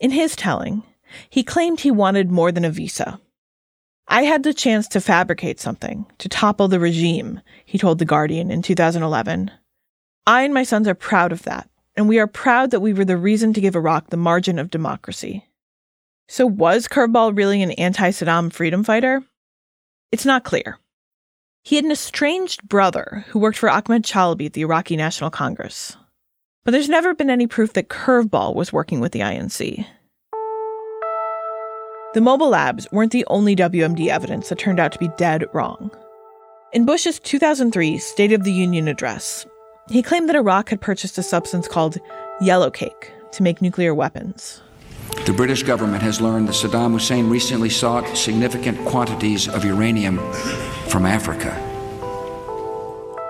In 0.00 0.10
his 0.10 0.34
telling, 0.34 0.82
he 1.28 1.42
claimed 1.42 1.80
he 1.80 1.90
wanted 1.90 2.30
more 2.30 2.50
than 2.50 2.64
a 2.64 2.70
visa. 2.70 3.20
I 4.14 4.22
had 4.22 4.44
the 4.44 4.54
chance 4.54 4.86
to 4.88 5.00
fabricate 5.00 5.58
something, 5.58 6.06
to 6.18 6.28
topple 6.28 6.68
the 6.68 6.78
regime, 6.78 7.40
he 7.64 7.78
told 7.78 7.98
The 7.98 8.04
Guardian 8.04 8.48
in 8.48 8.62
2011. 8.62 9.50
I 10.24 10.42
and 10.44 10.54
my 10.54 10.62
sons 10.62 10.86
are 10.86 10.94
proud 10.94 11.32
of 11.32 11.42
that, 11.42 11.68
and 11.96 12.08
we 12.08 12.20
are 12.20 12.28
proud 12.28 12.70
that 12.70 12.78
we 12.78 12.92
were 12.92 13.04
the 13.04 13.16
reason 13.16 13.52
to 13.54 13.60
give 13.60 13.74
Iraq 13.74 14.10
the 14.10 14.16
margin 14.16 14.60
of 14.60 14.70
democracy. 14.70 15.48
So, 16.28 16.46
was 16.46 16.86
Curveball 16.86 17.36
really 17.36 17.60
an 17.60 17.72
anti 17.72 18.10
Saddam 18.10 18.52
freedom 18.52 18.84
fighter? 18.84 19.24
It's 20.12 20.24
not 20.24 20.44
clear. 20.44 20.78
He 21.64 21.74
had 21.74 21.84
an 21.84 21.90
estranged 21.90 22.62
brother 22.68 23.24
who 23.30 23.40
worked 23.40 23.58
for 23.58 23.68
Ahmed 23.68 24.04
Chalabi 24.04 24.46
at 24.46 24.52
the 24.52 24.60
Iraqi 24.62 24.94
National 24.94 25.30
Congress. 25.30 25.96
But 26.62 26.70
there's 26.70 26.88
never 26.88 27.14
been 27.14 27.30
any 27.30 27.48
proof 27.48 27.72
that 27.72 27.88
Curveball 27.88 28.54
was 28.54 28.72
working 28.72 29.00
with 29.00 29.10
the 29.10 29.20
INC. 29.22 29.84
The 32.14 32.20
mobile 32.20 32.50
labs 32.50 32.86
weren't 32.92 33.10
the 33.10 33.26
only 33.26 33.56
WMD 33.56 34.06
evidence 34.06 34.48
that 34.48 34.58
turned 34.60 34.78
out 34.78 34.92
to 34.92 35.00
be 35.00 35.10
dead 35.16 35.46
wrong. 35.52 35.90
In 36.72 36.84
Bush's 36.84 37.18
2003 37.18 37.98
State 37.98 38.32
of 38.32 38.44
the 38.44 38.52
Union 38.52 38.86
address, 38.86 39.44
he 39.90 40.00
claimed 40.00 40.28
that 40.28 40.36
Iraq 40.36 40.68
had 40.68 40.80
purchased 40.80 41.18
a 41.18 41.24
substance 41.24 41.66
called 41.66 41.98
yellow 42.40 42.70
cake 42.70 43.10
to 43.32 43.42
make 43.42 43.60
nuclear 43.60 43.92
weapons. 43.96 44.62
The 45.26 45.32
British 45.32 45.64
government 45.64 46.04
has 46.04 46.20
learned 46.20 46.46
that 46.46 46.52
Saddam 46.52 46.92
Hussein 46.92 47.28
recently 47.28 47.68
sought 47.68 48.16
significant 48.16 48.78
quantities 48.86 49.48
of 49.48 49.64
uranium 49.64 50.18
from 50.88 51.06
Africa. 51.06 51.50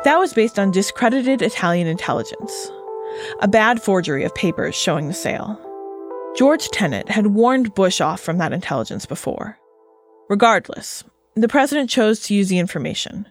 That 0.05 0.19
was 0.19 0.35
based 0.35 0.59
on 0.59 0.71
discredited 0.71 1.41
Italian 1.41 1.87
intelligence, 1.87 2.71
a 3.41 3.49
bad 3.49 3.81
forgery 3.81 4.25
of 4.25 4.35
papers 4.35 4.75
showing 4.75 5.09
the 5.09 5.15
sale. 5.15 5.59
George 6.35 6.69
Tenet 6.71 7.09
had 7.09 7.29
warned 7.29 7.75
Bush 7.75 8.01
off 8.01 8.21
from 8.21 8.39
that 8.39 8.53
intelligence 8.53 9.07
before. 9.07 9.57
Regardless, 10.29 11.05
the 11.37 11.47
president 11.47 11.89
chose 11.89 12.19
to 12.23 12.35
use 12.35 12.49
the 12.49 12.59
information, 12.59 13.29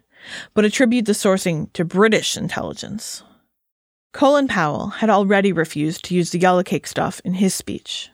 but 0.54 0.64
attribute 0.64 1.06
the 1.06 1.12
sourcing 1.12 1.72
to 1.74 1.84
British 1.84 2.38
intelligence. 2.38 3.22
Colin 4.14 4.48
Powell 4.48 4.88
had 4.88 5.10
already 5.10 5.52
refused 5.52 6.06
to 6.06 6.16
use 6.16 6.30
the 6.30 6.40
yellow 6.40 6.64
cake 6.64 6.88
stuff 6.88 7.20
in 7.26 7.34
his 7.34 7.54
speech. 7.54 8.10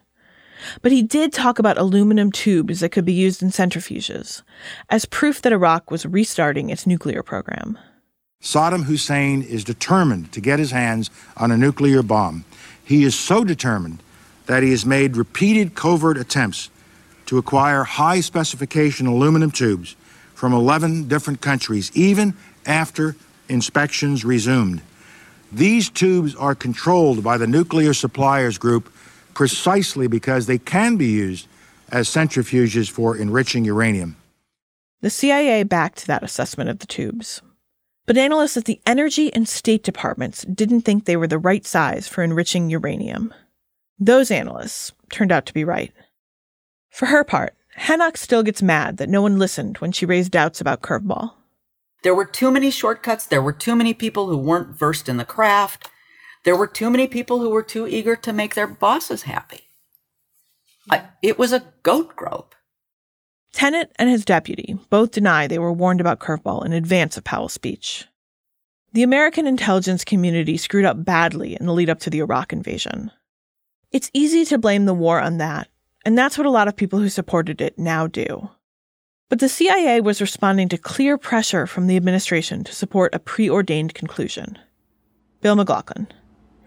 But 0.81 0.91
he 0.91 1.03
did 1.03 1.33
talk 1.33 1.59
about 1.59 1.77
aluminum 1.77 2.31
tubes 2.31 2.79
that 2.79 2.89
could 2.89 3.05
be 3.05 3.13
used 3.13 3.43
in 3.43 3.49
centrifuges, 3.49 4.41
as 4.89 5.05
proof 5.05 5.39
that 5.43 5.53
Iraq 5.53 5.91
was 5.91 6.07
restarting 6.07 6.71
its 6.71 6.87
nuclear 6.87 7.21
program. 7.21 7.77
Saddam 8.41 8.85
Hussein 8.85 9.43
is 9.43 9.63
determined 9.63 10.31
to 10.31 10.41
get 10.41 10.57
his 10.57 10.71
hands 10.71 11.11
on 11.37 11.51
a 11.51 11.57
nuclear 11.57 12.01
bomb. 12.01 12.43
He 12.83 13.03
is 13.03 13.13
so 13.13 13.43
determined 13.43 14.01
that 14.49 14.63
he 14.63 14.71
has 14.71 14.83
made 14.83 15.15
repeated 15.15 15.75
covert 15.75 16.17
attempts 16.17 16.71
to 17.27 17.37
acquire 17.37 17.83
high 17.83 18.19
specification 18.19 19.05
aluminum 19.05 19.51
tubes 19.51 19.95
from 20.33 20.53
11 20.53 21.07
different 21.07 21.39
countries, 21.39 21.91
even 21.93 22.33
after 22.65 23.15
inspections 23.47 24.25
resumed. 24.25 24.81
These 25.51 25.91
tubes 25.91 26.33
are 26.33 26.55
controlled 26.55 27.23
by 27.23 27.37
the 27.37 27.45
Nuclear 27.45 27.93
Suppliers 27.93 28.57
Group 28.57 28.91
precisely 29.35 30.07
because 30.07 30.47
they 30.47 30.57
can 30.57 30.97
be 30.97 31.09
used 31.09 31.47
as 31.91 32.09
centrifuges 32.09 32.89
for 32.89 33.15
enriching 33.15 33.65
uranium. 33.65 34.15
The 35.01 35.11
CIA 35.11 35.61
backed 35.61 36.07
that 36.07 36.23
assessment 36.23 36.71
of 36.71 36.79
the 36.79 36.87
tubes. 36.87 37.43
But 38.07 38.17
analysts 38.17 38.57
at 38.57 38.65
the 38.65 38.81
Energy 38.87 39.31
and 39.31 39.47
State 39.47 39.83
Departments 39.83 40.41
didn't 40.41 40.81
think 40.81 41.05
they 41.05 41.17
were 41.17 41.27
the 41.27 41.37
right 41.37 41.67
size 41.67 42.07
for 42.07 42.23
enriching 42.23 42.71
uranium. 42.71 43.31
Those 43.99 44.31
analysts 44.31 44.93
turned 45.09 45.31
out 45.31 45.45
to 45.47 45.53
be 45.53 45.63
right. 45.63 45.91
For 46.89 47.07
her 47.07 47.23
part, 47.23 47.55
Henoch 47.75 48.17
still 48.17 48.43
gets 48.43 48.61
mad 48.61 48.97
that 48.97 49.09
no 49.09 49.21
one 49.21 49.39
listened 49.39 49.77
when 49.77 49.91
she 49.91 50.05
raised 50.05 50.31
doubts 50.31 50.61
about 50.61 50.81
Curveball. 50.81 51.33
There 52.03 52.15
were 52.15 52.25
too 52.25 52.49
many 52.51 52.71
shortcuts. 52.71 53.25
There 53.25 53.41
were 53.41 53.53
too 53.53 53.75
many 53.75 53.93
people 53.93 54.27
who 54.27 54.37
weren't 54.37 54.77
versed 54.77 55.09
in 55.09 55.17
the 55.17 55.25
craft. 55.25 55.89
There 56.45 56.55
were 56.55 56.67
too 56.67 56.89
many 56.89 57.07
people 57.07 57.39
who 57.39 57.49
were 57.49 57.63
too 57.63 57.87
eager 57.87 58.15
to 58.15 58.33
make 58.33 58.55
their 58.55 58.67
bosses 58.67 59.23
happy. 59.23 59.61
I, 60.89 61.03
it 61.21 61.37
was 61.37 61.51
a 61.51 61.65
goat 61.83 62.15
grope. 62.15 62.55
Tenet 63.51 63.91
and 63.97 64.09
his 64.09 64.23
deputy 64.23 64.77
both 64.89 65.11
deny 65.11 65.47
they 65.47 65.59
were 65.59 65.73
warned 65.73 65.99
about 65.99 66.19
Curveball 66.19 66.65
in 66.65 66.71
advance 66.71 67.17
of 67.17 67.23
Powell's 67.23 67.53
speech. 67.53 68.05
The 68.93 69.03
American 69.03 69.45
intelligence 69.45 70.05
community 70.05 70.57
screwed 70.57 70.85
up 70.85 71.03
badly 71.03 71.55
in 71.59 71.65
the 71.65 71.73
lead 71.73 71.89
up 71.89 71.99
to 72.01 72.09
the 72.09 72.19
Iraq 72.19 72.53
invasion. 72.53 73.11
It's 73.91 74.11
easy 74.13 74.45
to 74.45 74.59
blame 74.59 74.85
the 74.85 74.93
war 74.93 75.19
on 75.19 75.37
that, 75.37 75.67
and 76.05 76.15
that's 76.15 76.37
what 76.37 76.45
a 76.45 76.51
lot 76.51 76.67
of 76.67 76.75
people 76.75 76.99
who 76.99 77.09
supported 77.09 77.59
it 77.59 77.79
now 77.79 78.05
do. 78.05 78.49
But 79.29 79.39
the 79.39 79.49
CIA 79.49 79.99
was 79.99 80.21
responding 80.21 80.69
to 80.69 80.77
clear 80.77 81.17
pressure 81.17 81.65
from 81.65 81.87
the 81.87 81.97
administration 81.97 82.63
to 82.65 82.73
support 82.73 83.15
a 83.15 83.19
preordained 83.19 83.95
conclusion. 83.95 84.59
Bill 85.41 85.55
McLaughlin. 85.55 86.07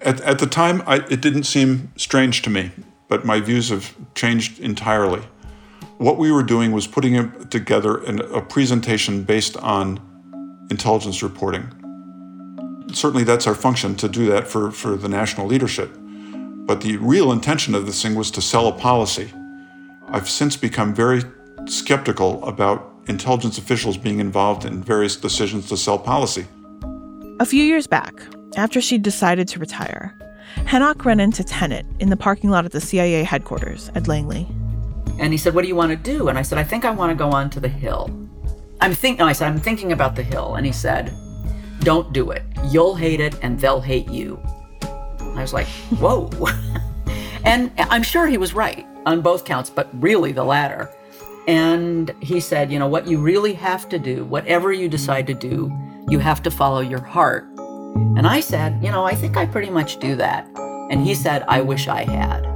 At, 0.00 0.20
at 0.22 0.40
the 0.40 0.46
time, 0.46 0.82
I, 0.84 0.96
it 1.10 1.20
didn't 1.20 1.44
seem 1.44 1.92
strange 1.96 2.42
to 2.42 2.50
me, 2.50 2.72
but 3.06 3.24
my 3.24 3.38
views 3.38 3.68
have 3.68 3.94
changed 4.16 4.58
entirely. 4.58 5.22
What 5.98 6.18
we 6.18 6.32
were 6.32 6.42
doing 6.42 6.72
was 6.72 6.88
putting 6.88 7.30
together 7.50 7.98
an, 7.98 8.20
a 8.32 8.42
presentation 8.42 9.22
based 9.22 9.56
on 9.58 10.00
intelligence 10.70 11.22
reporting. 11.22 11.70
Certainly, 12.92 13.24
that's 13.24 13.46
our 13.46 13.54
function 13.54 13.94
to 13.96 14.08
do 14.08 14.26
that 14.26 14.48
for, 14.48 14.72
for 14.72 14.96
the 14.96 15.08
national 15.08 15.46
leadership. 15.46 15.96
But 16.72 16.80
the 16.80 16.96
real 16.96 17.32
intention 17.32 17.74
of 17.74 17.84
this 17.84 18.00
thing 18.00 18.14
was 18.14 18.30
to 18.30 18.40
sell 18.40 18.66
a 18.66 18.72
policy. 18.72 19.30
I've 20.08 20.26
since 20.26 20.56
become 20.56 20.94
very 20.94 21.22
skeptical 21.66 22.42
about 22.48 22.94
intelligence 23.08 23.58
officials 23.58 23.98
being 23.98 24.20
involved 24.20 24.64
in 24.64 24.82
various 24.82 25.14
decisions 25.14 25.68
to 25.68 25.76
sell 25.76 25.98
policy. 25.98 26.46
A 27.40 27.44
few 27.44 27.62
years 27.62 27.86
back, 27.86 28.14
after 28.56 28.80
she'd 28.80 29.02
decided 29.02 29.48
to 29.48 29.58
retire, 29.58 30.18
Henoch 30.64 31.04
ran 31.04 31.20
into 31.20 31.44
Tenet 31.44 31.84
in 32.00 32.08
the 32.08 32.16
parking 32.16 32.48
lot 32.48 32.64
at 32.64 32.72
the 32.72 32.80
CIA 32.80 33.22
headquarters 33.22 33.90
at 33.94 34.08
Langley. 34.08 34.48
And 35.18 35.30
he 35.30 35.36
said, 35.36 35.54
What 35.54 35.60
do 35.60 35.68
you 35.68 35.76
want 35.76 35.90
to 35.90 35.96
do? 35.96 36.28
And 36.28 36.38
I 36.38 36.42
said, 36.42 36.56
I 36.56 36.64
think 36.64 36.86
I 36.86 36.90
want 36.90 37.10
to 37.10 37.14
go 37.14 37.32
on 37.32 37.50
to 37.50 37.60
the 37.60 37.68
Hill. 37.68 38.08
I'm 38.80 38.94
thinking, 38.94 39.18
no, 39.18 39.26
I 39.26 39.34
said, 39.34 39.48
I'm 39.48 39.60
thinking 39.60 39.92
about 39.92 40.16
the 40.16 40.22
Hill. 40.22 40.54
And 40.54 40.64
he 40.64 40.72
said, 40.72 41.12
Don't 41.80 42.14
do 42.14 42.30
it. 42.30 42.44
You'll 42.70 42.94
hate 42.94 43.20
it 43.20 43.38
and 43.42 43.60
they'll 43.60 43.82
hate 43.82 44.08
you. 44.08 44.42
I 45.36 45.42
was 45.42 45.52
like, 45.52 45.66
whoa. 45.98 46.30
and 47.44 47.72
I'm 47.78 48.02
sure 48.02 48.26
he 48.26 48.38
was 48.38 48.54
right 48.54 48.86
on 49.06 49.20
both 49.20 49.44
counts, 49.44 49.70
but 49.70 49.88
really 49.92 50.32
the 50.32 50.44
latter. 50.44 50.90
And 51.48 52.14
he 52.20 52.40
said, 52.40 52.70
you 52.70 52.78
know, 52.78 52.86
what 52.86 53.08
you 53.08 53.18
really 53.18 53.52
have 53.54 53.88
to 53.88 53.98
do, 53.98 54.24
whatever 54.24 54.72
you 54.72 54.88
decide 54.88 55.26
to 55.26 55.34
do, 55.34 55.72
you 56.08 56.18
have 56.20 56.42
to 56.44 56.50
follow 56.50 56.80
your 56.80 57.02
heart 57.02 57.44
And 58.16 58.26
I 58.26 58.40
said, 58.40 58.82
You 58.82 58.90
know, 58.90 59.04
I 59.04 59.14
think 59.14 59.36
I 59.36 59.46
pretty 59.46 59.70
much 59.70 59.98
do 59.98 60.16
that. 60.16 60.46
And 60.90 61.04
he 61.04 61.14
said, 61.14 61.44
I 61.48 61.60
wish 61.60 61.88
I 61.88 62.04
had. 62.04 62.46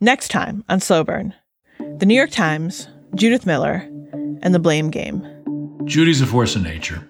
Next 0.00 0.28
time 0.28 0.64
on 0.68 0.80
Slow 0.80 1.04
Burn, 1.04 1.34
the 1.98 2.06
New 2.06 2.14
York 2.14 2.30
Times, 2.30 2.88
Judith 3.14 3.46
Miller, 3.46 3.88
and 4.42 4.54
the 4.54 4.58
blame 4.58 4.90
game. 4.90 5.26
Judy's 5.84 6.20
a 6.20 6.26
force 6.26 6.56
of 6.56 6.62
nature. 6.62 7.06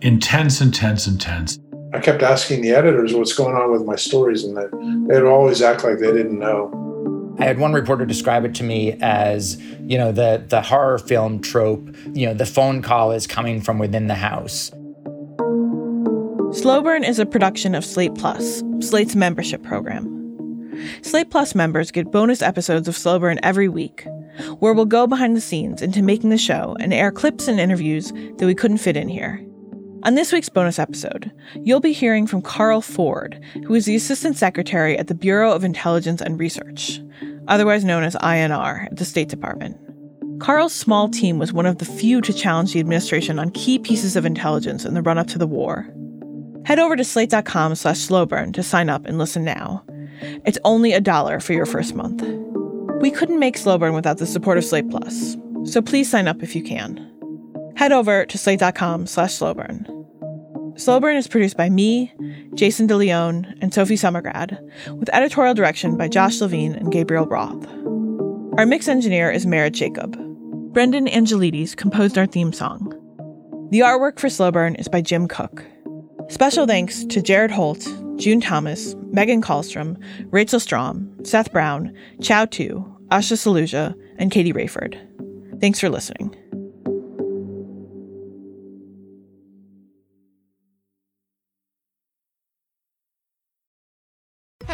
Intense, 0.00 0.60
intense, 0.60 1.06
intense. 1.06 1.58
I 1.94 2.00
kept 2.00 2.22
asking 2.22 2.62
the 2.62 2.70
editors 2.70 3.14
what's 3.14 3.32
going 3.32 3.54
on 3.54 3.72
with 3.72 3.84
my 3.84 3.96
stories, 3.96 4.44
and 4.44 4.56
they, 4.56 5.14
they'd 5.14 5.24
always 5.24 5.62
act 5.62 5.84
like 5.84 5.98
they 5.98 6.12
didn't 6.12 6.38
know. 6.38 6.74
I 7.38 7.44
had 7.44 7.58
one 7.58 7.72
reporter 7.72 8.04
describe 8.04 8.44
it 8.44 8.54
to 8.56 8.64
me 8.64 8.96
as, 9.00 9.56
you 9.80 9.96
know, 9.96 10.10
the 10.10 10.44
the 10.48 10.60
horror 10.60 10.98
film 10.98 11.40
trope, 11.40 11.88
you 12.12 12.26
know, 12.26 12.34
the 12.34 12.46
phone 12.46 12.82
call 12.82 13.12
is 13.12 13.26
coming 13.26 13.60
from 13.60 13.78
within 13.78 14.08
the 14.08 14.16
house. 14.16 14.72
Slow 16.52 16.82
Burn 16.82 17.04
is 17.04 17.18
a 17.18 17.26
production 17.26 17.74
of 17.74 17.84
Slate 17.84 18.14
Plus, 18.16 18.62
Slate's 18.80 19.14
membership 19.14 19.62
program. 19.62 20.17
Slate 21.02 21.30
Plus 21.30 21.54
members 21.54 21.90
get 21.90 22.10
bonus 22.10 22.42
episodes 22.42 22.88
of 22.88 22.96
Slow 22.96 23.18
Burn 23.18 23.38
every 23.42 23.68
week, 23.68 24.06
where 24.58 24.72
we'll 24.72 24.84
go 24.84 25.06
behind 25.06 25.36
the 25.36 25.40
scenes 25.40 25.82
into 25.82 26.02
making 26.02 26.30
the 26.30 26.38
show 26.38 26.76
and 26.80 26.92
air 26.92 27.10
clips 27.10 27.48
and 27.48 27.60
interviews 27.60 28.12
that 28.12 28.46
we 28.46 28.54
couldn't 28.54 28.78
fit 28.78 28.96
in 28.96 29.08
here. 29.08 29.44
On 30.04 30.14
this 30.14 30.32
week's 30.32 30.48
bonus 30.48 30.78
episode, 30.78 31.32
you'll 31.64 31.80
be 31.80 31.92
hearing 31.92 32.26
from 32.26 32.40
Carl 32.40 32.80
Ford, 32.80 33.42
who 33.66 33.74
is 33.74 33.84
the 33.84 33.96
Assistant 33.96 34.36
Secretary 34.36 34.96
at 34.96 35.08
the 35.08 35.14
Bureau 35.14 35.52
of 35.52 35.64
Intelligence 35.64 36.20
and 36.20 36.38
Research, 36.38 37.00
otherwise 37.48 37.84
known 37.84 38.04
as 38.04 38.14
INR, 38.16 38.86
at 38.86 38.96
the 38.96 39.04
State 39.04 39.28
Department. 39.28 39.76
Carl's 40.38 40.72
small 40.72 41.08
team 41.08 41.38
was 41.38 41.52
one 41.52 41.66
of 41.66 41.78
the 41.78 41.84
few 41.84 42.20
to 42.20 42.32
challenge 42.32 42.72
the 42.72 42.80
administration 42.80 43.40
on 43.40 43.50
key 43.50 43.76
pieces 43.78 44.14
of 44.14 44.24
intelligence 44.24 44.84
in 44.84 44.94
the 44.94 45.02
run-up 45.02 45.26
to 45.26 45.38
the 45.38 45.48
war. 45.48 45.92
Head 46.64 46.78
over 46.78 46.94
to 46.94 47.02
slate.com 47.02 47.74
slash 47.74 47.96
slowburn 47.96 48.54
to 48.54 48.62
sign 48.62 48.88
up 48.88 49.04
and 49.04 49.18
listen 49.18 49.42
now. 49.42 49.84
It's 50.44 50.58
only 50.64 50.92
a 50.92 51.00
dollar 51.00 51.40
for 51.40 51.52
your 51.52 51.66
first 51.66 51.94
month. 51.94 52.22
We 53.00 53.10
couldn't 53.10 53.38
make 53.38 53.56
Slowburn 53.56 53.94
without 53.94 54.18
the 54.18 54.26
support 54.26 54.58
of 54.58 54.64
Slate 54.64 54.90
Plus, 54.90 55.36
so 55.64 55.80
please 55.80 56.10
sign 56.10 56.26
up 56.26 56.42
if 56.42 56.56
you 56.56 56.62
can. 56.62 57.04
Head 57.76 57.92
over 57.92 58.26
to 58.26 58.38
slate.com 58.38 59.06
slash 59.06 59.38
slowburn. 59.38 59.86
Slowburn 60.74 61.16
is 61.16 61.28
produced 61.28 61.56
by 61.56 61.68
me, 61.68 62.12
Jason 62.54 62.88
DeLeon, 62.88 63.56
and 63.60 63.72
Sophie 63.72 63.94
Summergrad, 63.94 64.58
with 64.96 65.08
editorial 65.12 65.54
direction 65.54 65.96
by 65.96 66.08
Josh 66.08 66.40
Levin 66.40 66.74
and 66.74 66.90
Gabriel 66.90 67.26
Roth. 67.26 67.66
Our 68.58 68.66
mix 68.66 68.88
engineer 68.88 69.30
is 69.30 69.46
Merritt 69.46 69.74
Jacob. 69.74 70.16
Brendan 70.72 71.06
Angelides 71.06 71.76
composed 71.76 72.18
our 72.18 72.26
theme 72.26 72.52
song. 72.52 72.90
The 73.70 73.80
artwork 73.80 74.18
for 74.18 74.28
Slowburn 74.28 74.78
is 74.78 74.88
by 74.88 75.00
Jim 75.00 75.28
Cook. 75.28 75.64
Special 76.28 76.66
thanks 76.66 77.04
to 77.04 77.22
Jared 77.22 77.50
Holt, 77.50 77.86
June 78.18 78.40
Thomas, 78.40 78.94
Megan 79.12 79.40
Kallstrom, 79.40 79.96
Rachel 80.32 80.60
Strom, 80.60 81.24
Seth 81.24 81.52
Brown, 81.52 81.96
Chau 82.20 82.44
Tu, 82.44 82.84
Asha 83.08 83.36
Saluja, 83.36 83.94
and 84.18 84.30
Katie 84.30 84.52
Rayford. 84.52 84.98
Thanks 85.60 85.80
for 85.80 85.88
listening. 85.88 86.34